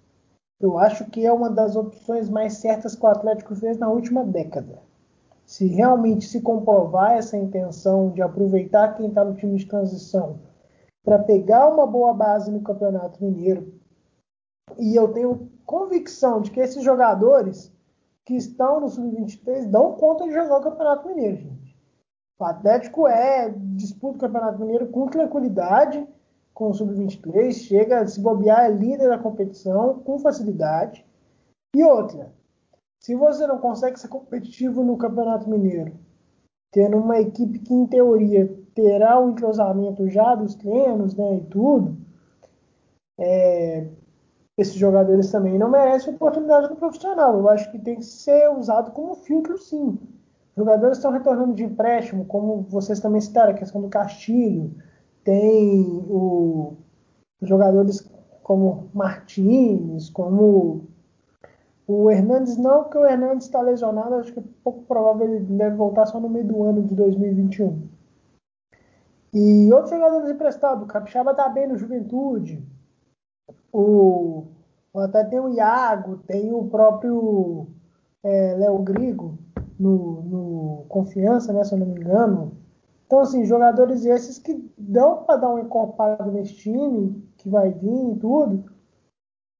Eu 0.64 0.78
acho 0.78 1.04
que 1.10 1.26
é 1.26 1.30
uma 1.30 1.50
das 1.50 1.76
opções 1.76 2.30
mais 2.30 2.54
certas 2.54 2.96
que 2.96 3.04
o 3.04 3.06
Atlético 3.06 3.54
fez 3.54 3.76
na 3.76 3.90
última 3.90 4.24
década. 4.24 4.78
Se 5.44 5.66
realmente 5.66 6.26
se 6.26 6.40
comprovar 6.40 7.12
essa 7.12 7.36
intenção 7.36 8.08
de 8.08 8.22
aproveitar 8.22 8.94
quem 8.94 9.08
está 9.08 9.22
no 9.22 9.34
time 9.34 9.58
de 9.58 9.66
transição 9.66 10.38
para 11.04 11.18
pegar 11.18 11.68
uma 11.68 11.86
boa 11.86 12.14
base 12.14 12.50
no 12.50 12.62
Campeonato 12.62 13.22
Mineiro, 13.22 13.74
e 14.78 14.96
eu 14.96 15.08
tenho 15.08 15.50
convicção 15.66 16.40
de 16.40 16.50
que 16.50 16.60
esses 16.60 16.82
jogadores 16.82 17.70
que 18.24 18.34
estão 18.34 18.80
no 18.80 18.88
Sub-23 18.88 19.70
dão 19.70 19.92
conta 19.92 20.24
de 20.24 20.32
jogar 20.32 20.60
o 20.60 20.62
Campeonato 20.62 21.06
Mineiro, 21.06 21.36
gente. 21.36 21.76
O 22.38 22.44
Atlético 22.44 23.06
é 23.06 23.50
disputa 23.54 24.16
o 24.16 24.20
Campeonato 24.20 24.58
Mineiro 24.60 24.86
com 24.86 25.08
tranquilidade 25.08 26.08
com 26.54 26.70
o 26.70 26.74
Sub-23, 26.74 27.52
chega, 27.52 28.06
se 28.06 28.20
bobear, 28.20 28.66
é 28.66 28.70
líder 28.70 29.08
da 29.08 29.18
competição 29.18 29.98
com 29.98 30.18
facilidade. 30.20 31.04
E 31.74 31.82
outra, 31.82 32.32
se 33.00 33.14
você 33.14 33.46
não 33.46 33.58
consegue 33.58 33.98
ser 33.98 34.08
competitivo 34.08 34.84
no 34.84 34.96
Campeonato 34.96 35.50
Mineiro, 35.50 35.92
tendo 36.70 36.96
uma 36.96 37.20
equipe 37.20 37.58
que, 37.58 37.74
em 37.74 37.86
teoria, 37.86 38.50
terá 38.74 39.18
o 39.18 39.26
um 39.26 39.30
entrosamento 39.30 40.08
já 40.08 40.34
dos 40.34 40.54
treinos 40.54 41.14
né, 41.14 41.36
e 41.36 41.40
tudo, 41.42 41.96
é, 43.18 43.88
esses 44.56 44.74
jogadores 44.74 45.30
também 45.30 45.58
não 45.58 45.68
merecem 45.68 46.14
oportunidade 46.14 46.70
no 46.70 46.76
profissional. 46.76 47.36
Eu 47.36 47.48
acho 47.48 47.70
que 47.72 47.78
tem 47.78 47.96
que 47.96 48.04
ser 48.04 48.48
usado 48.50 48.92
como 48.92 49.16
filtro, 49.16 49.58
sim. 49.58 49.98
Jogadores 50.56 50.98
estão 50.98 51.10
retornando 51.10 51.54
de 51.54 51.64
empréstimo, 51.64 52.24
como 52.24 52.62
vocês 52.62 53.00
também 53.00 53.20
citaram, 53.20 53.50
a 53.50 53.56
questão 53.56 53.80
do 53.80 53.88
Castilho, 53.88 54.72
tem 55.24 56.04
o, 56.08 56.76
jogadores 57.42 58.08
como 58.42 58.88
Martins, 58.92 60.10
como 60.10 60.86
o 61.86 62.10
Hernandes 62.10 62.56
não, 62.56 62.84
porque 62.84 62.98
o 62.98 63.06
Hernandes 63.06 63.46
está 63.46 63.60
lesionado, 63.60 64.14
acho 64.16 64.32
que 64.32 64.40
é 64.40 64.44
pouco 64.62 64.82
provável 64.84 65.26
ele 65.26 65.44
deve 65.44 65.76
voltar 65.76 66.06
só 66.06 66.20
no 66.20 66.28
meio 66.28 66.46
do 66.46 66.62
ano 66.62 66.82
de 66.82 66.94
2021. 66.94 67.88
E 69.32 69.72
outros 69.72 69.90
jogadores 69.90 70.30
emprestados, 70.30 70.84
o 70.84 70.86
Capixaba 70.86 71.32
está 71.32 71.48
bem 71.48 71.66
no 71.66 71.76
Juventude, 71.76 72.64
o, 73.72 74.44
até 74.94 75.24
tem 75.24 75.40
o 75.40 75.48
Iago, 75.48 76.18
tem 76.26 76.52
o 76.52 76.68
próprio 76.68 77.66
é, 78.22 78.54
Léo 78.54 78.78
Grigo 78.78 79.38
no, 79.78 80.22
no 80.22 80.84
Confiança, 80.88 81.52
né, 81.52 81.64
se 81.64 81.74
eu 81.74 81.78
não 81.78 81.86
me 81.86 82.00
engano. 82.00 82.63
Então, 83.14 83.22
assim, 83.22 83.44
jogadores 83.44 84.04
esses 84.04 84.40
que 84.40 84.68
dão 84.76 85.22
para 85.22 85.36
dar 85.36 85.54
um 85.54 85.60
encorpado 85.60 86.32
nesse 86.32 86.56
time, 86.56 87.24
que 87.36 87.48
vai 87.48 87.70
vir 87.70 88.10
e 88.10 88.18
tudo, 88.18 88.74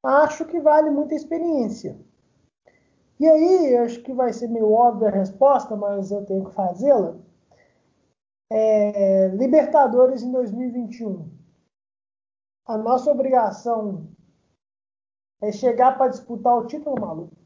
acho 0.02 0.44
que 0.44 0.58
vale 0.58 0.90
muita 0.90 1.14
experiência. 1.14 1.96
E 3.20 3.28
aí, 3.28 3.76
acho 3.76 4.02
que 4.02 4.12
vai 4.12 4.32
ser 4.32 4.48
meio 4.48 4.72
óbvia 4.72 5.06
a 5.06 5.12
resposta, 5.12 5.76
mas 5.76 6.10
eu 6.10 6.26
tenho 6.26 6.46
que 6.46 6.50
fazê-la. 6.52 7.16
É, 8.50 9.28
Libertadores 9.28 10.24
em 10.24 10.32
2021. 10.32 11.30
A 12.66 12.76
nossa 12.76 13.08
obrigação 13.08 14.08
é 15.40 15.52
chegar 15.52 15.96
para 15.96 16.10
disputar 16.10 16.58
o 16.58 16.66
título, 16.66 17.00
maluco? 17.00 17.36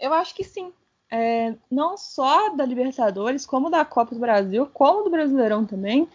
Eu 0.00 0.14
acho 0.14 0.34
que 0.34 0.42
sim 0.42 0.72
é, 1.12 1.54
não 1.70 1.98
só 1.98 2.48
da 2.54 2.64
Libertadores, 2.64 3.44
como 3.44 3.68
da 3.68 3.84
Copa 3.84 4.14
do 4.14 4.20
Brasil, 4.20 4.66
como 4.72 5.04
do 5.04 5.10
Brasileirão 5.10 5.66
também. 5.66 6.08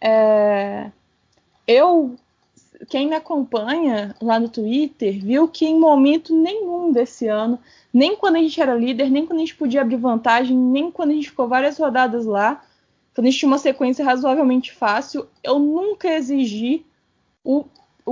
É, 0.00 0.90
eu, 1.66 2.16
quem 2.88 3.06
me 3.06 3.14
acompanha 3.14 4.16
lá 4.18 4.40
no 4.40 4.48
Twitter, 4.48 5.22
viu 5.22 5.46
que 5.46 5.66
em 5.66 5.78
momento 5.78 6.34
nenhum 6.34 6.90
desse 6.90 7.28
ano, 7.28 7.58
nem 7.92 8.16
quando 8.16 8.36
a 8.36 8.38
gente 8.38 8.58
era 8.58 8.74
líder, 8.74 9.10
nem 9.10 9.26
quando 9.26 9.40
a 9.40 9.42
gente 9.42 9.54
podia 9.54 9.82
abrir 9.82 9.96
vantagem, 9.96 10.56
nem 10.56 10.90
quando 10.90 11.10
a 11.10 11.14
gente 11.14 11.28
ficou 11.28 11.46
várias 11.46 11.76
rodadas 11.76 12.24
lá, 12.24 12.64
quando 13.14 13.26
a 13.26 13.30
gente 13.30 13.40
tinha 13.40 13.50
uma 13.50 13.58
sequência 13.58 14.02
razoavelmente 14.02 14.72
fácil, 14.72 15.28
eu 15.44 15.58
nunca 15.58 16.08
exigi 16.08 16.86
o 17.44 17.66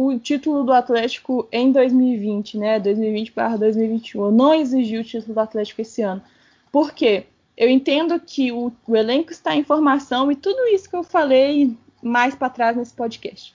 o 0.06 0.18
título 0.18 0.62
do 0.62 0.72
Atlético 0.72 1.48
em 1.50 1.72
2020, 1.72 2.56
né? 2.56 2.78
2020 2.78 3.32
para 3.32 3.56
2021. 3.56 4.26
Eu 4.26 4.30
não 4.30 4.54
exigi 4.54 4.96
o 4.96 5.04
título 5.04 5.34
do 5.34 5.40
Atlético 5.40 5.80
esse 5.80 6.02
ano. 6.02 6.22
Por 6.70 6.92
quê? 6.92 7.24
Eu 7.56 7.68
entendo 7.68 8.20
que 8.20 8.52
o, 8.52 8.70
o 8.86 8.96
elenco 8.96 9.32
está 9.32 9.56
em 9.56 9.64
formação 9.64 10.30
e 10.30 10.36
tudo 10.36 10.68
isso 10.68 10.88
que 10.88 10.94
eu 10.94 11.02
falei 11.02 11.76
mais 12.00 12.36
para 12.36 12.48
trás 12.48 12.76
nesse 12.76 12.94
podcast. 12.94 13.52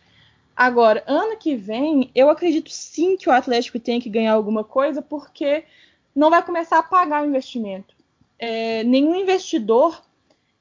Agora, 0.53 1.03
ano 1.07 1.37
que 1.37 1.55
vem, 1.55 2.11
eu 2.13 2.29
acredito 2.29 2.69
sim 2.69 3.15
que 3.15 3.29
o 3.29 3.31
Atlético 3.31 3.79
tem 3.79 4.01
que 4.01 4.09
ganhar 4.09 4.33
alguma 4.33 4.63
coisa, 4.63 5.01
porque 5.01 5.63
não 6.13 6.29
vai 6.29 6.43
começar 6.43 6.79
a 6.79 6.83
pagar 6.83 7.23
o 7.23 7.27
investimento. 7.27 7.95
É, 8.37 8.83
nenhum 8.83 9.15
investidor 9.15 10.03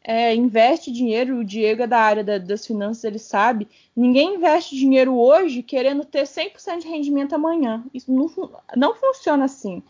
é, 0.05 0.35
investe 0.35 0.91
dinheiro, 0.91 1.39
o 1.39 1.45
Diego 1.45 1.83
é 1.83 1.87
da 1.87 1.99
área 1.99 2.25
da, 2.25 2.39
das 2.39 2.67
finanças, 2.67 3.05
ele 3.05 3.19
sabe. 3.19 3.69
Ninguém 3.95 4.35
investe 4.35 4.75
dinheiro 4.77 5.17
hoje 5.17 5.63
querendo 5.63 6.05
ter 6.05 6.25
100% 6.25 6.81
de 6.81 6.89
rendimento 6.89 7.35
amanhã. 7.35 7.85
Isso 7.95 8.13
não, 8.13 8.31
não 8.77 8.95
funciona 8.95 9.45
assim. 9.45 9.83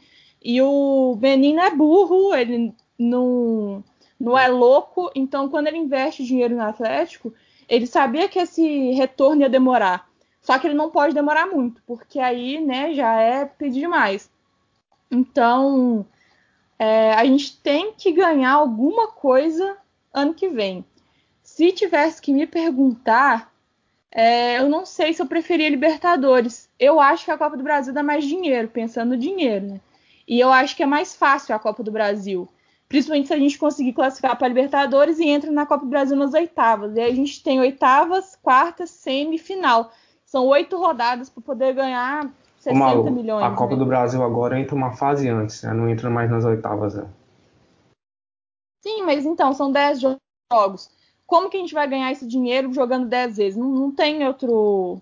E 0.45 0.61
o 0.61 1.17
Benin 1.19 1.59
é 1.59 1.71
burro, 1.71 2.35
ele 2.35 2.75
não, 2.99 3.83
não 4.21 4.37
é 4.37 4.49
louco, 4.49 5.11
então 5.15 5.49
quando 5.49 5.69
ele 5.69 5.79
investe 5.79 6.25
dinheiro 6.25 6.57
no 6.57 6.63
Atlético, 6.63 7.33
ele 7.69 7.87
sabia 7.87 8.29
que 8.29 8.39
esse 8.39 8.91
retorno 8.93 9.43
ia 9.43 9.49
demorar. 9.49 10.11
Só 10.43 10.59
que 10.59 10.67
ele 10.67 10.75
não 10.75 10.91
pode 10.91 11.15
demorar 11.15 11.47
muito, 11.47 11.81
porque 11.87 12.19
aí 12.19 12.61
né, 12.61 12.93
já 12.93 13.15
é 13.21 13.45
pedir 13.45 13.81
demais. 13.81 14.29
Então, 15.11 16.05
é, 16.79 17.15
a 17.15 17.25
gente 17.25 17.57
tem 17.61 17.93
que 17.93 18.11
ganhar 18.11 18.53
alguma 18.53 19.09
coisa 19.09 19.77
ano 20.13 20.35
que 20.35 20.49
vem. 20.49 20.85
Se 21.43 21.73
tivesse 21.73 22.21
que 22.21 22.33
me 22.33 22.47
perguntar, 22.47 23.53
é, 24.11 24.59
eu 24.59 24.69
não 24.69 24.85
sei 24.85 25.13
se 25.13 25.23
eu 25.23 25.27
preferia 25.27 25.71
Libertadores. 25.71 26.69
Eu 26.79 27.01
acho 27.01 27.25
que 27.25 27.31
a 27.31 27.39
Copa 27.39 27.57
do 27.57 27.63
Brasil 27.63 27.93
dá 27.93 28.03
mais 28.03 28.25
dinheiro, 28.25 28.69
pensando 28.69 29.11
no 29.11 29.17
dinheiro, 29.17 29.67
né? 29.67 29.81
E 30.29 30.39
eu 30.39 30.53
acho 30.53 30.77
que 30.77 30.83
é 30.83 30.87
mais 30.87 31.15
fácil 31.15 31.55
a 31.55 31.59
Copa 31.59 31.83
do 31.83 31.91
Brasil. 31.91 32.49
Principalmente 32.89 33.29
se 33.29 33.35
a 33.35 33.39
gente 33.39 33.59
conseguir 33.59 33.95
classificar 33.95 34.37
para 34.37 34.47
a 34.47 34.49
Libertadores 34.49 35.19
e 35.19 35.27
entra 35.27 35.51
na 35.51 35.65
Copa 35.65 35.85
do 35.85 35.91
Brasil 35.91 36.17
nas 36.17 36.35
oitavas. 36.35 36.95
E 36.95 37.01
aí 37.01 37.11
a 37.11 37.15
gente 37.15 37.43
tem 37.43 37.59
oitavas, 37.59 38.37
quartas, 38.37 38.91
semifinal. 38.91 39.91
São 40.25 40.47
oito 40.47 40.79
rodadas 40.79 41.31
para 41.31 41.43
poder 41.43 41.75
ganhar 41.75 42.31
60 42.59 42.79
Malu, 42.79 43.11
milhões. 43.11 43.45
A 43.45 43.51
Copa 43.51 43.73
né? 43.73 43.79
do 43.79 43.87
Brasil 43.87 44.23
agora 44.23 44.61
entra 44.61 44.77
uma 44.77 44.93
fase 44.93 45.29
antes, 45.29 45.63
né? 45.63 45.73
não 45.73 45.89
entra 45.89 46.09
mais 46.09 46.31
nas 46.31 46.45
oitavas. 46.45 46.95
Né? 46.95 47.07
Sim, 48.83 49.03
mas 49.05 49.25
então, 49.25 49.53
são 49.53 49.71
10 49.71 50.01
jogos. 50.51 50.91
Como 51.25 51.49
que 51.49 51.57
a 51.57 51.61
gente 51.61 51.73
vai 51.73 51.89
ganhar 51.89 52.11
esse 52.11 52.27
dinheiro 52.27 52.73
jogando 52.73 53.07
10 53.09 53.37
vezes? 53.37 53.57
Não, 53.57 53.69
não 53.69 53.93
tem 53.93 54.27
outro. 54.27 55.01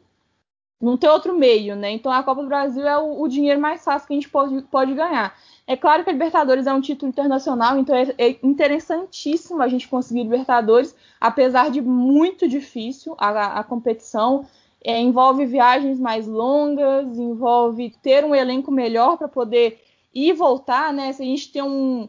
Não 0.80 0.96
tem 0.96 1.10
outro 1.10 1.36
meio, 1.36 1.76
né? 1.76 1.90
Então 1.90 2.12
a 2.12 2.22
Copa 2.22 2.42
do 2.42 2.48
Brasil 2.48 2.86
é 2.86 2.96
o, 2.98 3.20
o, 3.20 3.28
dinheiro 3.28 3.60
mais 3.60 3.84
fácil 3.84 4.06
que 4.06 4.14
a 4.14 4.16
gente 4.16 4.28
pode, 4.30 4.62
pode 4.62 4.94
ganhar. 4.94 5.34
É 5.66 5.76
claro 5.76 6.04
que 6.04 6.10
a 6.10 6.12
Libertadores 6.12 6.66
é 6.66 6.72
um 6.72 6.80
título 6.80 7.10
internacional, 7.10 7.78
então 7.78 7.94
é, 7.94 8.14
é 8.16 8.38
interessantíssimo 8.42 9.62
a 9.62 9.68
gente 9.68 9.88
conseguir 9.88 10.22
Libertadores, 10.22 10.94
apesar 11.20 11.70
de 11.70 11.82
muito 11.82 12.48
difícil 12.48 13.14
a, 13.18 13.60
a 13.60 13.64
competição. 13.64 14.46
É, 14.82 14.98
envolve 14.98 15.44
viagens 15.44 16.00
mais 16.00 16.26
longas, 16.26 17.18
envolve 17.18 17.90
ter 18.02 18.24
um 18.24 18.34
elenco 18.34 18.70
melhor 18.70 19.18
para 19.18 19.28
poder 19.28 19.82
ir 20.14 20.30
e 20.30 20.32
voltar, 20.32 20.92
né? 20.92 21.12
Se 21.12 21.22
a 21.22 21.26
gente 21.26 21.52
tem 21.52 21.62
um, 21.62 22.08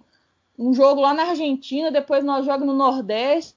um 0.61 0.73
jogo 0.73 1.01
lá 1.01 1.13
na 1.13 1.29
Argentina, 1.29 1.91
depois 1.91 2.23
nós 2.23 2.45
jogamos 2.45 2.67
no 2.67 2.77
Nordeste, 2.77 3.55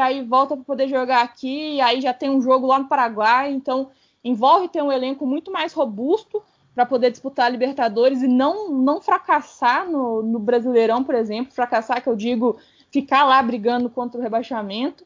aí 0.00 0.24
volta 0.24 0.56
para 0.56 0.64
poder 0.64 0.88
jogar 0.88 1.22
aqui, 1.22 1.80
aí 1.82 2.00
já 2.00 2.14
tem 2.14 2.30
um 2.30 2.40
jogo 2.40 2.66
lá 2.66 2.78
no 2.78 2.88
Paraguai, 2.88 3.52
então 3.52 3.90
envolve 4.24 4.68
ter 4.68 4.82
um 4.82 4.90
elenco 4.90 5.26
muito 5.26 5.52
mais 5.52 5.74
robusto 5.74 6.42
para 6.74 6.86
poder 6.86 7.10
disputar 7.10 7.46
a 7.46 7.48
Libertadores 7.50 8.22
e 8.22 8.26
não, 8.26 8.70
não 8.70 9.00
fracassar 9.02 9.88
no, 9.88 10.22
no, 10.22 10.38
Brasileirão, 10.38 11.04
por 11.04 11.14
exemplo. 11.14 11.52
Fracassar, 11.52 12.02
que 12.02 12.08
eu 12.08 12.16
digo, 12.16 12.58
ficar 12.90 13.24
lá 13.24 13.40
brigando 13.42 13.88
contra 13.90 14.18
o 14.18 14.22
rebaixamento. 14.22 15.04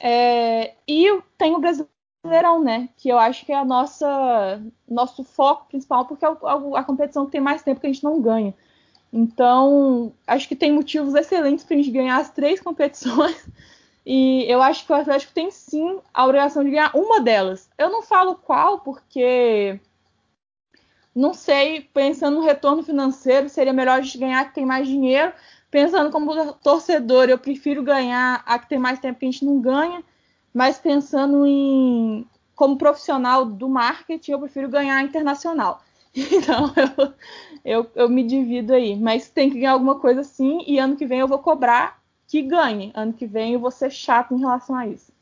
É, 0.00 0.74
e 0.88 1.20
tem 1.38 1.54
o 1.54 1.60
Brasileirão, 1.60 2.60
né? 2.62 2.88
Que 2.96 3.08
eu 3.08 3.18
acho 3.18 3.46
que 3.46 3.52
é 3.52 3.56
a 3.56 3.64
nossa 3.64 4.60
nosso 4.88 5.22
foco 5.22 5.66
principal, 5.68 6.06
porque 6.06 6.24
é 6.24 6.28
a, 6.28 6.80
a 6.80 6.84
competição 6.84 7.26
que 7.26 7.32
tem 7.32 7.40
mais 7.40 7.62
tempo 7.62 7.80
que 7.80 7.86
a 7.86 7.92
gente 7.92 8.02
não 8.02 8.20
ganha. 8.20 8.52
Então, 9.12 10.12
acho 10.26 10.48
que 10.48 10.56
tem 10.56 10.72
motivos 10.72 11.14
excelentes 11.14 11.64
para 11.64 11.74
a 11.74 11.78
gente 11.78 11.90
ganhar 11.90 12.18
as 12.18 12.30
três 12.30 12.60
competições. 12.62 13.48
E 14.04 14.44
eu 14.50 14.62
acho 14.62 14.86
que 14.86 14.92
o 14.92 14.94
Atlético 14.94 15.32
tem 15.32 15.50
sim 15.50 15.98
a 16.14 16.24
obrigação 16.24 16.62
de 16.62 16.70
ganhar 16.70 16.90
uma 16.94 17.20
delas. 17.20 17.68
Eu 17.76 17.90
não 17.90 18.02
falo 18.02 18.36
qual, 18.36 18.80
porque 18.80 19.80
não 21.16 21.32
sei, 21.32 21.80
pensando 21.94 22.36
no 22.36 22.44
retorno 22.44 22.82
financeiro, 22.82 23.48
seria 23.48 23.72
melhor 23.72 23.98
a 23.98 24.02
gente 24.02 24.18
ganhar 24.18 24.44
que 24.44 24.54
tem 24.54 24.66
mais 24.66 24.86
dinheiro. 24.86 25.32
Pensando 25.70 26.10
como 26.10 26.52
torcedor, 26.54 27.30
eu 27.30 27.38
prefiro 27.38 27.82
ganhar 27.82 28.42
a 28.46 28.58
que 28.58 28.68
tem 28.68 28.78
mais 28.78 29.00
tempo 29.00 29.18
que 29.18 29.26
a 29.26 29.30
gente 29.30 29.44
não 29.44 29.58
ganha. 29.58 30.04
Mas 30.52 30.78
pensando 30.78 31.46
em 31.46 32.28
como 32.54 32.76
profissional 32.76 33.44
do 33.44 33.68
marketing, 33.68 34.32
eu 34.32 34.40
prefiro 34.40 34.68
ganhar 34.68 35.02
internacional. 35.02 35.82
Então 36.32 36.72
eu, 36.76 37.14
eu, 37.64 37.90
eu 37.94 38.08
me 38.08 38.26
divido 38.26 38.72
aí. 38.72 38.98
Mas 38.98 39.28
tem 39.28 39.50
que 39.50 39.58
ganhar 39.58 39.72
alguma 39.72 40.00
coisa 40.00 40.24
sim, 40.24 40.64
e 40.66 40.78
ano 40.78 40.96
que 40.96 41.06
vem 41.06 41.20
eu 41.20 41.28
vou 41.28 41.38
cobrar 41.38 42.02
que 42.26 42.42
ganhe. 42.42 42.90
Ano 42.94 43.12
que 43.12 43.26
vem 43.26 43.52
eu 43.52 43.60
vou 43.60 43.70
ser 43.70 43.90
chato 43.90 44.34
em 44.34 44.38
relação 44.38 44.74
a 44.74 44.86
isso. 44.86 45.12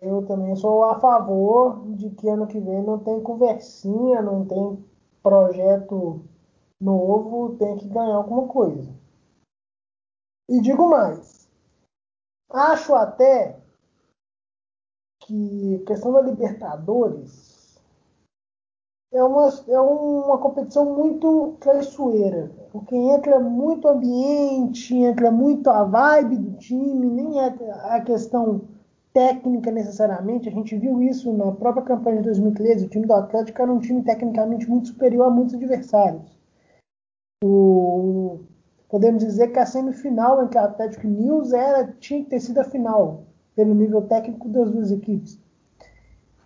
Eu 0.00 0.24
também 0.26 0.54
sou 0.56 0.84
a 0.84 0.98
favor 0.98 1.84
de 1.94 2.10
que 2.10 2.28
ano 2.28 2.46
que 2.46 2.58
vem 2.58 2.82
não 2.82 2.98
tem 2.98 3.20
conversinha, 3.20 4.22
não 4.22 4.46
tem 4.46 4.84
projeto 5.22 6.22
novo, 6.80 7.56
tem 7.56 7.76
que 7.76 7.88
ganhar 7.88 8.14
alguma 8.14 8.46
coisa. 8.46 8.88
E 10.48 10.60
digo 10.60 10.88
mais, 10.88 11.48
acho 12.48 12.94
até 12.94 13.58
que 15.20 15.80
a 15.82 15.86
questão 15.86 16.12
da 16.12 16.22
Libertadores 16.22 17.47
é 19.12 19.22
uma, 19.22 19.48
é 19.68 19.80
uma 19.80 20.38
competição 20.38 20.94
muito 20.94 21.56
traiçoeira. 21.60 22.50
Porque 22.70 22.94
entra 22.94 23.40
muito 23.40 23.88
ambiente, 23.88 24.94
entra 24.96 25.30
muito 25.30 25.70
a 25.70 25.84
vibe 25.84 26.36
do 26.36 26.58
time, 26.58 27.06
nem 27.06 27.40
é 27.40 27.54
a 27.94 28.00
questão 28.00 28.62
técnica 29.12 29.70
necessariamente. 29.70 30.48
A 30.48 30.52
gente 30.52 30.76
viu 30.76 31.02
isso 31.02 31.32
na 31.32 31.52
própria 31.52 31.82
campanha 31.84 32.18
de 32.18 32.24
2013. 32.24 32.84
O 32.86 32.88
time 32.88 33.06
do 33.06 33.14
Atlético 33.14 33.62
era 33.62 33.72
um 33.72 33.80
time 33.80 34.02
tecnicamente 34.02 34.68
muito 34.68 34.88
superior 34.88 35.26
a 35.26 35.30
muitos 35.30 35.54
adversários. 35.54 36.38
O, 37.42 38.40
podemos 38.88 39.24
dizer 39.24 39.48
que 39.48 39.58
a 39.58 39.66
semifinal 39.66 40.42
entre 40.42 40.58
Atlético 40.58 41.06
e 41.06 41.10
News 41.10 41.52
era, 41.52 41.86
tinha 41.98 42.22
que 42.22 42.30
ter 42.30 42.40
sido 42.40 42.58
a 42.58 42.64
final, 42.64 43.24
pelo 43.54 43.74
nível 43.74 44.02
técnico 44.02 44.48
das 44.48 44.70
duas 44.70 44.90
equipes. 44.90 45.40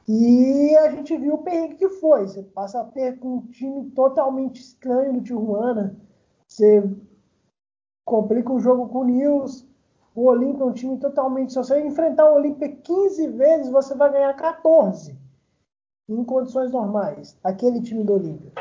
E 0.08 0.76
a 0.76 0.90
gente 0.90 1.16
viu 1.16 1.34
o 1.34 1.38
perrengue 1.38 1.76
que 1.76 1.88
foi. 1.88 2.26
Você 2.26 2.42
passa 2.42 2.80
a 2.80 2.84
ter 2.84 3.18
com 3.18 3.36
um 3.36 3.46
time 3.46 3.90
totalmente 3.90 4.60
estranho 4.60 5.14
do 5.14 5.20
Tijuana. 5.22 5.96
Você 6.46 6.82
complica 8.04 8.52
o 8.52 8.60
jogo 8.60 8.88
com 8.88 9.00
o 9.00 9.04
News. 9.04 9.64
O 10.14 10.26
Olímpia 10.26 10.64
é 10.64 10.66
um 10.66 10.72
time 10.72 10.98
totalmente. 10.98 11.52
Se 11.52 11.58
você 11.58 11.80
enfrentar 11.80 12.30
o 12.30 12.34
Olímpia 12.34 12.68
15 12.68 13.28
vezes, 13.28 13.70
você 13.70 13.94
vai 13.94 14.12
ganhar 14.12 14.34
14. 14.34 15.16
Em 16.08 16.24
condições 16.24 16.72
normais. 16.72 17.38
Aquele 17.42 17.80
time 17.80 18.04
do 18.04 18.14
Olímpia. 18.14 18.52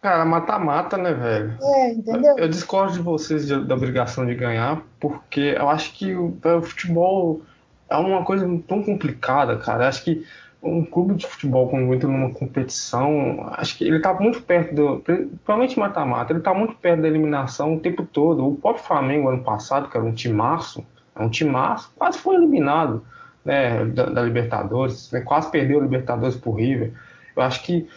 Cara, 0.00 0.24
mata-mata, 0.24 0.96
né, 0.96 1.12
velho? 1.12 1.58
É, 1.60 1.92
entendeu? 1.92 2.38
Eu, 2.38 2.48
discordo 2.48 2.94
de 2.94 3.00
vocês 3.00 3.46
da 3.46 3.74
obrigação 3.74 4.24
de 4.24 4.34
ganhar, 4.34 4.82
porque 4.98 5.54
eu 5.58 5.68
acho 5.68 5.92
que 5.92 6.14
o, 6.14 6.38
o 6.42 6.62
futebol 6.62 7.42
é 7.88 7.96
uma 7.96 8.24
coisa 8.24 8.46
tão 8.66 8.82
complicada, 8.82 9.58
cara. 9.58 9.84
Eu 9.84 9.88
acho 9.88 10.02
que 10.02 10.26
um 10.62 10.84
clube 10.84 11.14
de 11.14 11.26
futebol 11.26 11.68
quando 11.68 11.92
entra 11.94 12.08
numa 12.08 12.30
competição, 12.30 13.48
acho 13.52 13.78
que 13.78 13.84
ele 13.84 13.96
está 13.96 14.12
muito 14.12 14.42
perto 14.42 14.74
do, 14.74 15.00
principalmente 15.00 15.78
mata-mata, 15.78 16.32
ele 16.32 16.40
está 16.40 16.52
muito 16.52 16.74
perto 16.76 17.02
da 17.02 17.08
eliminação 17.08 17.74
o 17.74 17.80
tempo 17.80 18.04
todo. 18.04 18.46
O 18.46 18.56
próprio 18.56 18.84
Flamengo 18.84 19.28
ano 19.28 19.42
passado, 19.42 19.88
que 19.88 19.96
era 19.96 20.04
um 20.04 20.12
timaço, 20.12 20.84
é 21.16 21.22
um 21.22 21.30
timaço, 21.30 21.92
quase 21.96 22.18
foi 22.18 22.36
eliminado 22.36 23.02
né, 23.44 23.84
da, 23.86 24.06
da 24.06 24.22
Libertadores, 24.22 25.10
né, 25.10 25.20
quase 25.20 25.50
perdeu 25.50 25.78
a 25.78 25.82
Libertadores 25.82 26.36
por 26.36 26.52
River. 26.52 26.92
Eu 27.34 27.42
acho 27.42 27.62
que 27.62 27.88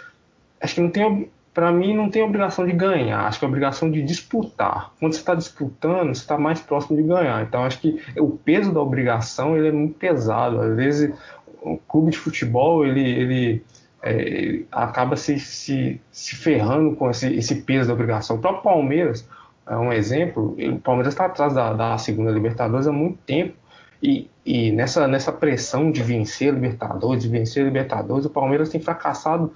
acho 0.62 0.76
que 0.76 0.82
não 0.82 0.90
tem 0.90 1.30
para 1.54 1.72
mim 1.72 1.96
não 1.96 2.10
tem 2.10 2.24
obrigação 2.24 2.66
de 2.66 2.72
ganhar, 2.74 3.28
acho 3.28 3.38
que 3.38 3.46
é 3.46 3.48
obrigação 3.48 3.92
de 3.92 4.02
disputar. 4.02 4.92
Quando 5.00 5.14
você 5.14 5.20
está 5.20 5.36
disputando, 5.36 6.08
você 6.08 6.22
está 6.22 6.38
mais 6.38 6.60
próximo 6.60 6.98
de 6.98 7.04
ganhar. 7.04 7.44
Então 7.44 7.64
acho 7.64 7.80
que 7.80 8.02
o 8.18 8.32
peso 8.32 8.74
da 8.74 8.82
obrigação 8.82 9.56
ele 9.56 9.68
é 9.68 9.72
muito 9.72 9.94
pesado. 10.00 10.60
Às 10.60 10.76
vezes 10.76 11.16
o 11.64 11.78
clube 11.78 12.12
de 12.12 12.18
futebol 12.18 12.86
ele, 12.86 13.02
ele, 13.02 13.66
é, 14.02 14.14
ele 14.14 14.68
acaba 14.72 15.16
se, 15.16 15.40
se, 15.40 16.00
se, 16.12 16.36
ferrando 16.36 16.96
com 16.96 17.10
esse, 17.10 17.34
esse, 17.34 17.62
peso 17.62 17.88
da 17.88 17.94
obrigação. 17.94 18.36
O 18.36 18.40
próprio 18.40 18.64
Palmeiras 18.64 19.28
é 19.68 19.76
um 19.76 19.92
exemplo. 19.92 20.56
O 20.60 20.80
Palmeiras 20.80 21.14
está 21.14 21.26
atrás 21.26 21.54
da, 21.54 21.74
da, 21.74 21.98
segunda 21.98 22.32
Libertadores 22.32 22.88
há 22.88 22.92
muito 22.92 23.18
tempo. 23.26 23.56
E, 24.02 24.30
e, 24.46 24.72
nessa, 24.74 25.08
nessa 25.08 25.32
pressão 25.32 25.90
de 25.90 26.04
vencer 26.04 26.50
a 26.50 26.56
Libertadores, 26.56 27.24
de 27.24 27.30
vencer 27.30 27.64
a 27.64 27.66
Libertadores, 27.66 28.26
o 28.26 28.30
Palmeiras 28.30 28.70
tem 28.70 28.82
fracassado 28.82 29.54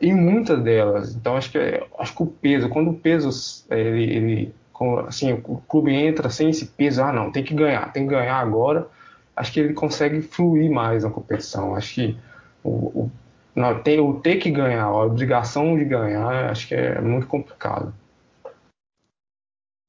em 0.00 0.14
muitas 0.14 0.62
delas. 0.62 1.14
Então 1.14 1.36
acho 1.36 1.50
que, 1.50 1.58
acho 1.98 2.14
que 2.14 2.22
o 2.22 2.26
peso, 2.26 2.68
quando 2.68 2.90
o 2.90 2.94
peso 2.94 3.30
ele, 3.70 4.04
ele 4.04 4.54
assim, 5.06 5.32
o 5.32 5.56
clube 5.66 5.92
entra 5.92 6.28
sem 6.28 6.50
esse 6.50 6.66
peso, 6.66 7.02
ah 7.02 7.12
não, 7.12 7.32
tem 7.32 7.42
que 7.42 7.54
ganhar, 7.54 7.90
tem 7.92 8.06
que 8.06 8.14
ganhar 8.14 8.36
agora 8.36 8.86
acho 9.38 9.52
que 9.52 9.60
ele 9.60 9.74
consegue 9.74 10.20
fluir 10.20 10.70
mais 10.70 11.04
na 11.04 11.10
competição. 11.10 11.74
Acho 11.74 11.94
que 11.94 12.20
o, 12.64 12.70
o, 12.70 13.10
não, 13.54 13.82
ter, 13.82 14.00
o 14.00 14.20
ter 14.20 14.36
que 14.36 14.50
ganhar, 14.50 14.84
a 14.84 15.04
obrigação 15.04 15.76
de 15.76 15.84
ganhar, 15.84 16.50
acho 16.50 16.68
que 16.68 16.74
é 16.74 17.00
muito 17.00 17.26
complicado. 17.26 17.94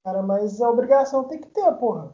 Cara, 0.06 0.22
mas 0.22 0.62
a 0.62 0.70
obrigação 0.70 1.24
tem 1.26 1.40
que 1.40 1.48
ter, 1.48 1.72
porra. 1.74 2.12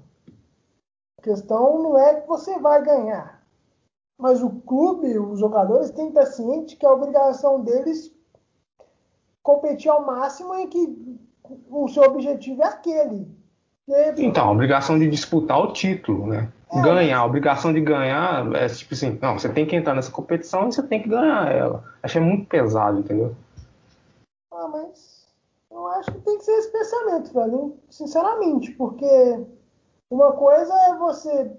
A 1.20 1.22
questão 1.22 1.82
não 1.82 1.98
é 1.98 2.22
que 2.22 2.28
você 2.28 2.58
vai 2.60 2.84
ganhar. 2.84 3.44
Mas 4.18 4.42
o 4.42 4.50
clube, 4.50 5.20
os 5.20 5.40
jogadores 5.40 5.92
têm 5.92 6.12
que 6.12 6.18
estar 6.18 6.32
cientes 6.32 6.76
que 6.76 6.86
a 6.86 6.94
obrigação 6.94 7.62
deles 7.62 8.14
competir 9.44 9.92
ao 9.92 10.06
máximo 10.06 10.56
e 10.56 10.68
que 10.68 11.20
o 11.70 11.88
seu 11.90 12.04
objetivo 12.04 12.64
é 12.64 12.68
aquele. 12.68 13.28
Então, 14.18 14.48
a 14.48 14.52
obrigação 14.52 14.98
de 14.98 15.08
disputar 15.08 15.60
o 15.60 15.72
título, 15.72 16.26
né? 16.26 16.52
Ganhar, 16.82 17.20
a 17.20 17.26
obrigação 17.26 17.74
de 17.74 17.82
ganhar 17.82 18.54
é 18.56 18.68
tipo 18.68 18.94
assim, 18.94 19.18
não, 19.22 19.38
você 19.40 19.50
tem 19.50 19.66
que 19.66 19.76
entrar 19.76 19.94
nessa 19.94 20.12
competição 20.12 20.68
e 20.68 20.74
você 20.74 20.84
tem 20.84 21.02
que 21.02 21.10
ganhar 21.10 21.52
ela. 21.52 21.84
Achei 22.02 22.22
muito 22.22 22.48
pesado, 22.48 23.00
entendeu? 23.00 23.36
Ah, 24.52 24.68
mas 24.68 25.28
eu 25.72 25.88
acho 25.88 26.12
que 26.12 26.20
tem 26.20 26.38
que 26.38 26.46
ser 26.46 26.54
esse 26.54 26.72
pensamento, 26.72 27.34
velho. 27.34 27.76
Sinceramente, 27.90 28.72
porque 28.72 29.46
uma 30.10 30.32
coisa 30.34 30.74
é 30.90 30.98
você. 30.98 31.52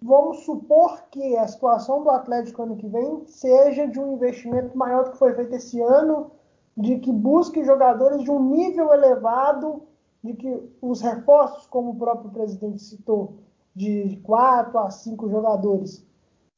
Vamos 0.00 0.44
supor 0.44 1.02
que 1.10 1.36
a 1.36 1.48
situação 1.48 2.04
do 2.04 2.10
Atlético 2.10 2.62
ano 2.62 2.76
que 2.76 2.86
vem 2.86 3.24
seja 3.26 3.86
de 3.88 3.98
um 3.98 4.14
investimento 4.14 4.76
maior 4.78 5.04
do 5.04 5.10
que 5.10 5.18
foi 5.18 5.34
feito 5.34 5.54
esse 5.54 5.80
ano, 5.80 6.30
de 6.76 6.98
que 7.00 7.12
busque 7.12 7.64
jogadores 7.64 8.22
de 8.22 8.30
um 8.30 8.50
nível 8.50 8.92
elevado, 8.92 9.82
de 10.22 10.34
que 10.34 10.72
os 10.80 11.00
reforços, 11.00 11.66
como 11.66 11.90
o 11.90 11.96
próprio 11.96 12.30
presidente 12.30 12.80
citou, 12.80 13.38
de 13.78 14.16
quatro 14.24 14.76
a 14.78 14.90
cinco 14.90 15.30
jogadores. 15.30 16.04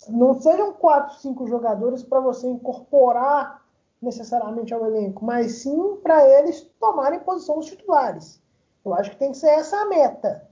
Não 0.09 0.41
sejam 0.41 0.73
quatro, 0.73 1.18
cinco 1.18 1.47
jogadores 1.47 2.03
para 2.03 2.21
você 2.21 2.49
incorporar 2.49 3.62
necessariamente 4.01 4.73
ao 4.73 4.87
elenco, 4.87 5.23
mas 5.23 5.61
sim 5.61 5.97
para 6.03 6.27
eles 6.27 6.62
tomarem 6.81 7.21
posição 7.21 7.57
dos 7.57 7.66
titulares. 7.66 8.43
Eu 8.83 8.95
acho 8.95 9.11
que 9.11 9.18
tem 9.18 9.33
que 9.33 9.37
ser 9.37 9.49
essa 9.49 9.77
a 9.77 9.87
meta. 9.87 10.49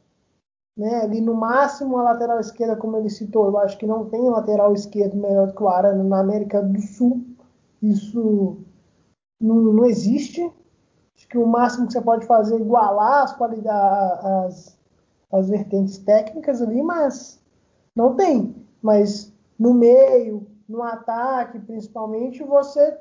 Né? 0.77 1.01
Ali 1.01 1.23
no 1.23 1.35
máximo 1.35 1.97
a 1.97 2.03
lateral 2.03 2.39
esquerda, 2.39 2.77
como 2.77 2.99
ele 2.99 3.09
citou, 3.09 3.47
eu 3.47 3.57
acho 3.59 3.79
que 3.79 3.87
não 3.87 4.11
tem 4.11 4.29
lateral 4.29 4.75
esquerdo 4.75 5.17
melhor 5.17 5.53
que 5.53 5.63
o 5.63 5.69
Arana 5.69 6.05
na 6.05 6.21
América 6.21 6.61
do 6.61 6.81
Sul. 6.83 7.25
Isso 7.81 8.59
não, 9.41 9.57
não 9.57 9.87
existe. 9.87 10.53
que 11.31 11.39
o 11.39 11.47
máximo 11.47 11.87
que 11.87 11.95
você 11.95 12.03
pode 12.03 12.27
fazer 12.27 12.57
é 12.57 12.61
igualar 12.61 13.25
as, 13.25 13.35
as, 13.41 14.78
as 15.33 15.49
vertentes 15.49 15.99
técnicas 15.99 16.63
ali, 16.63 16.83
mas 16.83 17.43
não 17.95 18.15
tem. 18.15 18.55
Mas 18.83 19.33
no 19.59 19.75
meio, 19.75 20.47
no 20.69 20.83
ataque, 20.83 21.59
principalmente, 21.59 22.43
você, 22.43 22.97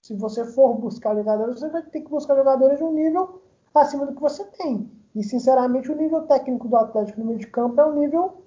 se 0.00 0.14
você 0.14 0.44
for 0.44 0.74
buscar 0.74 1.14
jogadores, 1.16 1.58
você 1.58 1.68
vai 1.68 1.82
ter 1.82 2.00
que 2.00 2.10
buscar 2.10 2.36
jogadores 2.36 2.78
de 2.78 2.84
um 2.84 2.92
nível 2.92 3.42
acima 3.74 4.06
do 4.06 4.14
que 4.14 4.20
você 4.20 4.44
tem. 4.44 4.90
E, 5.14 5.22
sinceramente, 5.22 5.90
o 5.90 5.96
nível 5.96 6.22
técnico 6.26 6.68
do 6.68 6.76
Atlético 6.76 7.20
no 7.20 7.26
meio 7.26 7.38
de 7.38 7.46
campo 7.46 7.80
é 7.80 7.86
um 7.86 7.98
nível 7.98 8.42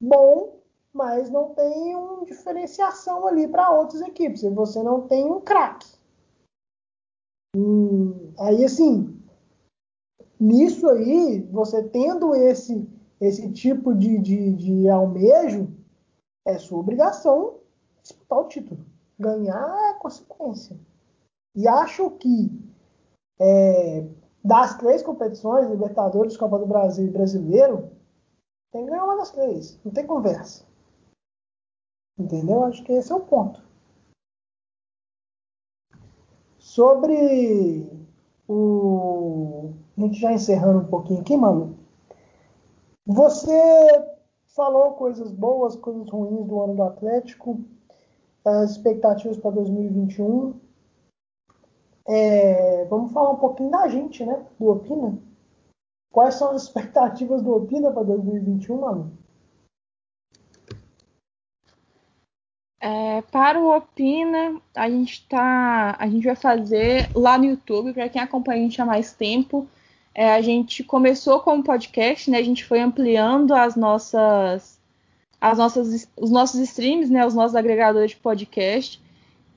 bom, 0.00 0.60
mas 0.92 1.28
não 1.30 1.50
tem 1.54 1.94
uma 1.94 2.24
diferenciação 2.24 3.26
ali 3.26 3.46
para 3.46 3.70
outras 3.70 4.00
equipes. 4.00 4.42
Você 4.42 4.82
não 4.82 5.06
tem 5.06 5.30
um 5.30 5.40
craque. 5.40 5.88
Hum, 7.54 8.32
aí, 8.38 8.64
assim, 8.64 9.19
nisso 10.40 10.88
aí, 10.88 11.40
você 11.52 11.82
tendo 11.82 12.34
esse, 12.34 12.88
esse 13.20 13.52
tipo 13.52 13.94
de, 13.94 14.18
de, 14.18 14.52
de 14.54 14.88
almejo, 14.88 15.68
é 16.46 16.58
sua 16.58 16.78
obrigação 16.78 17.58
disputar 18.02 18.38
o 18.38 18.48
título. 18.48 18.84
Ganhar 19.18 19.90
é 19.90 19.98
consequência. 19.98 20.78
E 21.54 21.68
acho 21.68 22.10
que 22.12 22.50
é, 23.38 24.06
das 24.42 24.76
três 24.78 25.02
competições, 25.02 25.68
Libertadores, 25.68 26.36
Copa 26.36 26.58
do 26.58 26.66
Brasil 26.66 27.06
e 27.06 27.10
Brasileiro, 27.10 27.90
tem 28.72 28.84
que 28.84 28.90
ganhar 28.90 29.04
uma 29.04 29.16
das 29.16 29.30
três. 29.30 29.78
Não 29.84 29.92
tem 29.92 30.06
conversa. 30.06 30.64
Entendeu? 32.18 32.64
Acho 32.64 32.82
que 32.84 32.92
esse 32.92 33.10
é 33.12 33.14
o 33.14 33.20
ponto. 33.20 33.62
Sobre 36.58 37.90
o. 38.46 39.72
A 40.00 40.02
gente 40.02 40.18
já 40.18 40.32
encerrando 40.32 40.78
um 40.78 40.86
pouquinho 40.86 41.20
aqui, 41.20 41.36
Manu. 41.36 41.76
Você 43.04 43.52
falou 44.46 44.92
coisas 44.92 45.30
boas, 45.30 45.76
coisas 45.76 46.08
ruins 46.08 46.46
do 46.46 46.58
ano 46.58 46.74
do 46.74 46.82
Atlético, 46.82 47.60
as 48.42 48.70
expectativas 48.70 49.36
para 49.36 49.50
2021. 49.50 50.58
É, 52.08 52.86
vamos 52.86 53.12
falar 53.12 53.32
um 53.32 53.36
pouquinho 53.36 53.70
da 53.70 53.88
gente, 53.88 54.24
né? 54.24 54.42
Do 54.58 54.70
Opina. 54.70 55.18
Quais 56.10 56.34
são 56.36 56.52
as 56.52 56.62
expectativas 56.62 57.42
do 57.42 57.54
Opina 57.54 57.92
para 57.92 58.02
2021, 58.02 58.80
Manu? 58.80 59.12
É, 62.80 63.20
para 63.20 63.60
o 63.60 63.76
Opina, 63.76 64.62
a 64.74 64.88
gente 64.88 65.28
tá, 65.28 65.94
a 65.98 66.08
gente 66.08 66.24
vai 66.24 66.36
fazer 66.36 67.10
lá 67.14 67.36
no 67.36 67.44
YouTube, 67.44 67.92
para 67.92 68.08
quem 68.08 68.22
acompanha 68.22 68.60
a 68.60 68.62
gente 68.62 68.80
há 68.80 68.86
mais 68.86 69.12
tempo. 69.12 69.68
É, 70.14 70.32
a 70.32 70.40
gente 70.40 70.82
começou 70.82 71.40
com 71.40 71.58
o 71.58 71.62
podcast, 71.62 72.30
né? 72.30 72.38
A 72.38 72.42
gente 72.42 72.64
foi 72.64 72.80
ampliando 72.80 73.54
as 73.54 73.76
nossas, 73.76 74.78
as 75.40 75.58
nossas, 75.58 76.08
os 76.16 76.30
nossos 76.30 76.60
streams, 76.60 77.10
né? 77.10 77.24
Os 77.26 77.34
nossos 77.34 77.54
agregadores 77.54 78.10
de 78.10 78.16
podcast. 78.16 79.00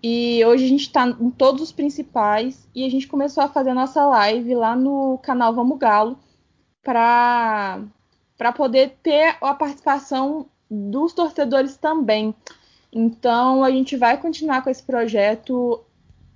E 0.01 0.43
hoje 0.45 0.65
a 0.65 0.67
gente 0.67 0.81
está 0.81 1.07
em 1.07 1.31
todos 1.31 1.61
os 1.61 1.71
principais 1.71 2.67
e 2.75 2.85
a 2.85 2.89
gente 2.89 3.07
começou 3.07 3.41
a 3.41 3.47
fazer 3.47 3.69
a 3.69 3.75
nossa 3.75 4.05
live 4.05 4.53
lá 4.53 4.75
no 4.75 5.17
canal 5.19 5.53
Vamos 5.53 5.77
Galo 5.79 6.17
para 6.83 7.81
para 8.37 8.51
poder 8.51 8.97
ter 9.01 9.37
a 9.41 9.53
participação 9.53 10.47
dos 10.69 11.13
torcedores 11.13 11.77
também. 11.77 12.35
Então 12.91 13.63
a 13.63 13.71
gente 13.71 13.95
vai 13.95 14.17
continuar 14.17 14.61
com 14.61 14.69
esse 14.69 14.83
projeto 14.83 15.81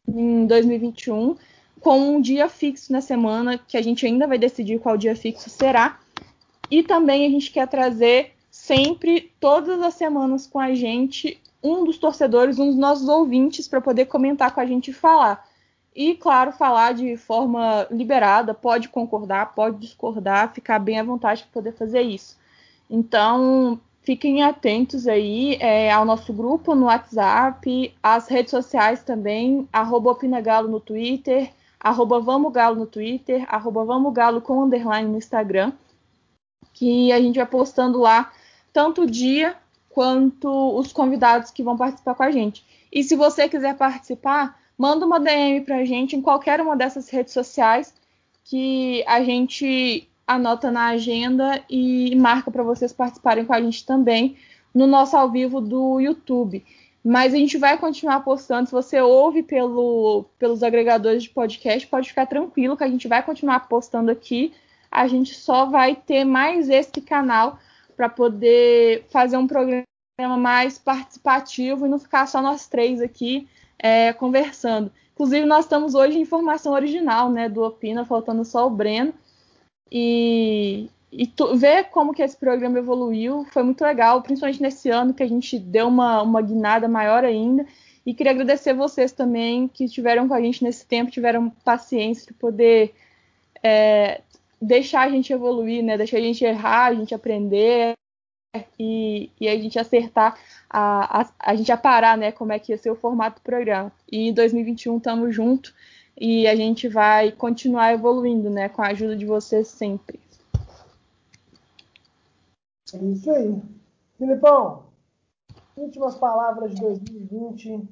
em 0.07 0.45
2021 0.45 1.35
com 1.79 1.99
um 1.99 2.21
dia 2.21 2.49
fixo 2.49 2.91
na 2.91 3.01
semana 3.01 3.57
que 3.57 3.77
a 3.77 3.81
gente 3.81 4.05
ainda 4.05 4.27
vai 4.27 4.37
decidir 4.37 4.79
qual 4.79 4.97
dia 4.97 5.15
fixo 5.15 5.49
será. 5.49 5.99
E 6.69 6.83
também 6.83 7.25
a 7.25 7.29
gente 7.29 7.51
quer 7.51 7.67
trazer 7.67 8.33
sempre 8.49 9.31
todas 9.39 9.81
as 9.81 9.93
semanas 9.93 10.47
com 10.47 10.59
a 10.59 10.73
gente 10.73 11.39
um 11.63 11.83
dos 11.83 11.97
torcedores, 11.97 12.59
um 12.59 12.67
dos 12.67 12.75
nossos 12.75 13.07
ouvintes, 13.07 13.67
para 13.67 13.81
poder 13.81 14.05
comentar 14.05 14.53
com 14.53 14.59
a 14.59 14.65
gente 14.65 14.91
e 14.91 14.93
falar. 14.93 15.47
E, 15.95 16.13
claro, 16.15 16.51
falar 16.51 16.93
de 16.93 17.17
forma 17.17 17.87
liberada, 17.89 18.53
pode 18.53 18.89
concordar, 18.89 19.53
pode 19.55 19.77
discordar, 19.77 20.53
ficar 20.53 20.77
bem 20.79 20.99
à 20.99 21.03
vontade 21.03 21.43
para 21.43 21.51
poder 21.53 21.71
fazer 21.73 22.01
isso. 22.01 22.37
Então, 22.89 23.79
fiquem 24.03 24.43
atentos 24.43 25.07
aí 25.07 25.57
é, 25.59 25.91
ao 25.91 26.05
nosso 26.05 26.31
grupo 26.31 26.75
no 26.75 26.85
WhatsApp, 26.85 27.93
às 28.01 28.27
redes 28.27 28.51
sociais 28.51 29.03
também, 29.03 29.67
arroba 29.73 30.11
Opinagalo 30.11 30.67
no 30.67 30.79
Twitter, 30.79 31.51
arroba 31.79 32.19
Vamos 32.19 32.51
Galo 32.51 32.75
no 32.75 32.85
Twitter, 32.85 33.45
arroba 33.47 33.83
Vamos 33.83 34.13
Galo 34.13 34.41
com 34.41 34.63
underline 34.63 35.09
no 35.09 35.17
Instagram, 35.17 35.71
que 36.73 37.11
a 37.11 37.19
gente 37.19 37.37
vai 37.37 37.45
postando 37.45 37.99
lá 37.99 38.31
tanto 38.73 39.03
o 39.03 39.09
dia 39.09 39.55
quanto 39.89 40.77
os 40.77 40.93
convidados 40.93 41.49
que 41.49 41.63
vão 41.63 41.75
participar 41.75 42.15
com 42.15 42.23
a 42.23 42.31
gente. 42.31 42.63
E 42.91 43.03
se 43.03 43.15
você 43.15 43.49
quiser 43.49 43.75
participar, 43.75 44.59
manda 44.77 45.05
uma 45.05 45.19
DM 45.19 45.61
para 45.61 45.77
a 45.77 45.85
gente 45.85 46.15
em 46.15 46.21
qualquer 46.21 46.61
uma 46.61 46.75
dessas 46.75 47.09
redes 47.09 47.33
sociais 47.33 47.93
que 48.43 49.03
a 49.07 49.23
gente 49.23 50.07
anota 50.25 50.69
na 50.69 50.87
agenda 50.87 51.63
e 51.69 52.15
marca 52.15 52.51
para 52.51 52.63
vocês 52.63 52.93
participarem 52.93 53.45
com 53.45 53.53
a 53.53 53.61
gente 53.61 53.85
também 53.85 54.37
no 54.73 54.85
nosso 54.85 55.17
ao 55.17 55.31
vivo 55.31 55.59
do 55.59 55.99
YouTube. 55.99 56.63
Mas 57.07 57.33
a 57.33 57.37
gente 57.37 57.57
vai 57.57 57.77
continuar 57.77 58.19
postando. 58.19 58.67
Se 58.67 58.73
você 58.73 58.99
ouve 58.99 59.41
pelo, 59.41 60.25
pelos 60.37 60.61
agregadores 60.61 61.23
de 61.23 61.29
podcast, 61.29 61.87
pode 61.87 62.09
ficar 62.09 62.25
tranquilo 62.25 62.75
que 62.75 62.83
a 62.83 62.89
gente 62.89 63.07
vai 63.07 63.23
continuar 63.23 63.61
postando 63.69 64.11
aqui. 64.11 64.53
A 64.91 65.07
gente 65.07 65.33
só 65.33 65.67
vai 65.67 65.95
ter 65.95 66.25
mais 66.25 66.67
esse 66.67 66.99
canal 66.99 67.59
para 67.95 68.09
poder 68.09 69.05
fazer 69.09 69.37
um 69.37 69.47
programa 69.47 69.85
mais 70.37 70.77
participativo 70.77 71.85
e 71.85 71.89
não 71.89 71.97
ficar 71.97 72.27
só 72.27 72.41
nós 72.41 72.67
três 72.67 72.99
aqui 72.99 73.47
é, 73.79 74.11
conversando. 74.11 74.91
Inclusive, 75.13 75.45
nós 75.45 75.63
estamos 75.63 75.95
hoje 75.95 76.19
em 76.19 76.25
formação 76.25 76.73
original 76.73 77.31
né, 77.31 77.47
do 77.47 77.63
Opina, 77.63 78.03
faltando 78.03 78.43
só 78.43 78.67
o 78.67 78.69
Breno. 78.69 79.13
E, 79.89 80.89
e 81.11 81.31
ver 81.55 81.85
como 81.85 82.13
que 82.13 82.21
esse 82.21 82.35
programa 82.35 82.79
evoluiu 82.79 83.45
foi 83.51 83.63
muito 83.63 83.81
legal, 83.81 84.21
principalmente 84.21 84.61
nesse 84.61 84.89
ano 84.89 85.13
que 85.13 85.23
a 85.23 85.27
gente 85.27 85.57
deu 85.57 85.87
uma, 85.87 86.21
uma 86.21 86.41
guinada 86.41 86.87
maior 86.87 87.23
ainda. 87.23 87.65
E 88.05 88.13
queria 88.13 88.31
agradecer 88.31 88.73
vocês 88.73 89.11
também 89.11 89.67
que 89.67 89.85
estiveram 89.85 90.27
com 90.27 90.33
a 90.33 90.41
gente 90.41 90.63
nesse 90.63 90.85
tempo, 90.85 91.11
tiveram 91.11 91.49
paciência 91.49 92.27
de 92.27 92.33
poder 92.33 92.93
é, 93.63 94.21
deixar 94.61 95.01
a 95.01 95.09
gente 95.09 95.31
evoluir, 95.31 95.83
né? 95.83 95.97
Deixar 95.97 96.17
a 96.17 96.21
gente 96.21 96.43
errar, 96.43 96.85
a 96.85 96.93
gente 96.93 97.13
aprender 97.13 97.93
e, 98.79 99.29
e 99.39 99.47
a 99.47 99.57
gente 99.57 99.77
acertar, 99.77 100.37
a, 100.69 101.21
a, 101.21 101.29
a 101.39 101.55
gente 101.55 101.71
aparar, 101.71 102.17
né? 102.17 102.31
Como 102.31 102.51
é 102.51 102.59
que 102.59 102.71
ia 102.71 102.77
ser 102.77 102.91
o 102.91 102.95
formato 102.95 103.39
do 103.39 103.43
programa. 103.43 103.91
E 104.11 104.29
em 104.29 104.33
2021 104.33 104.97
estamos 104.97 105.35
junto 105.35 105.73
e 106.19 106.47
a 106.47 106.55
gente 106.55 106.87
vai 106.87 107.31
continuar 107.31 107.93
evoluindo, 107.93 108.49
né? 108.49 108.69
Com 108.69 108.81
a 108.81 108.87
ajuda 108.87 109.15
de 109.15 109.25
vocês 109.25 109.67
sempre. 109.67 110.19
É 112.93 112.97
isso 112.97 113.31
aí. 113.31 113.61
Filipão, 114.17 114.83
últimas 115.75 116.15
palavras 116.15 116.73
de 116.73 116.81
2020 116.81 117.87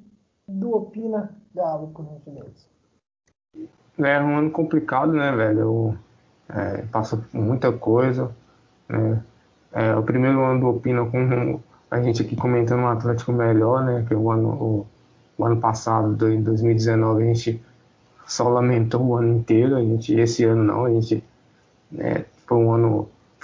do 0.48 0.74
Opina 0.74 1.34
Galo, 1.54 1.88
por 1.88 2.04
gentileza. 2.04 2.66
É 3.98 4.20
um 4.20 4.38
ano 4.38 4.50
complicado, 4.50 5.12
né, 5.12 5.32
velho? 5.32 5.60
Eu 5.60 5.98
é, 6.48 6.82
passa 6.82 7.22
muita 7.32 7.72
coisa. 7.72 8.34
Né? 8.88 9.22
É, 9.72 9.94
o 9.96 10.02
primeiro 10.02 10.42
ano 10.44 10.60
do 10.60 10.68
Opina 10.68 11.04
com 11.06 11.60
a 11.90 12.00
gente 12.00 12.22
aqui 12.22 12.36
comentando 12.36 12.80
um 12.80 12.88
Atlético 12.88 13.32
melhor, 13.32 13.84
né? 13.84 14.04
Que 14.06 14.14
o 14.14 14.30
ano, 14.30 14.48
o, 14.48 14.86
o 15.38 15.44
ano 15.44 15.60
passado, 15.60 16.30
em 16.30 16.42
2019, 16.42 17.22
a 17.22 17.26
gente 17.26 17.62
só 18.26 18.48
lamentou 18.48 19.02
o 19.02 19.16
ano 19.16 19.38
inteiro. 19.38 19.76
A 19.76 19.80
gente, 19.80 20.14
esse 20.14 20.44
ano 20.44 20.64
não, 20.64 20.84
a 20.84 20.90
gente 20.90 21.22
né, 21.90 22.24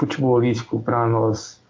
futebolístico 0.03 0.81
para 0.81 1.07
nós 1.07 1.63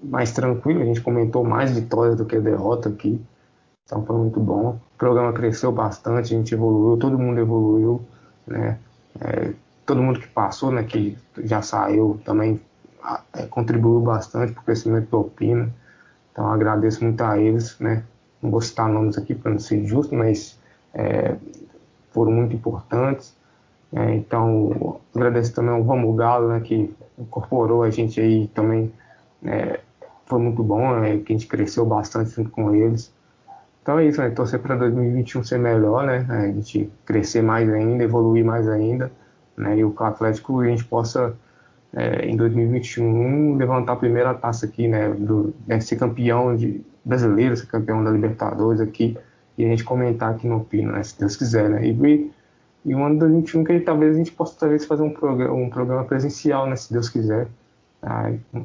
mais 0.00 0.30
tranquilo. 0.32 0.82
A 0.82 0.84
gente 0.84 1.00
comentou 1.00 1.44
mais 1.44 1.72
vitórias 1.72 2.16
do 2.16 2.24
que 2.24 2.38
derrota 2.38 2.88
aqui. 2.88 3.20
Então 3.84 4.04
foi 4.04 4.16
muito 4.16 4.38
bom. 4.38 4.78
O 4.94 4.98
programa 4.98 5.32
cresceu 5.32 5.72
bastante, 5.72 6.32
a 6.32 6.38
gente 6.38 6.54
evoluiu, 6.54 6.96
todo 6.96 7.18
mundo 7.18 7.40
evoluiu, 7.40 8.00
né? 8.46 8.78
É, 9.20 9.52
todo 9.84 10.00
mundo 10.00 10.20
que 10.20 10.28
passou, 10.28 10.70
né, 10.70 10.84
que 10.84 11.18
já 11.38 11.60
saiu 11.60 12.20
também 12.24 12.60
é, 13.32 13.46
contribuiu 13.46 14.00
bastante 14.00 14.52
para 14.52 14.62
o 14.62 14.64
crescimento 14.64 15.10
do 15.10 15.20
Opina. 15.20 15.74
Então 16.30 16.46
agradeço 16.46 17.02
muito 17.02 17.20
a 17.22 17.38
eles, 17.38 17.76
né? 17.80 18.04
Não 18.40 18.52
vou 18.52 18.60
citar 18.60 18.88
nomes 18.88 19.18
aqui 19.18 19.34
para 19.34 19.50
não 19.50 19.58
ser 19.58 19.84
justo, 19.84 20.14
mas 20.14 20.56
é, 20.94 21.36
foram 22.12 22.30
muito 22.30 22.54
importantes. 22.54 23.34
É, 23.92 24.14
então 24.14 25.00
agradeço 25.14 25.54
também 25.54 25.74
ao 25.74 25.82
Vamos 25.82 26.16
Galo, 26.16 26.48
né, 26.48 26.60
que 26.60 26.94
incorporou 27.18 27.82
a 27.82 27.90
gente 27.90 28.20
aí 28.20 28.48
também. 28.48 28.92
É, 29.44 29.80
foi 30.26 30.38
muito 30.38 30.62
bom, 30.62 31.02
é, 31.02 31.18
que 31.18 31.32
a 31.32 31.36
gente 31.36 31.46
cresceu 31.46 31.84
bastante 31.84 32.30
junto 32.30 32.50
com 32.50 32.74
eles. 32.74 33.12
Então 33.82 33.98
é 33.98 34.06
isso, 34.06 34.20
né? 34.20 34.30
Torcer 34.30 34.60
para 34.60 34.76
2021 34.76 35.42
ser 35.42 35.58
melhor, 35.58 36.06
né? 36.06 36.26
A 36.28 36.46
gente 36.46 36.92
crescer 37.04 37.42
mais 37.42 37.68
ainda, 37.68 38.04
evoluir 38.04 38.44
mais 38.44 38.68
ainda, 38.68 39.10
né? 39.56 39.78
E 39.78 39.84
o 39.84 39.94
Atlético 39.98 40.60
a 40.60 40.66
gente 40.66 40.84
possa 40.84 41.34
é, 41.94 42.26
em 42.26 42.36
2021 42.36 43.56
levantar 43.56 43.94
a 43.94 43.96
primeira 43.96 44.34
taça 44.34 44.66
aqui, 44.66 44.86
né? 44.86 45.08
Do, 45.08 45.54
né, 45.66 45.80
ser 45.80 45.96
campeão 45.96 46.54
de 46.54 46.82
brasileiro, 47.04 47.56
ser 47.56 47.66
campeão 47.66 48.04
da 48.04 48.10
Libertadores 48.10 48.80
aqui 48.80 49.16
e 49.56 49.64
a 49.64 49.68
gente 49.68 49.82
comentar 49.82 50.34
aqui 50.34 50.46
no 50.46 50.60
Pino, 50.60 50.92
né? 50.92 51.02
Se 51.02 51.18
Deus 51.18 51.34
quiser, 51.36 51.68
né? 51.70 51.84
E, 51.84 52.30
e 52.84 52.94
o 52.94 53.04
ano 53.04 53.14
de 53.14 53.20
2021 53.20 53.64
que 53.64 53.80
talvez 53.80 54.14
a 54.14 54.18
gente 54.18 54.32
possa 54.32 54.58
talvez 54.58 54.84
fazer 54.84 55.02
um 55.02 55.10
programa, 55.10 55.54
um 55.54 55.68
programa 55.68 56.04
presencial, 56.04 56.66
né? 56.66 56.76
Se 56.76 56.92
Deus 56.92 57.08
quiser. 57.08 57.48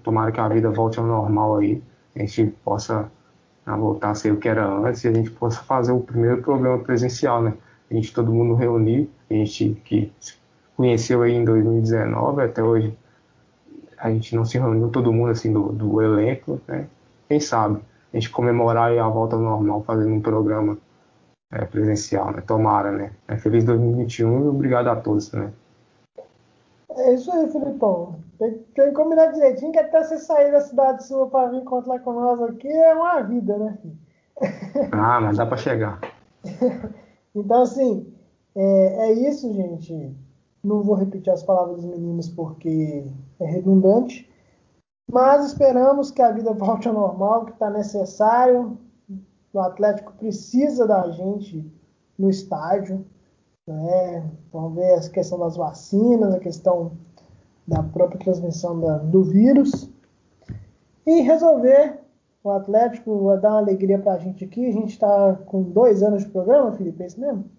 Tomara 0.03 0.31
que 0.31 0.39
a 0.39 0.47
vida 0.47 0.69
volte 0.69 0.97
ao 0.97 1.05
normal 1.05 1.57
aí, 1.57 1.83
a 2.15 2.19
gente 2.19 2.45
possa 2.63 3.11
a 3.65 3.75
voltar 3.75 4.11
a 4.11 4.15
ser 4.15 4.31
o 4.31 4.37
que 4.37 4.47
era 4.47 4.65
antes 4.65 5.03
e 5.03 5.07
a 5.07 5.13
gente 5.13 5.31
possa 5.31 5.61
fazer 5.63 5.91
o 5.91 5.99
primeiro 5.99 6.41
programa 6.41 6.79
presencial, 6.79 7.41
né? 7.41 7.53
A 7.89 7.93
gente 7.93 8.13
todo 8.13 8.31
mundo 8.31 8.53
reunir, 8.55 9.09
a 9.29 9.33
gente 9.33 9.81
que 9.83 10.11
conheceu 10.77 11.21
aí 11.21 11.33
em 11.33 11.43
2019 11.43 12.41
até 12.41 12.63
hoje 12.63 12.95
a 13.97 14.11
gente 14.11 14.35
não 14.35 14.45
se 14.45 14.57
reuniu 14.57 14.89
todo 14.89 15.11
mundo 15.11 15.31
assim 15.31 15.51
do, 15.51 15.71
do 15.71 16.01
elenco, 16.01 16.61
né? 16.67 16.87
Quem 17.27 17.39
sabe 17.39 17.79
a 18.13 18.17
gente 18.17 18.29
comemorar 18.29 18.97
a 18.97 19.07
volta 19.09 19.35
ao 19.35 19.41
normal 19.41 19.83
fazendo 19.83 20.13
um 20.13 20.21
programa 20.21 20.77
é, 21.51 21.65
presencial, 21.65 22.31
né? 22.31 22.41
Tomara, 22.41 22.91
né? 22.91 23.11
É, 23.27 23.37
feliz 23.37 23.63
2021 23.63 24.45
e 24.45 24.47
obrigado 24.47 24.87
a 24.87 24.95
todos, 24.95 25.31
né? 25.31 25.51
É 26.97 27.13
isso 27.13 27.31
aí, 27.31 27.49
Filipão. 27.51 28.15
Tem, 28.39 28.53
tem 28.53 28.85
que 28.87 28.91
combinar 28.91 29.27
direitinho 29.27 29.71
que 29.71 29.79
até 29.79 30.03
você 30.03 30.17
sair 30.17 30.51
da 30.51 30.61
cidade 30.61 31.05
sua 31.05 31.27
para 31.27 31.49
vir 31.49 31.61
encontrar 31.61 31.99
com 31.99 32.13
nós 32.13 32.41
aqui 32.41 32.67
é 32.67 32.93
uma 32.93 33.21
vida, 33.21 33.57
né? 33.57 33.77
Ah, 34.91 35.21
mas 35.21 35.37
dá 35.37 35.45
para 35.45 35.57
chegar. 35.57 35.99
então, 37.35 37.61
assim, 37.61 38.13
é, 38.55 39.09
é, 39.09 39.13
isso, 39.13 39.53
gente. 39.53 40.15
Não 40.63 40.81
vou 40.81 40.95
repetir 40.95 41.31
as 41.31 41.43
palavras 41.43 41.77
dos 41.77 41.85
meninos 41.85 42.27
porque 42.29 43.05
é 43.39 43.45
redundante. 43.45 44.29
Mas 45.11 45.45
esperamos 45.45 46.09
que 46.11 46.21
a 46.21 46.31
vida 46.31 46.51
volte 46.53 46.87
ao 46.87 46.93
normal, 46.93 47.45
que 47.45 47.51
está 47.51 47.69
necessário. 47.69 48.77
O 49.55 49.59
Atlético 49.61 50.11
precisa 50.11 50.85
da 50.85 51.09
gente 51.11 51.65
no 52.19 52.29
estádio. 52.29 53.05
Né? 53.65 54.29
Vamos 54.51 54.75
ver 54.75 54.95
a 54.95 55.09
questão 55.09 55.39
das 55.39 55.55
vacinas, 55.55 56.33
a 56.33 56.39
questão 56.39 56.91
da 57.65 57.81
própria 57.81 58.19
transmissão 58.19 58.77
da, 58.81 58.97
do 58.97 59.23
vírus. 59.23 59.89
E 61.07 61.21
resolver 61.21 62.01
o 62.43 62.51
Atlético 62.51 63.23
vai 63.23 63.39
dar 63.39 63.51
uma 63.51 63.59
alegria 63.59 63.97
para 63.97 64.15
a 64.15 64.17
gente 64.17 64.43
aqui. 64.43 64.67
A 64.67 64.73
gente 64.73 64.91
está 64.91 65.35
com 65.45 65.63
dois 65.63 66.03
anos 66.03 66.25
de 66.25 66.29
programa, 66.31 66.73
Felipe, 66.73 67.01
é 67.01 67.05
isso 67.07 67.21
mesmo? 67.21 67.49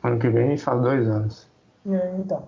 Ano 0.00 0.18
que 0.20 0.28
vem 0.28 0.44
a 0.44 0.50
gente 0.50 0.62
faz 0.62 0.80
dois 0.80 1.08
anos. 1.08 1.50
É, 1.88 2.16
então. 2.18 2.44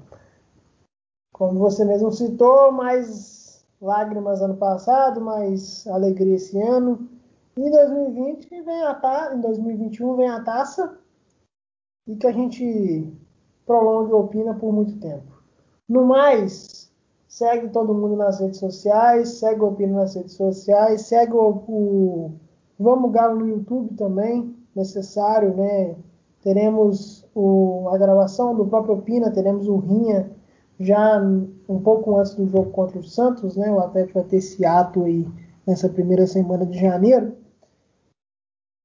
Como 1.33 1.59
você 1.59 1.85
mesmo 1.85 2.13
citou, 2.13 2.71
mais 2.71 3.46
lágrimas 3.81 4.41
ano 4.41 4.57
passado, 4.57 5.21
mais 5.21 5.87
alegria 5.87 6.37
esse 6.37 6.61
ano. 6.61 7.09
Em 7.57 7.71
2020 7.71 8.63
vem 8.63 8.83
a 8.83 8.95
ta... 8.95 9.35
em 9.35 9.41
2021 9.41 10.17
vem 10.17 10.29
a 10.29 10.43
taça 10.43 10.99
e 12.07 12.17
que 12.17 12.27
a 12.27 12.33
gente 12.33 13.13
prolongue 13.67 14.13
o 14.13 14.21
Opina 14.21 14.55
por 14.55 14.73
muito 14.73 14.99
tempo. 14.99 15.43
No 15.89 16.05
mais, 16.05 16.91
segue 17.29 17.69
todo 17.69 17.95
mundo 17.95 18.17
nas 18.17 18.41
redes 18.41 18.59
sociais, 18.61 19.39
segue 19.39 19.61
o 19.61 19.69
Opina 19.69 20.01
nas 20.01 20.15
redes 20.15 20.35
sociais, 20.35 21.03
segue 21.03 21.33
o, 21.33 21.63
o 21.69 22.33
Vamos 22.79 23.11
Galo 23.13 23.41
no 23.41 23.49
YouTube 23.49 23.95
também, 23.95 24.55
necessário, 24.75 25.57
né? 25.57 25.97
Teremos 26.43 27.27
o, 27.35 27.89
a 27.93 27.99
gravação 27.99 28.55
do 28.55 28.67
próprio 28.67 28.97
Opina, 28.97 29.33
teremos 29.33 29.67
o 29.67 29.77
Rinha 29.77 30.36
já 30.79 31.19
um 31.21 31.81
pouco 31.83 32.19
antes 32.19 32.35
do 32.35 32.47
jogo 32.49 32.71
contra 32.71 32.99
o 32.99 33.05
Santos, 33.05 33.57
né? 33.57 33.71
O 33.71 33.81
Atlético 33.81 34.21
vai 34.21 34.29
ter 34.29 34.37
esse 34.37 34.65
ato 34.65 35.05
aí 35.05 35.27
nessa 35.67 35.89
primeira 35.89 36.27
semana 36.27 36.67
de 36.67 36.79
janeiro. 36.79 37.37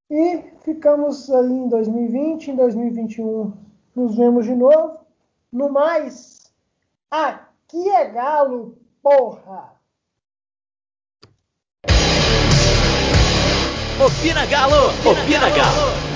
E 0.09 0.43
ficamos 0.63 1.29
aí 1.29 1.51
em 1.51 1.69
2020, 1.69 2.51
em 2.51 2.55
2021 2.55 3.53
nos 3.95 4.15
vemos 4.15 4.45
de 4.45 4.55
novo. 4.55 4.99
No 5.51 5.69
mais, 5.69 6.51
aqui 7.09 7.89
é 7.89 8.09
Galo, 8.09 8.77
porra! 9.03 9.73
Opina 14.03 14.45
Galo! 14.47 14.89
Opina 15.05 15.49
Galo! 15.49 16.10